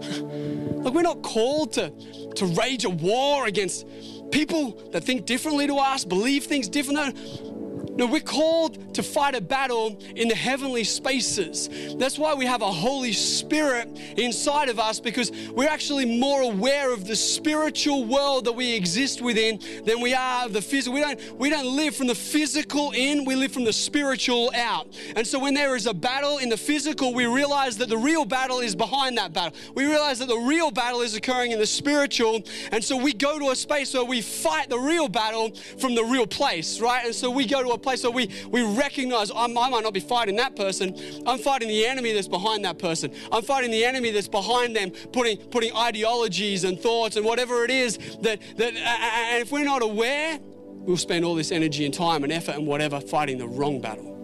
like, 0.82 0.92
we're 0.92 1.02
not 1.02 1.22
called 1.22 1.72
to, 1.74 1.90
to 2.36 2.46
rage 2.46 2.84
a 2.84 2.90
war 2.90 3.46
against 3.46 3.86
people 4.30 4.90
that 4.92 5.04
think 5.04 5.24
differently 5.24 5.66
to 5.66 5.78
us, 5.78 6.04
believe 6.04 6.44
things 6.44 6.68
differently. 6.68 7.54
No, 7.98 8.06
we're 8.06 8.20
called 8.20 8.94
to 8.94 9.02
fight 9.02 9.34
a 9.34 9.40
battle 9.40 9.98
in 10.14 10.28
the 10.28 10.34
heavenly 10.34 10.84
spaces. 10.84 11.68
That's 11.96 12.16
why 12.16 12.32
we 12.34 12.46
have 12.46 12.62
a 12.62 12.70
Holy 12.70 13.12
Spirit 13.12 13.88
inside 14.16 14.68
of 14.68 14.78
us 14.78 15.00
because 15.00 15.32
we're 15.50 15.68
actually 15.68 16.04
more 16.20 16.42
aware 16.42 16.92
of 16.92 17.08
the 17.08 17.16
spiritual 17.16 18.04
world 18.04 18.44
that 18.44 18.52
we 18.52 18.72
exist 18.72 19.20
within 19.20 19.58
than 19.84 20.00
we 20.00 20.14
are 20.14 20.44
of 20.44 20.52
the 20.52 20.62
physical. 20.62 20.94
We 20.94 21.00
don't, 21.00 21.20
we 21.38 21.50
don't 21.50 21.74
live 21.76 21.96
from 21.96 22.06
the 22.06 22.14
physical 22.14 22.92
in, 22.92 23.24
we 23.24 23.34
live 23.34 23.50
from 23.50 23.64
the 23.64 23.72
spiritual 23.72 24.52
out. 24.54 24.86
And 25.16 25.26
so 25.26 25.40
when 25.40 25.54
there 25.54 25.74
is 25.74 25.86
a 25.88 25.94
battle 25.94 26.38
in 26.38 26.48
the 26.50 26.56
physical, 26.56 27.12
we 27.12 27.26
realize 27.26 27.78
that 27.78 27.88
the 27.88 27.98
real 27.98 28.24
battle 28.24 28.60
is 28.60 28.76
behind 28.76 29.18
that 29.18 29.32
battle. 29.32 29.58
We 29.74 29.86
realize 29.86 30.20
that 30.20 30.28
the 30.28 30.36
real 30.38 30.70
battle 30.70 31.00
is 31.00 31.16
occurring 31.16 31.50
in 31.50 31.58
the 31.58 31.66
spiritual. 31.66 32.44
And 32.70 32.82
so 32.84 32.96
we 32.96 33.12
go 33.12 33.40
to 33.40 33.50
a 33.50 33.56
space 33.56 33.92
where 33.92 34.04
we 34.04 34.22
fight 34.22 34.70
the 34.70 34.78
real 34.78 35.08
battle 35.08 35.50
from 35.80 35.96
the 35.96 36.04
real 36.04 36.28
place, 36.28 36.78
right? 36.80 37.04
And 37.04 37.12
so 37.12 37.28
we 37.28 37.44
go 37.44 37.60
to 37.64 37.70
a 37.70 37.87
place 37.88 38.02
where 38.02 38.12
we, 38.12 38.30
we 38.50 38.62
recognize 38.76 39.32
I 39.34 39.46
might 39.46 39.70
not 39.70 39.94
be 39.94 40.00
fighting 40.00 40.36
that 40.36 40.54
person. 40.56 40.94
I'm 41.26 41.38
fighting 41.38 41.68
the 41.68 41.86
enemy 41.86 42.12
that's 42.12 42.28
behind 42.28 42.62
that 42.66 42.78
person. 42.78 43.10
I'm 43.32 43.40
fighting 43.42 43.70
the 43.70 43.82
enemy 43.82 44.10
that's 44.10 44.28
behind 44.28 44.76
them, 44.76 44.90
putting, 45.14 45.38
putting 45.48 45.74
ideologies 45.74 46.64
and 46.64 46.78
thoughts 46.78 47.16
and 47.16 47.24
whatever 47.24 47.64
it 47.64 47.70
is 47.70 47.96
that, 48.20 48.40
that 48.58 48.74
and 48.74 49.40
if 49.40 49.50
we're 49.50 49.64
not 49.64 49.80
aware, 49.80 50.38
we'll 50.84 50.98
spend 50.98 51.24
all 51.24 51.34
this 51.34 51.50
energy 51.50 51.86
and 51.86 51.94
time 51.94 52.24
and 52.24 52.30
effort 52.32 52.56
and 52.56 52.66
whatever 52.66 53.00
fighting 53.00 53.38
the 53.38 53.46
wrong 53.48 53.80
battle. 53.80 54.16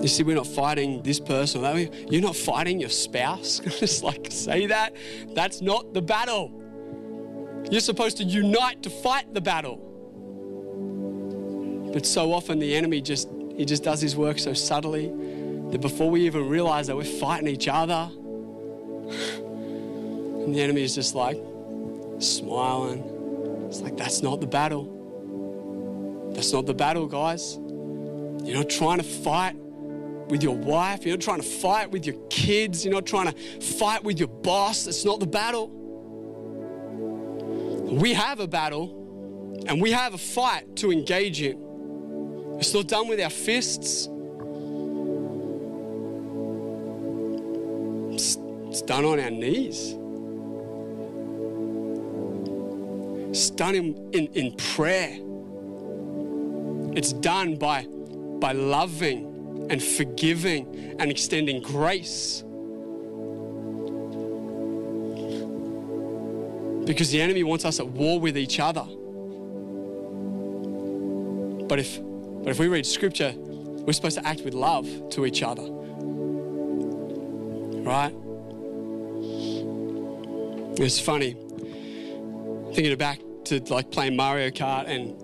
You 0.00 0.06
see, 0.06 0.22
we're 0.22 0.36
not 0.36 0.46
fighting 0.46 1.02
this 1.02 1.18
person. 1.18 1.60
You're 2.08 2.22
not 2.22 2.36
fighting 2.36 2.78
your 2.78 2.90
spouse. 2.90 3.58
Just 3.58 4.04
like 4.04 4.28
say 4.30 4.66
that. 4.66 4.94
That's 5.34 5.62
not 5.62 5.94
the 5.94 6.00
battle. 6.02 7.64
You're 7.72 7.80
supposed 7.80 8.18
to 8.18 8.24
unite 8.24 8.84
to 8.84 8.90
fight 8.90 9.34
the 9.34 9.40
battle. 9.40 9.86
But 11.98 12.06
so 12.06 12.32
often 12.32 12.60
the 12.60 12.76
enemy 12.76 13.00
just 13.00 13.28
he 13.56 13.64
just 13.64 13.82
does 13.82 14.00
his 14.00 14.14
work 14.14 14.38
so 14.38 14.52
subtly 14.52 15.08
that 15.72 15.80
before 15.80 16.08
we 16.08 16.26
even 16.26 16.48
realize 16.48 16.86
that 16.86 16.94
we're 16.94 17.02
fighting 17.02 17.48
each 17.48 17.66
other, 17.66 18.08
and 18.14 20.54
the 20.54 20.60
enemy 20.60 20.82
is 20.84 20.94
just 20.94 21.16
like 21.16 21.36
smiling. 22.20 23.64
It's 23.68 23.80
like 23.80 23.96
that's 23.96 24.22
not 24.22 24.40
the 24.40 24.46
battle. 24.46 26.30
That's 26.36 26.52
not 26.52 26.66
the 26.66 26.72
battle, 26.72 27.08
guys. 27.08 27.56
You're 28.44 28.58
not 28.58 28.70
trying 28.70 28.98
to 28.98 29.02
fight 29.04 29.56
with 29.56 30.44
your 30.44 30.54
wife. 30.54 31.04
You're 31.04 31.16
not 31.16 31.20
trying 31.24 31.40
to 31.40 31.48
fight 31.48 31.90
with 31.90 32.06
your 32.06 32.14
kids. 32.30 32.84
You're 32.84 32.94
not 32.94 33.06
trying 33.06 33.32
to 33.32 33.60
fight 33.60 34.04
with 34.04 34.20
your 34.20 34.28
boss. 34.28 34.86
It's 34.86 35.04
not 35.04 35.18
the 35.18 35.26
battle. 35.26 35.68
We 37.90 38.12
have 38.14 38.38
a 38.38 38.46
battle 38.46 39.64
and 39.66 39.82
we 39.82 39.90
have 39.90 40.14
a 40.14 40.18
fight 40.18 40.76
to 40.76 40.92
engage 40.92 41.42
in. 41.42 41.66
We're 42.74 42.82
done 42.82 43.06
with 43.08 43.20
our 43.20 43.30
fists. 43.30 44.06
It's 48.74 48.82
done 48.82 49.04
on 49.04 49.20
our 49.20 49.30
knees. 49.30 49.94
It's 53.30 53.50
done 53.50 53.74
in, 53.76 54.10
in, 54.12 54.26
in 54.34 54.52
prayer. 54.56 55.16
It's 56.98 57.12
done 57.12 57.56
by, 57.56 57.86
by 58.40 58.52
loving 58.52 59.68
and 59.70 59.80
forgiving 59.82 60.96
and 60.98 61.10
extending 61.12 61.62
grace. 61.62 62.40
Because 66.86 67.10
the 67.10 67.20
enemy 67.20 67.44
wants 67.44 67.64
us 67.64 67.78
at 67.78 67.86
war 67.86 68.18
with 68.18 68.36
each 68.36 68.58
other. 68.58 68.84
But 71.66 71.78
if 71.78 72.00
but 72.48 72.52
if 72.52 72.58
we 72.60 72.68
read 72.68 72.86
scripture, 72.86 73.34
we're 73.36 73.92
supposed 73.92 74.16
to 74.16 74.26
act 74.26 74.40
with 74.40 74.54
love 74.54 74.88
to 75.10 75.26
each 75.26 75.42
other. 75.42 75.60
Right? 75.68 78.10
It's 80.80 80.98
funny. 80.98 81.32
Thinking 82.74 82.96
back 82.96 83.18
to 83.44 83.60
like 83.68 83.90
playing 83.90 84.16
Mario 84.16 84.48
Kart 84.48 84.86
and 84.86 85.20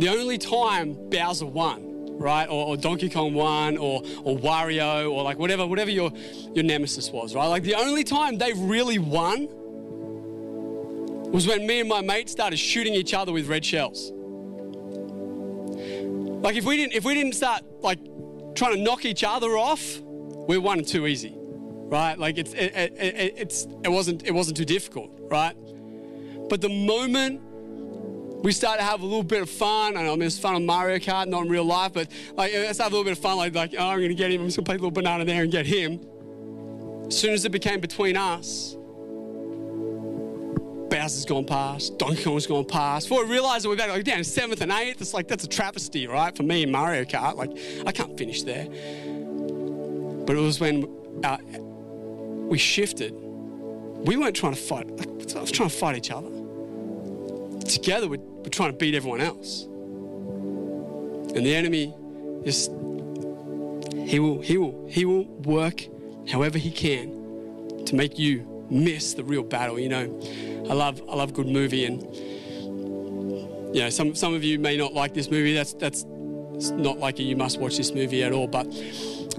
the 0.00 0.08
only 0.08 0.38
time 0.38 0.94
Bowser 1.08 1.46
won, 1.46 2.18
right? 2.18 2.48
Or, 2.48 2.66
or 2.70 2.76
Donkey 2.76 3.08
Kong 3.08 3.32
won 3.32 3.76
or, 3.76 4.02
or 4.24 4.36
Wario 4.36 5.08
or 5.12 5.22
like 5.22 5.38
whatever, 5.38 5.68
whatever 5.68 5.92
your, 5.92 6.10
your 6.52 6.64
nemesis 6.64 7.10
was, 7.12 7.32
right? 7.36 7.46
Like 7.46 7.62
the 7.62 7.76
only 7.76 8.02
time 8.02 8.38
they 8.38 8.54
really 8.54 8.98
won 8.98 9.46
was 11.30 11.46
when 11.46 11.64
me 11.64 11.78
and 11.78 11.88
my 11.88 12.00
mate 12.00 12.28
started 12.28 12.56
shooting 12.56 12.94
each 12.94 13.14
other 13.14 13.32
with 13.32 13.46
red 13.48 13.64
shells. 13.64 14.10
Like 16.42 16.56
if 16.56 16.64
we 16.64 16.76
didn't 16.76 16.92
if 16.94 17.04
we 17.04 17.14
didn't 17.14 17.32
start 17.36 17.62
like 17.82 18.00
trying 18.56 18.74
to 18.74 18.80
knock 18.82 19.04
each 19.04 19.22
other 19.22 19.56
off, 19.56 19.98
we're 20.00 20.60
one 20.60 20.84
too 20.84 21.06
easy, 21.06 21.32
right? 21.36 22.18
Like 22.18 22.36
it's 22.36 22.52
it, 22.52 22.74
it, 22.74 22.92
it, 22.98 23.34
it's 23.38 23.64
it 23.84 23.88
wasn't 23.88 24.24
it 24.24 24.34
wasn't 24.34 24.56
too 24.56 24.64
difficult, 24.64 25.10
right? 25.30 25.54
But 26.50 26.60
the 26.60 26.68
moment 26.68 27.42
we 28.42 28.50
start 28.50 28.80
to 28.80 28.84
have 28.84 29.02
a 29.02 29.06
little 29.06 29.22
bit 29.22 29.40
of 29.42 29.48
fun. 29.50 29.96
I 29.96 30.02
know 30.02 30.10
I 30.14 30.16
mean, 30.16 30.22
it's 30.22 30.36
fun 30.36 30.56
on 30.56 30.66
Mario 30.66 30.98
Kart, 30.98 31.28
not 31.28 31.44
in 31.44 31.48
real 31.48 31.62
life, 31.64 31.92
but 31.92 32.10
like 32.34 32.52
let's 32.52 32.78
have 32.78 32.88
a 32.88 32.90
little 32.90 33.04
bit 33.04 33.12
of 33.12 33.20
fun. 33.20 33.36
Like, 33.36 33.54
like 33.54 33.72
oh, 33.78 33.90
I'm 33.90 34.00
gonna 34.02 34.12
get 34.14 34.32
him. 34.32 34.40
I'm 34.40 34.48
just 34.48 34.56
gonna 34.56 34.64
play 34.66 34.74
a 34.74 34.78
little 34.78 34.90
banana 34.90 35.24
there 35.24 35.44
and 35.44 35.52
get 35.52 35.64
him. 35.64 36.00
As 37.06 37.16
soon 37.16 37.34
as 37.34 37.44
it 37.44 37.52
became 37.52 37.78
between 37.78 38.16
us, 38.16 38.76
Bass 40.92 41.14
is 41.16 41.24
gone 41.24 41.46
past, 41.46 41.96
Donkey 41.96 42.22
Kong's 42.22 42.46
gone 42.46 42.66
past. 42.66 43.08
Before 43.08 43.24
I 43.24 43.30
realized 43.30 43.64
it, 43.64 43.68
we're 43.68 43.76
back 43.78 43.88
like 43.88 44.04
down 44.04 44.22
seventh 44.22 44.60
and 44.60 44.70
eighth. 44.70 45.00
It's 45.00 45.14
like 45.14 45.26
that's 45.26 45.42
a 45.42 45.48
travesty, 45.48 46.06
right? 46.06 46.36
For 46.36 46.42
me 46.42 46.64
and 46.64 46.70
Mario 46.70 47.04
Kart, 47.04 47.36
like 47.36 47.50
I 47.86 47.92
can't 47.92 48.14
finish 48.18 48.42
there. 48.42 48.66
But 48.66 50.36
it 50.36 50.40
was 50.40 50.60
when 50.60 50.86
uh, 51.24 51.38
we 52.46 52.58
shifted. 52.58 53.12
We 53.14 54.18
weren't 54.18 54.36
trying 54.36 54.52
to 54.54 54.60
fight. 54.60 54.86
I 55.34 55.40
was 55.40 55.50
trying 55.50 55.70
to 55.70 55.74
fight 55.74 55.96
each 55.96 56.10
other. 56.10 56.28
Together, 57.66 58.06
we're, 58.06 58.20
we're 58.20 58.50
trying 58.50 58.72
to 58.72 58.76
beat 58.76 58.94
everyone 58.94 59.22
else. 59.22 59.62
And 59.62 61.38
the 61.46 61.54
enemy 61.54 61.94
just 62.44 62.70
he 64.06 64.18
will 64.20 64.42
he 64.42 64.58
will 64.58 64.86
he 64.90 65.06
will 65.06 65.24
work 65.24 65.82
however 66.30 66.58
he 66.58 66.70
can 66.70 67.82
to 67.86 67.94
make 67.94 68.18
you 68.18 68.46
miss 68.72 69.12
the 69.14 69.22
real 69.22 69.42
battle. 69.42 69.78
You 69.78 69.88
know, 69.90 70.20
I 70.70 70.72
love 70.72 71.00
I 71.08 71.14
love 71.14 71.34
good 71.34 71.46
movie, 71.48 71.84
and 71.84 72.02
you 73.76 73.82
know 73.82 73.90
some 73.90 74.14
some 74.14 74.34
of 74.34 74.42
you 74.42 74.58
may 74.58 74.76
not 74.76 74.94
like 74.94 75.14
this 75.14 75.30
movie. 75.30 75.54
That's 75.54 75.74
that's 75.74 76.04
not 76.74 76.98
like 76.98 77.18
a, 77.18 77.22
you 77.22 77.36
must 77.36 77.58
watch 77.60 77.76
this 77.76 77.92
movie 77.92 78.24
at 78.24 78.32
all, 78.32 78.48
but. 78.48 78.66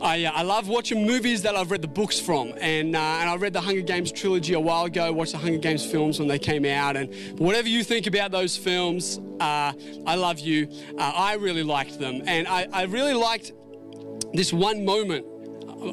I, 0.01 0.25
uh, 0.25 0.31
I, 0.33 0.41
love 0.41 0.67
watching 0.67 1.05
movies 1.07 1.43
that 1.43 1.55
I've 1.55 1.71
read 1.71 1.81
the 1.81 1.87
books 1.87 2.19
from, 2.19 2.51
and, 2.59 2.93
uh, 2.93 2.99
and 2.99 3.29
I 3.29 3.35
read 3.37 3.53
the 3.53 3.61
Hunger 3.61 3.79
Games 3.83 4.11
trilogy 4.11 4.53
a 4.53 4.59
while 4.59 4.83
ago. 4.85 5.13
Watched 5.13 5.31
the 5.31 5.37
Hunger 5.37 5.59
Games 5.59 5.85
films 5.89 6.19
when 6.19 6.27
they 6.27 6.39
came 6.39 6.65
out, 6.65 6.97
and 6.97 7.39
whatever 7.39 7.69
you 7.69 7.85
think 7.85 8.05
about 8.07 8.31
those 8.31 8.57
films, 8.57 9.21
uh, 9.39 9.71
I 10.07 10.15
love 10.15 10.39
you. 10.39 10.67
Uh, 10.97 11.11
I 11.15 11.35
really 11.35 11.63
liked 11.63 11.99
them, 11.99 12.21
and 12.25 12.49
I, 12.49 12.67
I 12.73 12.83
really 12.83 13.13
liked 13.13 13.53
this 14.33 14.51
one 14.51 14.83
moment 14.83 15.25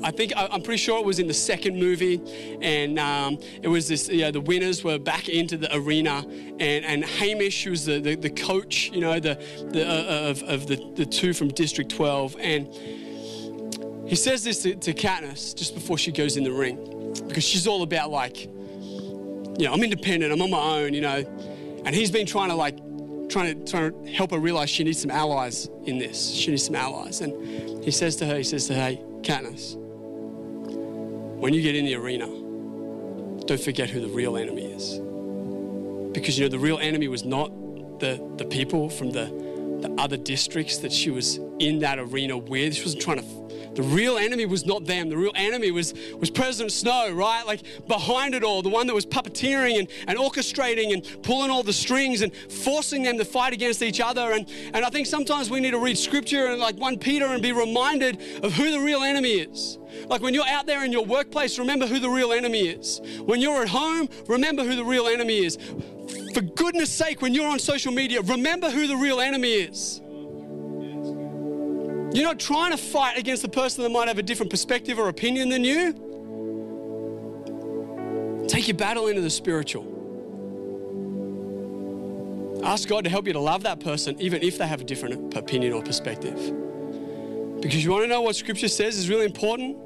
I 0.02 0.10
think 0.12 0.32
I, 0.36 0.44
am 0.54 0.62
pretty 0.62 0.78
sure 0.82 0.98
it 1.00 1.04
was 1.04 1.18
in 1.18 1.26
the 1.26 1.34
second 1.34 1.76
movie, 1.76 2.20
and 2.62 2.98
um, 2.98 3.38
it 3.62 3.68
was 3.68 3.88
this. 3.88 4.08
Yeah, 4.08 4.30
the 4.30 4.40
winners 4.40 4.84
were 4.84 4.98
back 4.98 5.28
into 5.28 5.56
the 5.56 5.74
arena, 5.74 6.18
and, 6.28 6.84
and 6.84 7.02
Haymitch 7.04 7.68
was 7.68 7.86
the, 7.86 7.98
the, 8.00 8.14
the 8.14 8.30
coach, 8.30 8.90
you 8.92 9.00
know, 9.00 9.18
the, 9.18 9.34
the 9.72 9.84
uh, 9.86 10.26
uh, 10.28 10.30
of, 10.30 10.42
of 10.44 10.66
the, 10.68 10.92
the 10.94 11.04
two 11.04 11.32
from 11.34 11.48
District 11.48 11.90
12, 11.90 12.36
and 12.38 12.72
he 14.08 14.14
says 14.14 14.44
this 14.44 14.62
to, 14.62 14.74
to 14.76 14.94
Katniss 14.94 15.56
just 15.56 15.74
before 15.74 15.98
she 15.98 16.12
goes 16.12 16.36
in 16.36 16.44
the 16.44 16.52
ring, 16.52 17.12
because 17.26 17.44
she's 17.44 17.66
all 17.66 17.82
about 17.82 18.10
like, 18.10 18.44
you 18.46 19.56
know, 19.66 19.72
I'm 19.72 19.82
independent, 19.82 20.32
I'm 20.32 20.40
on 20.40 20.50
my 20.50 20.78
own, 20.82 20.94
you 20.94 21.00
know, 21.00 21.24
and 21.84 21.94
he's 21.94 22.10
been 22.12 22.26
trying 22.26 22.50
to 22.50 22.54
like 22.54 22.76
trying 23.28 23.64
to, 23.64 23.70
trying 23.70 24.04
to 24.04 24.10
help 24.12 24.30
her 24.32 24.38
realize 24.38 24.68
she 24.70 24.82
needs 24.84 25.00
some 25.00 25.10
allies 25.10 25.68
in 25.84 25.98
this. 25.98 26.30
She 26.32 26.50
needs 26.50 26.64
some 26.66 26.74
allies. 26.76 27.20
And 27.20 27.82
he 27.84 27.92
says 27.92 28.16
to 28.16 28.26
her, 28.26 28.36
he 28.38 28.42
says 28.42 28.66
to 28.66 28.74
her, 28.74 28.80
hey, 28.80 29.04
Katniss, 29.22 29.76
when 29.76 31.54
you 31.54 31.62
get 31.62 31.74
in 31.76 31.84
the 31.84 31.94
arena, 31.94 32.26
don't 32.26 33.60
forget 33.60 33.90
who 33.90 34.00
the 34.00 34.08
real 34.08 34.36
enemy 34.36 34.66
is. 34.72 34.98
Because 36.12 36.38
you 36.38 36.44
know 36.44 36.48
the 36.48 36.58
real 36.58 36.78
enemy 36.78 37.08
was 37.08 37.24
not 37.24 37.50
the, 38.00 38.20
the 38.36 38.44
people 38.44 38.88
from 38.88 39.10
the, 39.10 39.26
the 39.80 39.94
other 39.98 40.16
districts 40.16 40.78
that 40.78 40.92
she 40.92 41.10
was 41.10 41.38
in 41.58 41.80
that 41.80 41.98
arena 41.98 42.36
with. 42.36 42.74
She 42.74 42.82
wasn't 42.82 43.02
trying 43.02 43.18
to 43.18 43.39
the 43.80 43.86
real 43.88 44.18
enemy 44.18 44.44
was 44.44 44.66
not 44.66 44.84
them. 44.84 45.08
The 45.08 45.16
real 45.16 45.32
enemy 45.34 45.70
was, 45.70 45.94
was 46.18 46.28
President 46.30 46.70
Snow, 46.70 47.12
right? 47.12 47.46
Like 47.46 47.62
behind 47.88 48.34
it 48.34 48.44
all, 48.44 48.60
the 48.60 48.68
one 48.68 48.86
that 48.88 48.92
was 48.94 49.06
puppeteering 49.06 49.78
and, 49.78 49.88
and 50.06 50.18
orchestrating 50.18 50.92
and 50.92 51.02
pulling 51.22 51.50
all 51.50 51.62
the 51.62 51.72
strings 51.72 52.20
and 52.20 52.34
forcing 52.36 53.02
them 53.04 53.16
to 53.16 53.24
fight 53.24 53.54
against 53.54 53.80
each 53.80 53.98
other. 53.98 54.32
And, 54.32 54.46
and 54.74 54.84
I 54.84 54.90
think 54.90 55.06
sometimes 55.06 55.48
we 55.48 55.60
need 55.60 55.70
to 55.70 55.78
read 55.78 55.96
scripture 55.96 56.48
and 56.48 56.60
like 56.60 56.76
1 56.76 56.98
Peter 56.98 57.24
and 57.24 57.40
be 57.42 57.52
reminded 57.52 58.20
of 58.44 58.52
who 58.52 58.70
the 58.70 58.80
real 58.80 59.02
enemy 59.02 59.30
is. 59.30 59.78
Like 60.08 60.20
when 60.20 60.34
you're 60.34 60.46
out 60.46 60.66
there 60.66 60.84
in 60.84 60.92
your 60.92 61.06
workplace, 61.06 61.58
remember 61.58 61.86
who 61.86 62.00
the 62.00 62.10
real 62.10 62.32
enemy 62.32 62.68
is. 62.68 63.00
When 63.24 63.40
you're 63.40 63.62
at 63.62 63.68
home, 63.70 64.10
remember 64.28 64.62
who 64.62 64.76
the 64.76 64.84
real 64.84 65.06
enemy 65.08 65.38
is. 65.42 65.56
For 66.34 66.42
goodness 66.42 66.92
sake, 66.92 67.22
when 67.22 67.32
you're 67.32 67.48
on 67.48 67.58
social 67.58 67.92
media, 67.92 68.20
remember 68.20 68.68
who 68.68 68.86
the 68.86 68.96
real 68.98 69.20
enemy 69.22 69.52
is. 69.54 70.02
You're 72.12 72.24
not 72.24 72.40
trying 72.40 72.72
to 72.72 72.76
fight 72.76 73.16
against 73.16 73.42
the 73.42 73.48
person 73.48 73.84
that 73.84 73.90
might 73.90 74.08
have 74.08 74.18
a 74.18 74.22
different 74.22 74.50
perspective 74.50 74.98
or 74.98 75.08
opinion 75.08 75.48
than 75.48 75.62
you. 75.62 75.92
Take 78.48 78.66
your 78.66 78.76
battle 78.76 79.06
into 79.06 79.22
the 79.22 79.30
spiritual. 79.30 79.98
Ask 82.64 82.88
God 82.88 83.04
to 83.04 83.10
help 83.10 83.28
you 83.28 83.32
to 83.32 83.38
love 83.38 83.62
that 83.62 83.78
person, 83.78 84.20
even 84.20 84.42
if 84.42 84.58
they 84.58 84.66
have 84.66 84.80
a 84.80 84.84
different 84.84 85.36
opinion 85.36 85.72
or 85.72 85.82
perspective. 85.82 86.34
Because 87.60 87.84
you 87.84 87.92
want 87.92 88.02
to 88.04 88.08
know 88.08 88.22
what 88.22 88.34
Scripture 88.34 88.68
says 88.68 88.98
is 88.98 89.08
really 89.08 89.24
important? 89.24 89.76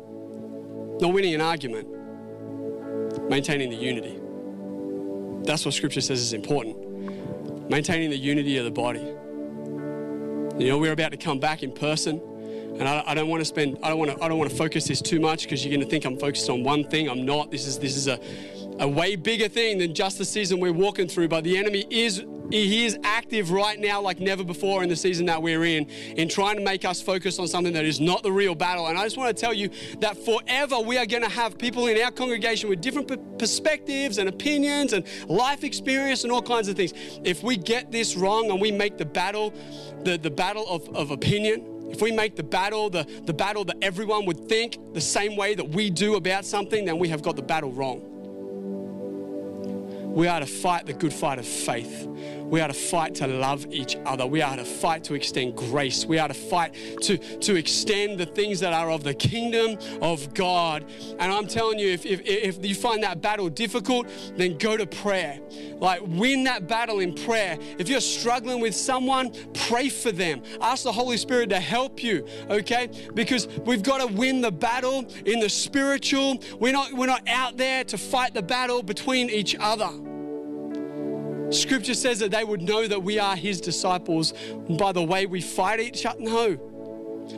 Not 1.03 1.13
winning 1.13 1.35
an 1.35 1.43
argument, 1.43 1.87
maintaining 3.29 3.69
the 3.69 3.77
unity. 3.77 4.19
That's 5.47 5.63
what 5.67 5.75
Scripture 5.75 6.01
says 6.01 6.21
is 6.21 6.33
important. 6.33 7.69
Maintaining 7.69 8.09
the 8.09 8.17
unity 8.17 8.57
of 8.57 8.65
the 8.65 8.71
body. 8.71 9.15
You 10.57 10.69
know, 10.69 10.79
we're 10.79 10.93
about 10.93 11.11
to 11.11 11.17
come 11.17 11.41
back 11.41 11.65
in 11.65 11.73
person, 11.73 12.21
and 12.79 12.85
I, 12.89 13.03
I 13.09 13.15
don't 13.15 13.29
want 13.29 13.41
to 13.41 13.45
spend, 13.45 13.77
I 13.83 13.89
don't 13.89 13.99
want 13.99 14.13
to, 14.17 14.23
I 14.23 14.29
don't 14.29 14.39
want 14.39 14.51
to 14.53 14.57
focus 14.57 14.87
this 14.87 15.03
too 15.03 15.19
much 15.19 15.43
because 15.43 15.65
you're 15.65 15.75
going 15.75 15.85
to 15.85 15.91
think 15.91 16.05
I'm 16.05 16.17
focused 16.17 16.49
on 16.49 16.63
one 16.63 16.85
thing. 16.85 17.09
I'm 17.11 17.27
not. 17.27 17.51
This 17.51 17.67
is 17.67 17.77
this 17.77 17.97
is 17.97 18.07
a 18.07 18.21
a 18.81 18.87
way 18.87 19.17
bigger 19.17 19.49
thing 19.49 19.79
than 19.79 19.95
just 19.97 20.17
the 20.17 20.25
season 20.25 20.61
we're 20.61 20.73
walking 20.73 21.09
through. 21.09 21.27
But 21.27 21.43
the 21.43 21.59
enemy 21.59 21.87
is 21.91 22.23
he 22.51 22.85
is 22.85 22.99
active 23.05 23.51
right 23.51 23.79
now, 23.79 24.03
like 24.03 24.21
never 24.21 24.45
before 24.45 24.83
in 24.83 24.89
the 24.89 24.97
season 24.97 25.27
that 25.27 25.41
we're 25.43 25.65
in, 25.65 25.87
in 26.17 26.29
trying 26.29 26.57
to 26.57 26.63
make 26.63 26.85
us 26.85 27.01
focus 27.01 27.39
on 27.39 27.49
something 27.49 27.73
that 27.73 27.85
is 27.87 28.01
not 28.01 28.23
the 28.23 28.31
real 28.33 28.55
battle. 28.55 28.87
And 28.87 28.99
I 28.99 29.05
just 29.05 29.17
want 29.17 29.35
to 29.35 29.41
tell 29.41 29.55
you 29.55 29.71
that 30.01 30.19
forever 30.25 30.79
we 30.79 30.99
are 30.99 31.07
going 31.07 31.23
to 31.23 31.29
have 31.29 31.57
people 31.59 31.87
in 31.87 32.01
our 32.03 32.11
congregation 32.11 32.69
with 32.69 32.81
different 32.83 33.39
perspectives 33.39 34.19
and 34.19 34.29
opinions 34.29 34.93
and 34.93 35.05
life 35.27 35.65
experience 35.65 36.25
and 36.25 36.33
all 36.33 36.43
kinds 36.43 36.69
of 36.69 36.77
things. 36.77 36.93
If 37.25 37.43
we 37.43 37.57
get 37.57 37.91
this 37.91 38.15
wrong 38.15 38.51
and 38.51 38.61
we 38.61 38.71
make 38.71 38.99
the 38.99 39.07
battle, 39.07 39.55
the, 40.03 40.19
the 40.19 40.31
battle 40.31 40.67
of, 40.69 40.89
of 40.95 41.13
opinion, 41.13 41.87
if 41.91 42.03
we 42.03 42.13
make 42.13 42.35
the 42.37 42.43
battle 42.43 42.89
the, 42.91 43.05
the 43.25 43.33
battle 43.35 43.65
that 43.67 43.77
everyone 43.83 44.25
would 44.27 44.49
think 44.49 44.79
the 44.95 45.01
same 45.01 45.37
way 45.37 45.55
that 45.55 45.69
we 45.69 45.89
do 45.91 46.17
about 46.17 46.45
something, 46.45 46.85
then 46.85 46.99
we 46.99 47.09
have 47.09 47.23
got 47.23 47.37
the 47.37 47.43
battle 47.43 47.73
wrong. 47.73 48.11
We 50.15 50.29
are 50.29 50.39
to 50.39 50.47
fight 50.47 50.87
the 50.87 50.93
good 50.93 51.13
fight 51.13 51.41
of 51.41 51.45
faith. 51.47 52.07
We 52.49 52.61
are 52.61 52.69
to 52.69 52.75
fight 52.75 53.15
to 53.17 53.27
love 53.27 53.67
each 53.71 53.97
other. 54.05 54.27
We 54.27 54.43
are 54.43 54.55
to 54.57 54.65
fight 54.65 55.03
to 55.05 55.15
extend 55.15 55.57
grace. 55.57 56.05
We 56.05 56.19
are 56.19 56.29
to 56.29 56.35
fight 56.35 56.75
to, 57.03 57.17
to 57.19 57.57
extend 57.57 58.19
the 58.19 58.27
things 58.27 58.61
that 58.61 58.73
are 58.73 58.91
of 58.91 59.03
the 59.03 59.15
kingdom 59.15 59.79
of 60.03 60.35
God. 60.35 60.85
And 61.19 61.33
I'm 61.33 61.47
telling 61.47 61.79
you, 61.79 61.89
if, 61.89 62.05
if, 62.05 62.21
if 62.27 62.65
you 62.65 62.75
find 62.75 63.03
that 63.03 63.23
battle 63.23 63.49
difficult, 63.49 64.09
then 64.37 64.59
go 64.59 64.77
to 64.77 64.87
prayer. 64.87 65.41
Like, 65.77 66.03
win 66.05 66.45
that 66.45 66.69
battle 66.69 67.01
in 67.01 67.15
prayer. 67.15 67.57
If 67.79 67.89
you're 67.89 68.01
struggling 68.01 68.61
with 68.61 68.75
someone, 68.75 69.33
pray 69.55 69.89
for 69.89 70.13
them. 70.13 70.43
Ask 70.61 70.85
the 70.85 70.93
Holy 70.93 71.17
Spirit 71.17 71.49
to 71.51 71.59
help 71.61 72.03
you, 72.03 72.27
okay? 72.51 72.91
Because 73.15 73.49
we've 73.65 73.83
got 73.83 74.07
to 74.07 74.15
win 74.15 74.43
the 74.43 74.53
battle 74.53 75.07
in 75.25 75.41
the 75.41 75.49
spiritual. 75.49 76.43
We're 76.61 76.73
not, 76.73 76.93
we're 76.93 77.07
not 77.07 77.27
out 77.27 77.57
there 77.57 77.85
to 77.85 77.97
fight 77.97 78.35
the 78.35 78.43
battle 78.43 78.83
between 78.83 79.31
each 79.31 79.57
other. 79.59 79.89
Scripture 81.55 81.95
says 81.95 82.19
that 82.19 82.31
they 82.31 82.45
would 82.45 82.61
know 82.61 82.87
that 82.87 83.03
we 83.03 83.19
are 83.19 83.37
his 83.37 83.61
disciples 83.61 84.35
by 84.79 84.93
the 84.93 85.03
way 85.03 85.27
we 85.27 85.41
fight 85.41 85.81
each 85.81 86.05
other? 86.05 86.21
No. 86.21 86.57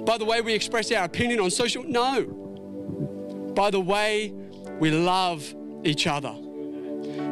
By 0.06 0.18
the 0.18 0.24
way 0.24 0.40
we 0.40 0.54
express 0.54 0.90
our 0.92 1.04
opinion 1.04 1.40
on 1.40 1.50
social? 1.50 1.82
No. 1.84 2.24
By 3.54 3.70
the 3.70 3.80
way 3.80 4.32
we 4.80 4.90
love 4.90 5.54
each 5.84 6.06
other. 6.06 6.32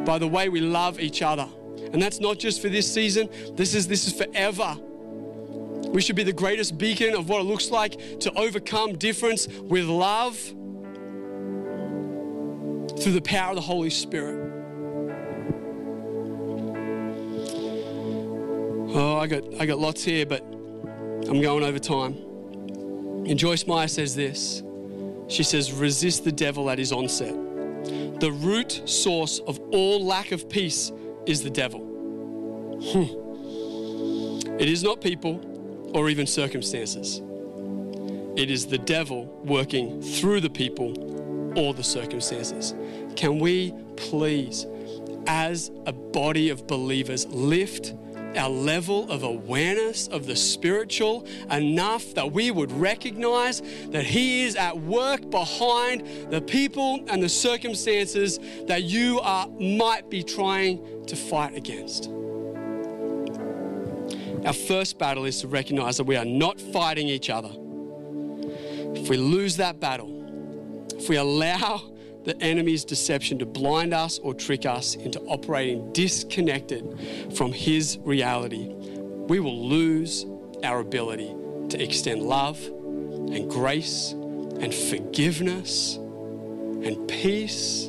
By 0.05 0.17
the 0.19 0.27
way 0.27 0.49
we 0.49 0.61
love 0.61 0.99
each 0.99 1.21
other. 1.21 1.47
And 1.91 2.01
that's 2.01 2.19
not 2.19 2.39
just 2.39 2.61
for 2.61 2.69
this 2.69 2.91
season, 2.91 3.29
this 3.53 3.73
is 3.73 3.87
this 3.87 4.07
is 4.07 4.13
forever. 4.13 4.75
We 5.89 6.01
should 6.01 6.15
be 6.15 6.23
the 6.23 6.33
greatest 6.33 6.77
beacon 6.77 7.15
of 7.15 7.29
what 7.29 7.41
it 7.41 7.45
looks 7.45 7.69
like 7.71 8.19
to 8.21 8.33
overcome 8.33 8.97
difference 8.97 9.47
with 9.47 9.85
love 9.85 10.37
through 12.97 13.11
the 13.13 13.21
power 13.23 13.51
of 13.51 13.55
the 13.55 13.61
Holy 13.61 13.89
Spirit. 13.89 14.44
Oh, 18.97 19.17
I 19.17 19.27
got, 19.27 19.43
I 19.59 19.65
got 19.65 19.77
lots 19.77 20.05
here, 20.05 20.25
but 20.25 20.41
I'm 20.41 21.41
going 21.41 21.65
over 21.65 21.79
time. 21.79 22.13
And 23.25 23.37
Joyce 23.37 23.67
Meyer 23.67 23.89
says 23.89 24.15
this 24.15 24.63
She 25.27 25.43
says, 25.43 25.73
resist 25.73 26.23
the 26.23 26.31
devil 26.31 26.69
at 26.69 26.77
his 26.77 26.93
onset. 26.93 27.33
The 28.21 28.31
root 28.31 28.83
source 28.87 29.39
of 29.39 29.59
all 29.73 30.05
lack 30.05 30.31
of 30.31 30.49
peace 30.49 30.93
is 31.25 31.43
the 31.43 31.49
devil. 31.49 31.81
Hmm. 32.91 34.57
It 34.61 34.69
is 34.69 34.81
not 34.81 35.01
people 35.01 35.41
or 35.93 36.09
even 36.09 36.25
circumstances. 36.25 37.17
It 38.37 38.49
is 38.49 38.65
the 38.65 38.77
devil 38.77 39.25
working 39.43 40.01
through 40.01 40.39
the 40.39 40.49
people 40.49 41.59
or 41.59 41.73
the 41.73 41.83
circumstances. 41.83 42.73
Can 43.17 43.39
we 43.39 43.73
please, 43.97 44.65
as 45.27 45.69
a 45.85 45.91
body 45.91 46.49
of 46.49 46.65
believers, 46.65 47.25
lift 47.27 47.93
our 48.37 48.49
level 48.49 49.09
of 49.09 49.23
awareness 49.23 50.07
of 50.07 50.25
the 50.25 50.35
spiritual 50.35 51.25
enough 51.51 52.13
that 52.13 52.31
we 52.31 52.51
would 52.51 52.71
recognize 52.71 53.61
that 53.89 54.05
He 54.05 54.43
is 54.43 54.55
at 54.55 54.77
work 54.77 55.29
behind 55.29 56.31
the 56.31 56.41
people 56.41 57.03
and 57.07 57.21
the 57.21 57.29
circumstances 57.29 58.39
that 58.67 58.83
you 58.83 59.19
are, 59.21 59.47
might 59.59 60.09
be 60.09 60.23
trying 60.23 61.05
to 61.07 61.15
fight 61.15 61.55
against. 61.55 62.09
Our 64.45 64.53
first 64.53 64.99
battle 64.99 65.25
is 65.25 65.41
to 65.41 65.47
recognize 65.47 65.97
that 65.97 66.03
we 66.03 66.15
are 66.17 66.25
not 66.25 66.59
fighting 66.59 67.07
each 67.07 67.29
other. 67.29 67.49
If 68.93 69.09
we 69.09 69.17
lose 69.17 69.57
that 69.57 69.79
battle, 69.79 70.87
if 70.95 71.09
we 71.09 71.17
allow 71.17 71.94
the 72.25 72.35
enemy's 72.43 72.83
deception 72.83 73.37
to 73.39 73.45
blind 73.45 73.93
us 73.93 74.17
or 74.19 74.33
trick 74.33 74.65
us 74.65 74.95
into 74.95 75.19
operating 75.27 75.93
disconnected 75.93 77.31
from 77.37 77.53
his 77.53 77.99
reality, 77.99 78.67
we 78.73 79.39
will 79.39 79.67
lose 79.67 80.25
our 80.63 80.79
ability 80.79 81.33
to 81.69 81.81
extend 81.81 82.23
love 82.23 82.59
and 82.63 83.49
grace 83.49 84.11
and 84.11 84.73
forgiveness 84.73 85.95
and 85.97 87.07
peace. 87.07 87.85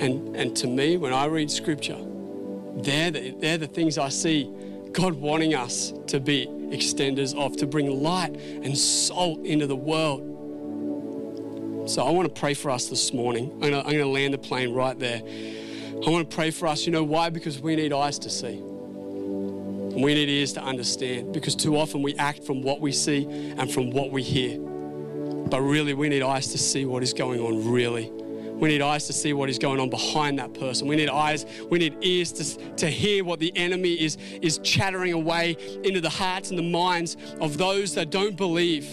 And, 0.00 0.34
and 0.34 0.56
to 0.56 0.66
me, 0.66 0.96
when 0.96 1.12
I 1.12 1.26
read 1.26 1.48
scripture, 1.50 1.98
they're 2.74 3.10
the, 3.12 3.30
they're 3.38 3.58
the 3.58 3.66
things 3.68 3.98
I 3.98 4.08
see 4.08 4.52
God 4.92 5.14
wanting 5.14 5.54
us 5.54 5.92
to 6.08 6.18
be 6.18 6.46
extenders 6.72 7.36
of, 7.38 7.56
to 7.58 7.66
bring 7.68 8.02
light 8.02 8.34
and 8.36 8.76
salt 8.76 9.44
into 9.44 9.66
the 9.68 9.76
world 9.76 10.30
so 11.92 12.02
I 12.06 12.10
want 12.10 12.34
to 12.34 12.40
pray 12.40 12.54
for 12.54 12.70
us 12.70 12.86
this 12.86 13.12
morning. 13.12 13.50
I'm 13.52 13.60
going, 13.60 13.72
to, 13.72 13.80
I'm 13.80 13.84
going 13.92 13.98
to 13.98 14.06
land 14.06 14.32
the 14.32 14.38
plane 14.38 14.72
right 14.72 14.98
there. 14.98 15.18
I 15.22 16.08
want 16.10 16.30
to 16.30 16.34
pray 16.34 16.50
for 16.50 16.66
us. 16.66 16.86
You 16.86 16.90
know 16.92 17.04
why? 17.04 17.28
Because 17.28 17.60
we 17.60 17.76
need 17.76 17.92
eyes 17.92 18.18
to 18.20 18.30
see. 18.30 18.56
And 18.56 20.02
we 20.02 20.14
need 20.14 20.30
ears 20.30 20.54
to 20.54 20.62
understand. 20.62 21.34
Because 21.34 21.54
too 21.54 21.76
often 21.76 22.00
we 22.00 22.14
act 22.14 22.44
from 22.44 22.62
what 22.62 22.80
we 22.80 22.92
see 22.92 23.24
and 23.26 23.70
from 23.70 23.90
what 23.90 24.10
we 24.10 24.22
hear. 24.22 24.58
But 24.58 25.60
really, 25.60 25.92
we 25.92 26.08
need 26.08 26.22
eyes 26.22 26.50
to 26.52 26.58
see 26.58 26.86
what 26.86 27.02
is 27.02 27.12
going 27.12 27.40
on, 27.40 27.70
really. 27.70 28.08
We 28.10 28.70
need 28.70 28.80
eyes 28.80 29.06
to 29.08 29.12
see 29.12 29.34
what 29.34 29.50
is 29.50 29.58
going 29.58 29.78
on 29.78 29.90
behind 29.90 30.38
that 30.38 30.54
person. 30.58 30.88
We 30.88 30.96
need 30.96 31.10
eyes, 31.10 31.44
we 31.68 31.78
need 31.78 31.96
ears 32.00 32.32
to, 32.32 32.70
to 32.76 32.88
hear 32.88 33.22
what 33.22 33.38
the 33.38 33.54
enemy 33.54 34.00
is, 34.00 34.16
is 34.40 34.56
chattering 34.60 35.12
away 35.12 35.58
into 35.84 36.00
the 36.00 36.08
hearts 36.08 36.48
and 36.50 36.58
the 36.58 36.62
minds 36.72 37.18
of 37.38 37.58
those 37.58 37.94
that 37.96 38.08
don't 38.08 38.34
believe 38.36 38.86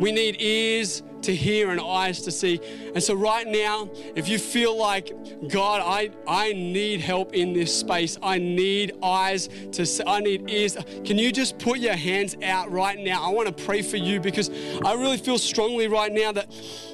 we 0.00 0.12
need 0.12 0.42
ears 0.42 1.02
to 1.22 1.34
hear 1.34 1.70
and 1.70 1.80
eyes 1.80 2.20
to 2.22 2.30
see. 2.30 2.60
And 2.94 3.02
so, 3.02 3.14
right 3.14 3.46
now, 3.46 3.88
if 4.14 4.28
you 4.28 4.38
feel 4.38 4.76
like, 4.76 5.10
God, 5.48 5.80
I, 5.82 6.10
I 6.28 6.52
need 6.52 7.00
help 7.00 7.32
in 7.32 7.54
this 7.54 7.74
space, 7.74 8.18
I 8.22 8.36
need 8.38 8.92
eyes 9.02 9.48
to 9.72 9.86
see, 9.86 10.02
I 10.06 10.20
need 10.20 10.50
ears, 10.50 10.76
can 11.04 11.16
you 11.16 11.32
just 11.32 11.58
put 11.58 11.78
your 11.78 11.94
hands 11.96 12.36
out 12.42 12.70
right 12.70 12.98
now? 12.98 13.22
I 13.22 13.32
want 13.32 13.48
to 13.54 13.64
pray 13.64 13.80
for 13.80 13.96
you 13.96 14.20
because 14.20 14.50
I 14.84 14.92
really 14.92 15.16
feel 15.16 15.38
strongly 15.38 15.88
right 15.88 16.12
now 16.12 16.30
that, 16.32 16.52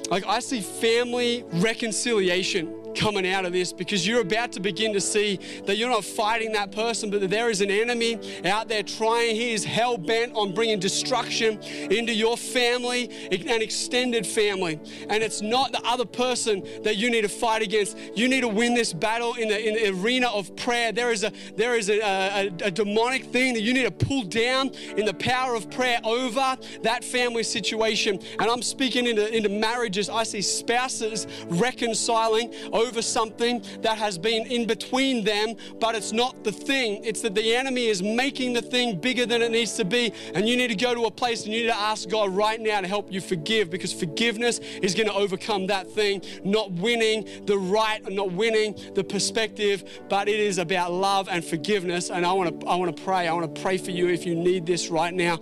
like, 0.09 0.25
I 0.25 0.39
see 0.39 0.61
family 0.61 1.43
reconciliation 1.55 2.79
coming 2.95 3.27
out 3.27 3.45
of 3.45 3.51
this 3.53 3.73
because 3.73 4.05
you're 4.07 4.21
about 4.21 4.51
to 4.53 4.59
begin 4.59 4.93
to 4.93 5.01
see 5.01 5.37
that 5.65 5.77
you're 5.77 5.89
not 5.89 6.03
fighting 6.03 6.51
that 6.53 6.71
person, 6.71 7.09
but 7.09 7.21
that 7.21 7.29
there 7.29 7.49
is 7.49 7.61
an 7.61 7.71
enemy 7.71 8.17
out 8.45 8.67
there 8.67 8.83
trying. 8.83 9.35
He 9.35 9.53
is 9.53 9.63
hell 9.63 9.97
bent 9.97 10.33
on 10.35 10.53
bringing 10.53 10.79
destruction 10.79 11.61
into 11.63 12.13
your 12.13 12.37
family 12.37 13.09
and 13.31 13.61
extended 13.63 14.25
family. 14.25 14.79
And 15.09 15.23
it's 15.23 15.41
not 15.41 15.71
the 15.71 15.81
other 15.85 16.05
person 16.05 16.65
that 16.83 16.97
you 16.97 17.09
need 17.09 17.21
to 17.21 17.29
fight 17.29 17.61
against. 17.61 17.97
You 18.15 18.27
need 18.27 18.41
to 18.41 18.47
win 18.47 18.73
this 18.73 18.93
battle 18.93 19.33
in 19.35 19.47
the, 19.47 19.67
in 19.67 19.73
the 19.75 20.01
arena 20.01 20.27
of 20.27 20.55
prayer. 20.55 20.91
There 20.91 21.11
is, 21.11 21.23
a, 21.23 21.31
there 21.55 21.75
is 21.75 21.89
a, 21.89 21.99
a, 22.01 22.45
a 22.65 22.71
demonic 22.71 23.25
thing 23.25 23.53
that 23.53 23.61
you 23.61 23.73
need 23.73 23.83
to 23.99 24.05
pull 24.05 24.23
down 24.23 24.69
in 24.97 25.05
the 25.05 25.13
power 25.13 25.55
of 25.55 25.69
prayer 25.71 25.99
over 26.03 26.57
that 26.81 27.03
family 27.03 27.43
situation. 27.43 28.19
And 28.39 28.49
I'm 28.49 28.61
speaking 28.61 29.07
into, 29.07 29.33
into 29.35 29.49
marriages. 29.49 30.09
I 30.09 30.23
see 30.23 30.41
spouses 30.41 31.27
reconciling 31.47 32.53
over 32.83 33.01
something 33.01 33.63
that 33.81 33.97
has 33.97 34.17
been 34.17 34.45
in 34.47 34.65
between 34.67 35.23
them, 35.23 35.55
but 35.79 35.95
it's 35.95 36.11
not 36.11 36.43
the 36.43 36.51
thing. 36.51 37.03
It's 37.03 37.21
that 37.21 37.33
the 37.35 37.55
enemy 37.55 37.87
is 37.87 38.03
making 38.03 38.53
the 38.53 38.61
thing 38.61 38.99
bigger 38.99 39.25
than 39.25 39.41
it 39.41 39.51
needs 39.51 39.73
to 39.77 39.85
be. 39.85 40.11
And 40.35 40.47
you 40.47 40.57
need 40.57 40.67
to 40.69 40.75
go 40.75 40.93
to 40.93 41.05
a 41.05 41.11
place 41.11 41.45
and 41.45 41.53
you 41.53 41.61
need 41.61 41.67
to 41.67 41.77
ask 41.77 42.09
God 42.09 42.29
right 42.31 42.59
now 42.59 42.81
to 42.81 42.87
help 42.87 43.11
you 43.11 43.21
forgive 43.21 43.69
because 43.69 43.93
forgiveness 43.93 44.59
is 44.81 44.93
going 44.93 45.07
to 45.07 45.13
overcome 45.13 45.67
that 45.67 45.89
thing. 45.91 46.21
Not 46.43 46.71
winning 46.71 47.45
the 47.45 47.57
right, 47.57 47.99
not 48.11 48.31
winning 48.33 48.75
the 48.95 49.03
perspective, 49.03 50.01
but 50.09 50.27
it 50.27 50.39
is 50.39 50.57
about 50.57 50.91
love 50.91 51.27
and 51.29 51.43
forgiveness. 51.43 52.09
And 52.09 52.25
I 52.25 52.33
want 52.33 52.59
to, 52.59 52.67
I 52.67 52.75
want 52.75 52.95
to 52.95 53.03
pray. 53.03 53.27
I 53.27 53.33
want 53.33 53.53
to 53.55 53.61
pray 53.61 53.77
for 53.77 53.91
you 53.91 54.09
if 54.09 54.25
you 54.25 54.35
need 54.35 54.65
this 54.65 54.89
right 54.89 55.13
now. 55.13 55.39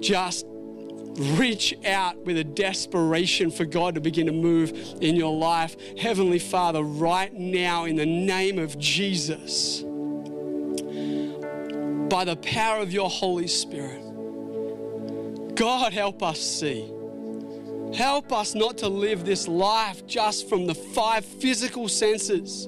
Just 0.00 0.46
reach 1.18 1.74
out 1.84 2.16
with 2.24 2.38
a 2.38 2.44
desperation 2.44 3.50
for 3.50 3.64
God 3.64 3.94
to 3.94 4.00
begin 4.00 4.26
to 4.26 4.32
move 4.32 4.72
in 5.00 5.14
your 5.16 5.34
life. 5.36 5.76
Heavenly 5.98 6.38
Father, 6.38 6.82
right 6.82 7.32
now, 7.32 7.84
in 7.84 7.96
the 7.96 8.06
name 8.06 8.58
of 8.58 8.78
Jesus, 8.78 9.80
by 12.08 12.24
the 12.24 12.38
power 12.42 12.80
of 12.80 12.92
your 12.92 13.10
Holy 13.10 13.46
Spirit, 13.46 14.00
God, 15.54 15.92
help 15.92 16.22
us 16.22 16.40
see. 16.40 16.90
Help 17.94 18.32
us 18.32 18.54
not 18.54 18.78
to 18.78 18.88
live 18.88 19.24
this 19.26 19.46
life 19.46 20.06
just 20.06 20.48
from 20.48 20.66
the 20.66 20.74
five 20.74 21.24
physical 21.26 21.88
senses, 21.88 22.66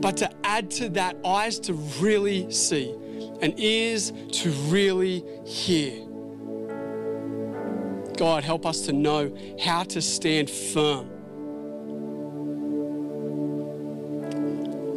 but 0.00 0.16
to 0.18 0.28
add 0.42 0.70
to 0.72 0.88
that 0.90 1.16
eyes 1.24 1.58
to 1.60 1.72
really 2.00 2.50
see 2.50 2.94
and 3.42 3.58
ears 3.58 4.12
to 4.32 4.50
really 4.68 5.24
hear. 5.44 6.04
God, 8.16 8.44
help 8.44 8.64
us 8.64 8.82
to 8.82 8.92
know 8.92 9.36
how 9.62 9.82
to 9.84 10.00
stand 10.00 10.48
firm. 10.48 11.08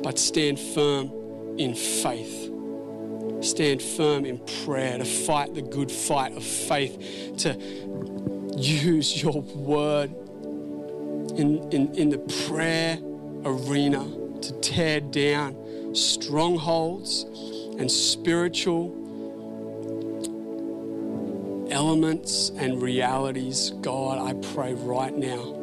But 0.04 0.20
stand 0.20 0.60
firm 0.60 1.12
in 1.58 1.74
faith. 1.74 2.52
Stand 3.42 3.82
firm 3.82 4.26
in 4.26 4.40
prayer 4.66 4.98
to 5.00 5.06
fight 5.06 5.54
the 5.54 5.62
good 5.62 5.92
fight 5.92 6.32
of 6.34 6.44
faith, 6.44 7.36
to 7.40 7.54
use 8.56 9.22
your 9.22 9.42
word 9.42 10.12
in, 11.38 11.68
in, 11.72 11.94
in 11.96 12.10
the 12.10 12.18
prayer 12.48 13.00
arena 13.44 14.04
to 14.42 14.52
tear 14.62 15.00
down 15.00 15.94
strongholds 15.94 17.26
and 17.78 17.92
spiritual 17.92 18.96
elements 21.70 22.50
and 22.52 22.82
realities, 22.82 23.72
God, 23.82 24.18
I 24.20 24.34
pray 24.54 24.74
right 24.74 25.16
now. 25.16 25.54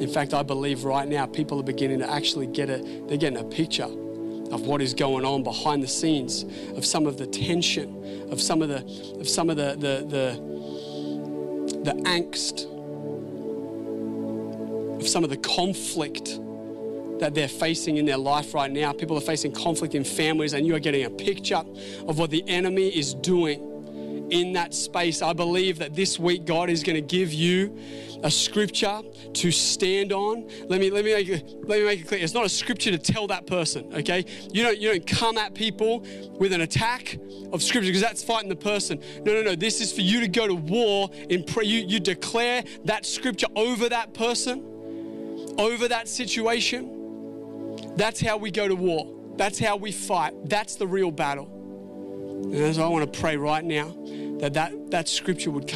In 0.00 0.08
fact, 0.12 0.32
I 0.34 0.42
believe 0.42 0.84
right 0.84 1.06
now 1.06 1.26
people 1.26 1.60
are 1.60 1.64
beginning 1.64 1.98
to 2.00 2.10
actually 2.10 2.46
get 2.46 2.70
a 2.70 2.78
they're 3.06 3.16
getting 3.16 3.38
a 3.38 3.44
picture 3.44 3.84
of 4.54 4.62
what 4.62 4.82
is 4.82 4.92
going 4.94 5.24
on 5.24 5.42
behind 5.42 5.82
the 5.82 5.88
scenes, 5.88 6.44
of 6.76 6.84
some 6.84 7.06
of 7.06 7.16
the 7.16 7.26
tension, 7.26 8.28
of 8.30 8.40
some 8.40 8.62
of 8.62 8.68
the 8.68 8.82
of 9.20 9.28
some 9.28 9.50
of 9.50 9.56
the 9.56 9.72
the 9.72 10.04
the, 10.08 11.92
the 11.92 12.00
angst, 12.08 12.64
of 15.00 15.06
some 15.08 15.24
of 15.24 15.30
the 15.30 15.36
conflict 15.38 16.38
that 17.18 17.34
they're 17.34 17.48
facing 17.48 17.96
in 17.96 18.04
their 18.06 18.16
life 18.16 18.54
right 18.54 18.70
now. 18.70 18.92
People 18.92 19.16
are 19.16 19.20
facing 19.20 19.52
conflict 19.52 19.94
in 19.94 20.04
families, 20.04 20.52
and 20.52 20.66
you 20.66 20.74
are 20.74 20.78
getting 20.80 21.04
a 21.04 21.10
picture 21.10 21.62
of 22.08 22.18
what 22.18 22.30
the 22.30 22.44
enemy 22.48 22.88
is 22.88 23.14
doing 23.14 23.70
in 24.30 24.54
that 24.54 24.72
space. 24.74 25.22
I 25.22 25.32
believe 25.32 25.78
that 25.78 25.94
this 25.94 26.18
week 26.18 26.44
God 26.46 26.70
is 26.70 26.82
going 26.82 26.96
to 26.96 27.16
give 27.16 27.32
you 27.32 27.76
a 28.22 28.30
scripture 28.30 29.02
to 29.34 29.50
stand 29.50 30.12
on. 30.12 30.48
Let 30.66 30.80
me 30.80 30.90
let 30.90 31.04
me 31.04 31.12
make 31.14 31.28
it, 31.28 31.50
let 31.68 31.80
me 31.80 31.84
make 31.84 32.00
it 32.00 32.08
clear. 32.08 32.20
It's 32.20 32.32
not 32.34 32.46
a 32.46 32.48
scripture 32.48 32.90
to 32.90 32.98
tell 32.98 33.26
that 33.28 33.46
person. 33.46 33.92
Okay, 33.94 34.24
you 34.50 34.62
don't 34.62 34.78
you 34.78 34.88
don't 34.90 35.06
come 35.06 35.36
at 35.38 35.54
people 35.54 36.00
with 36.38 36.52
an 36.52 36.62
attack 36.62 37.18
of 37.52 37.62
scripture 37.62 37.88
because 37.90 38.00
that's 38.02 38.24
fighting 38.24 38.48
the 38.48 38.56
person. 38.56 39.00
No, 39.24 39.34
no, 39.34 39.42
no. 39.42 39.54
This 39.54 39.80
is 39.80 39.92
for 39.92 40.00
you 40.00 40.20
to 40.20 40.28
go 40.28 40.48
to 40.48 40.54
war 40.54 41.10
in 41.28 41.44
prayer. 41.44 41.66
You 41.66 41.84
you 41.86 42.00
declare 42.00 42.64
that 42.86 43.04
scripture 43.06 43.48
over 43.54 43.90
that 43.90 44.14
person, 44.14 45.54
over 45.58 45.86
that 45.86 46.08
situation 46.08 46.93
that's 47.96 48.20
how 48.20 48.36
we 48.38 48.50
go 48.50 48.66
to 48.66 48.74
war. 48.74 49.20
That's 49.36 49.58
how 49.58 49.76
we 49.76 49.92
fight. 49.92 50.34
That's 50.48 50.76
the 50.76 50.86
real 50.86 51.10
battle. 51.10 51.50
And 52.44 52.54
as 52.56 52.78
I 52.78 52.86
want 52.88 53.12
to 53.12 53.20
pray 53.20 53.36
right 53.36 53.64
now 53.64 53.94
that 54.40 54.52
that, 54.54 54.90
that 54.90 55.08
scripture 55.08 55.50
would 55.50 55.66
come. 55.68 55.72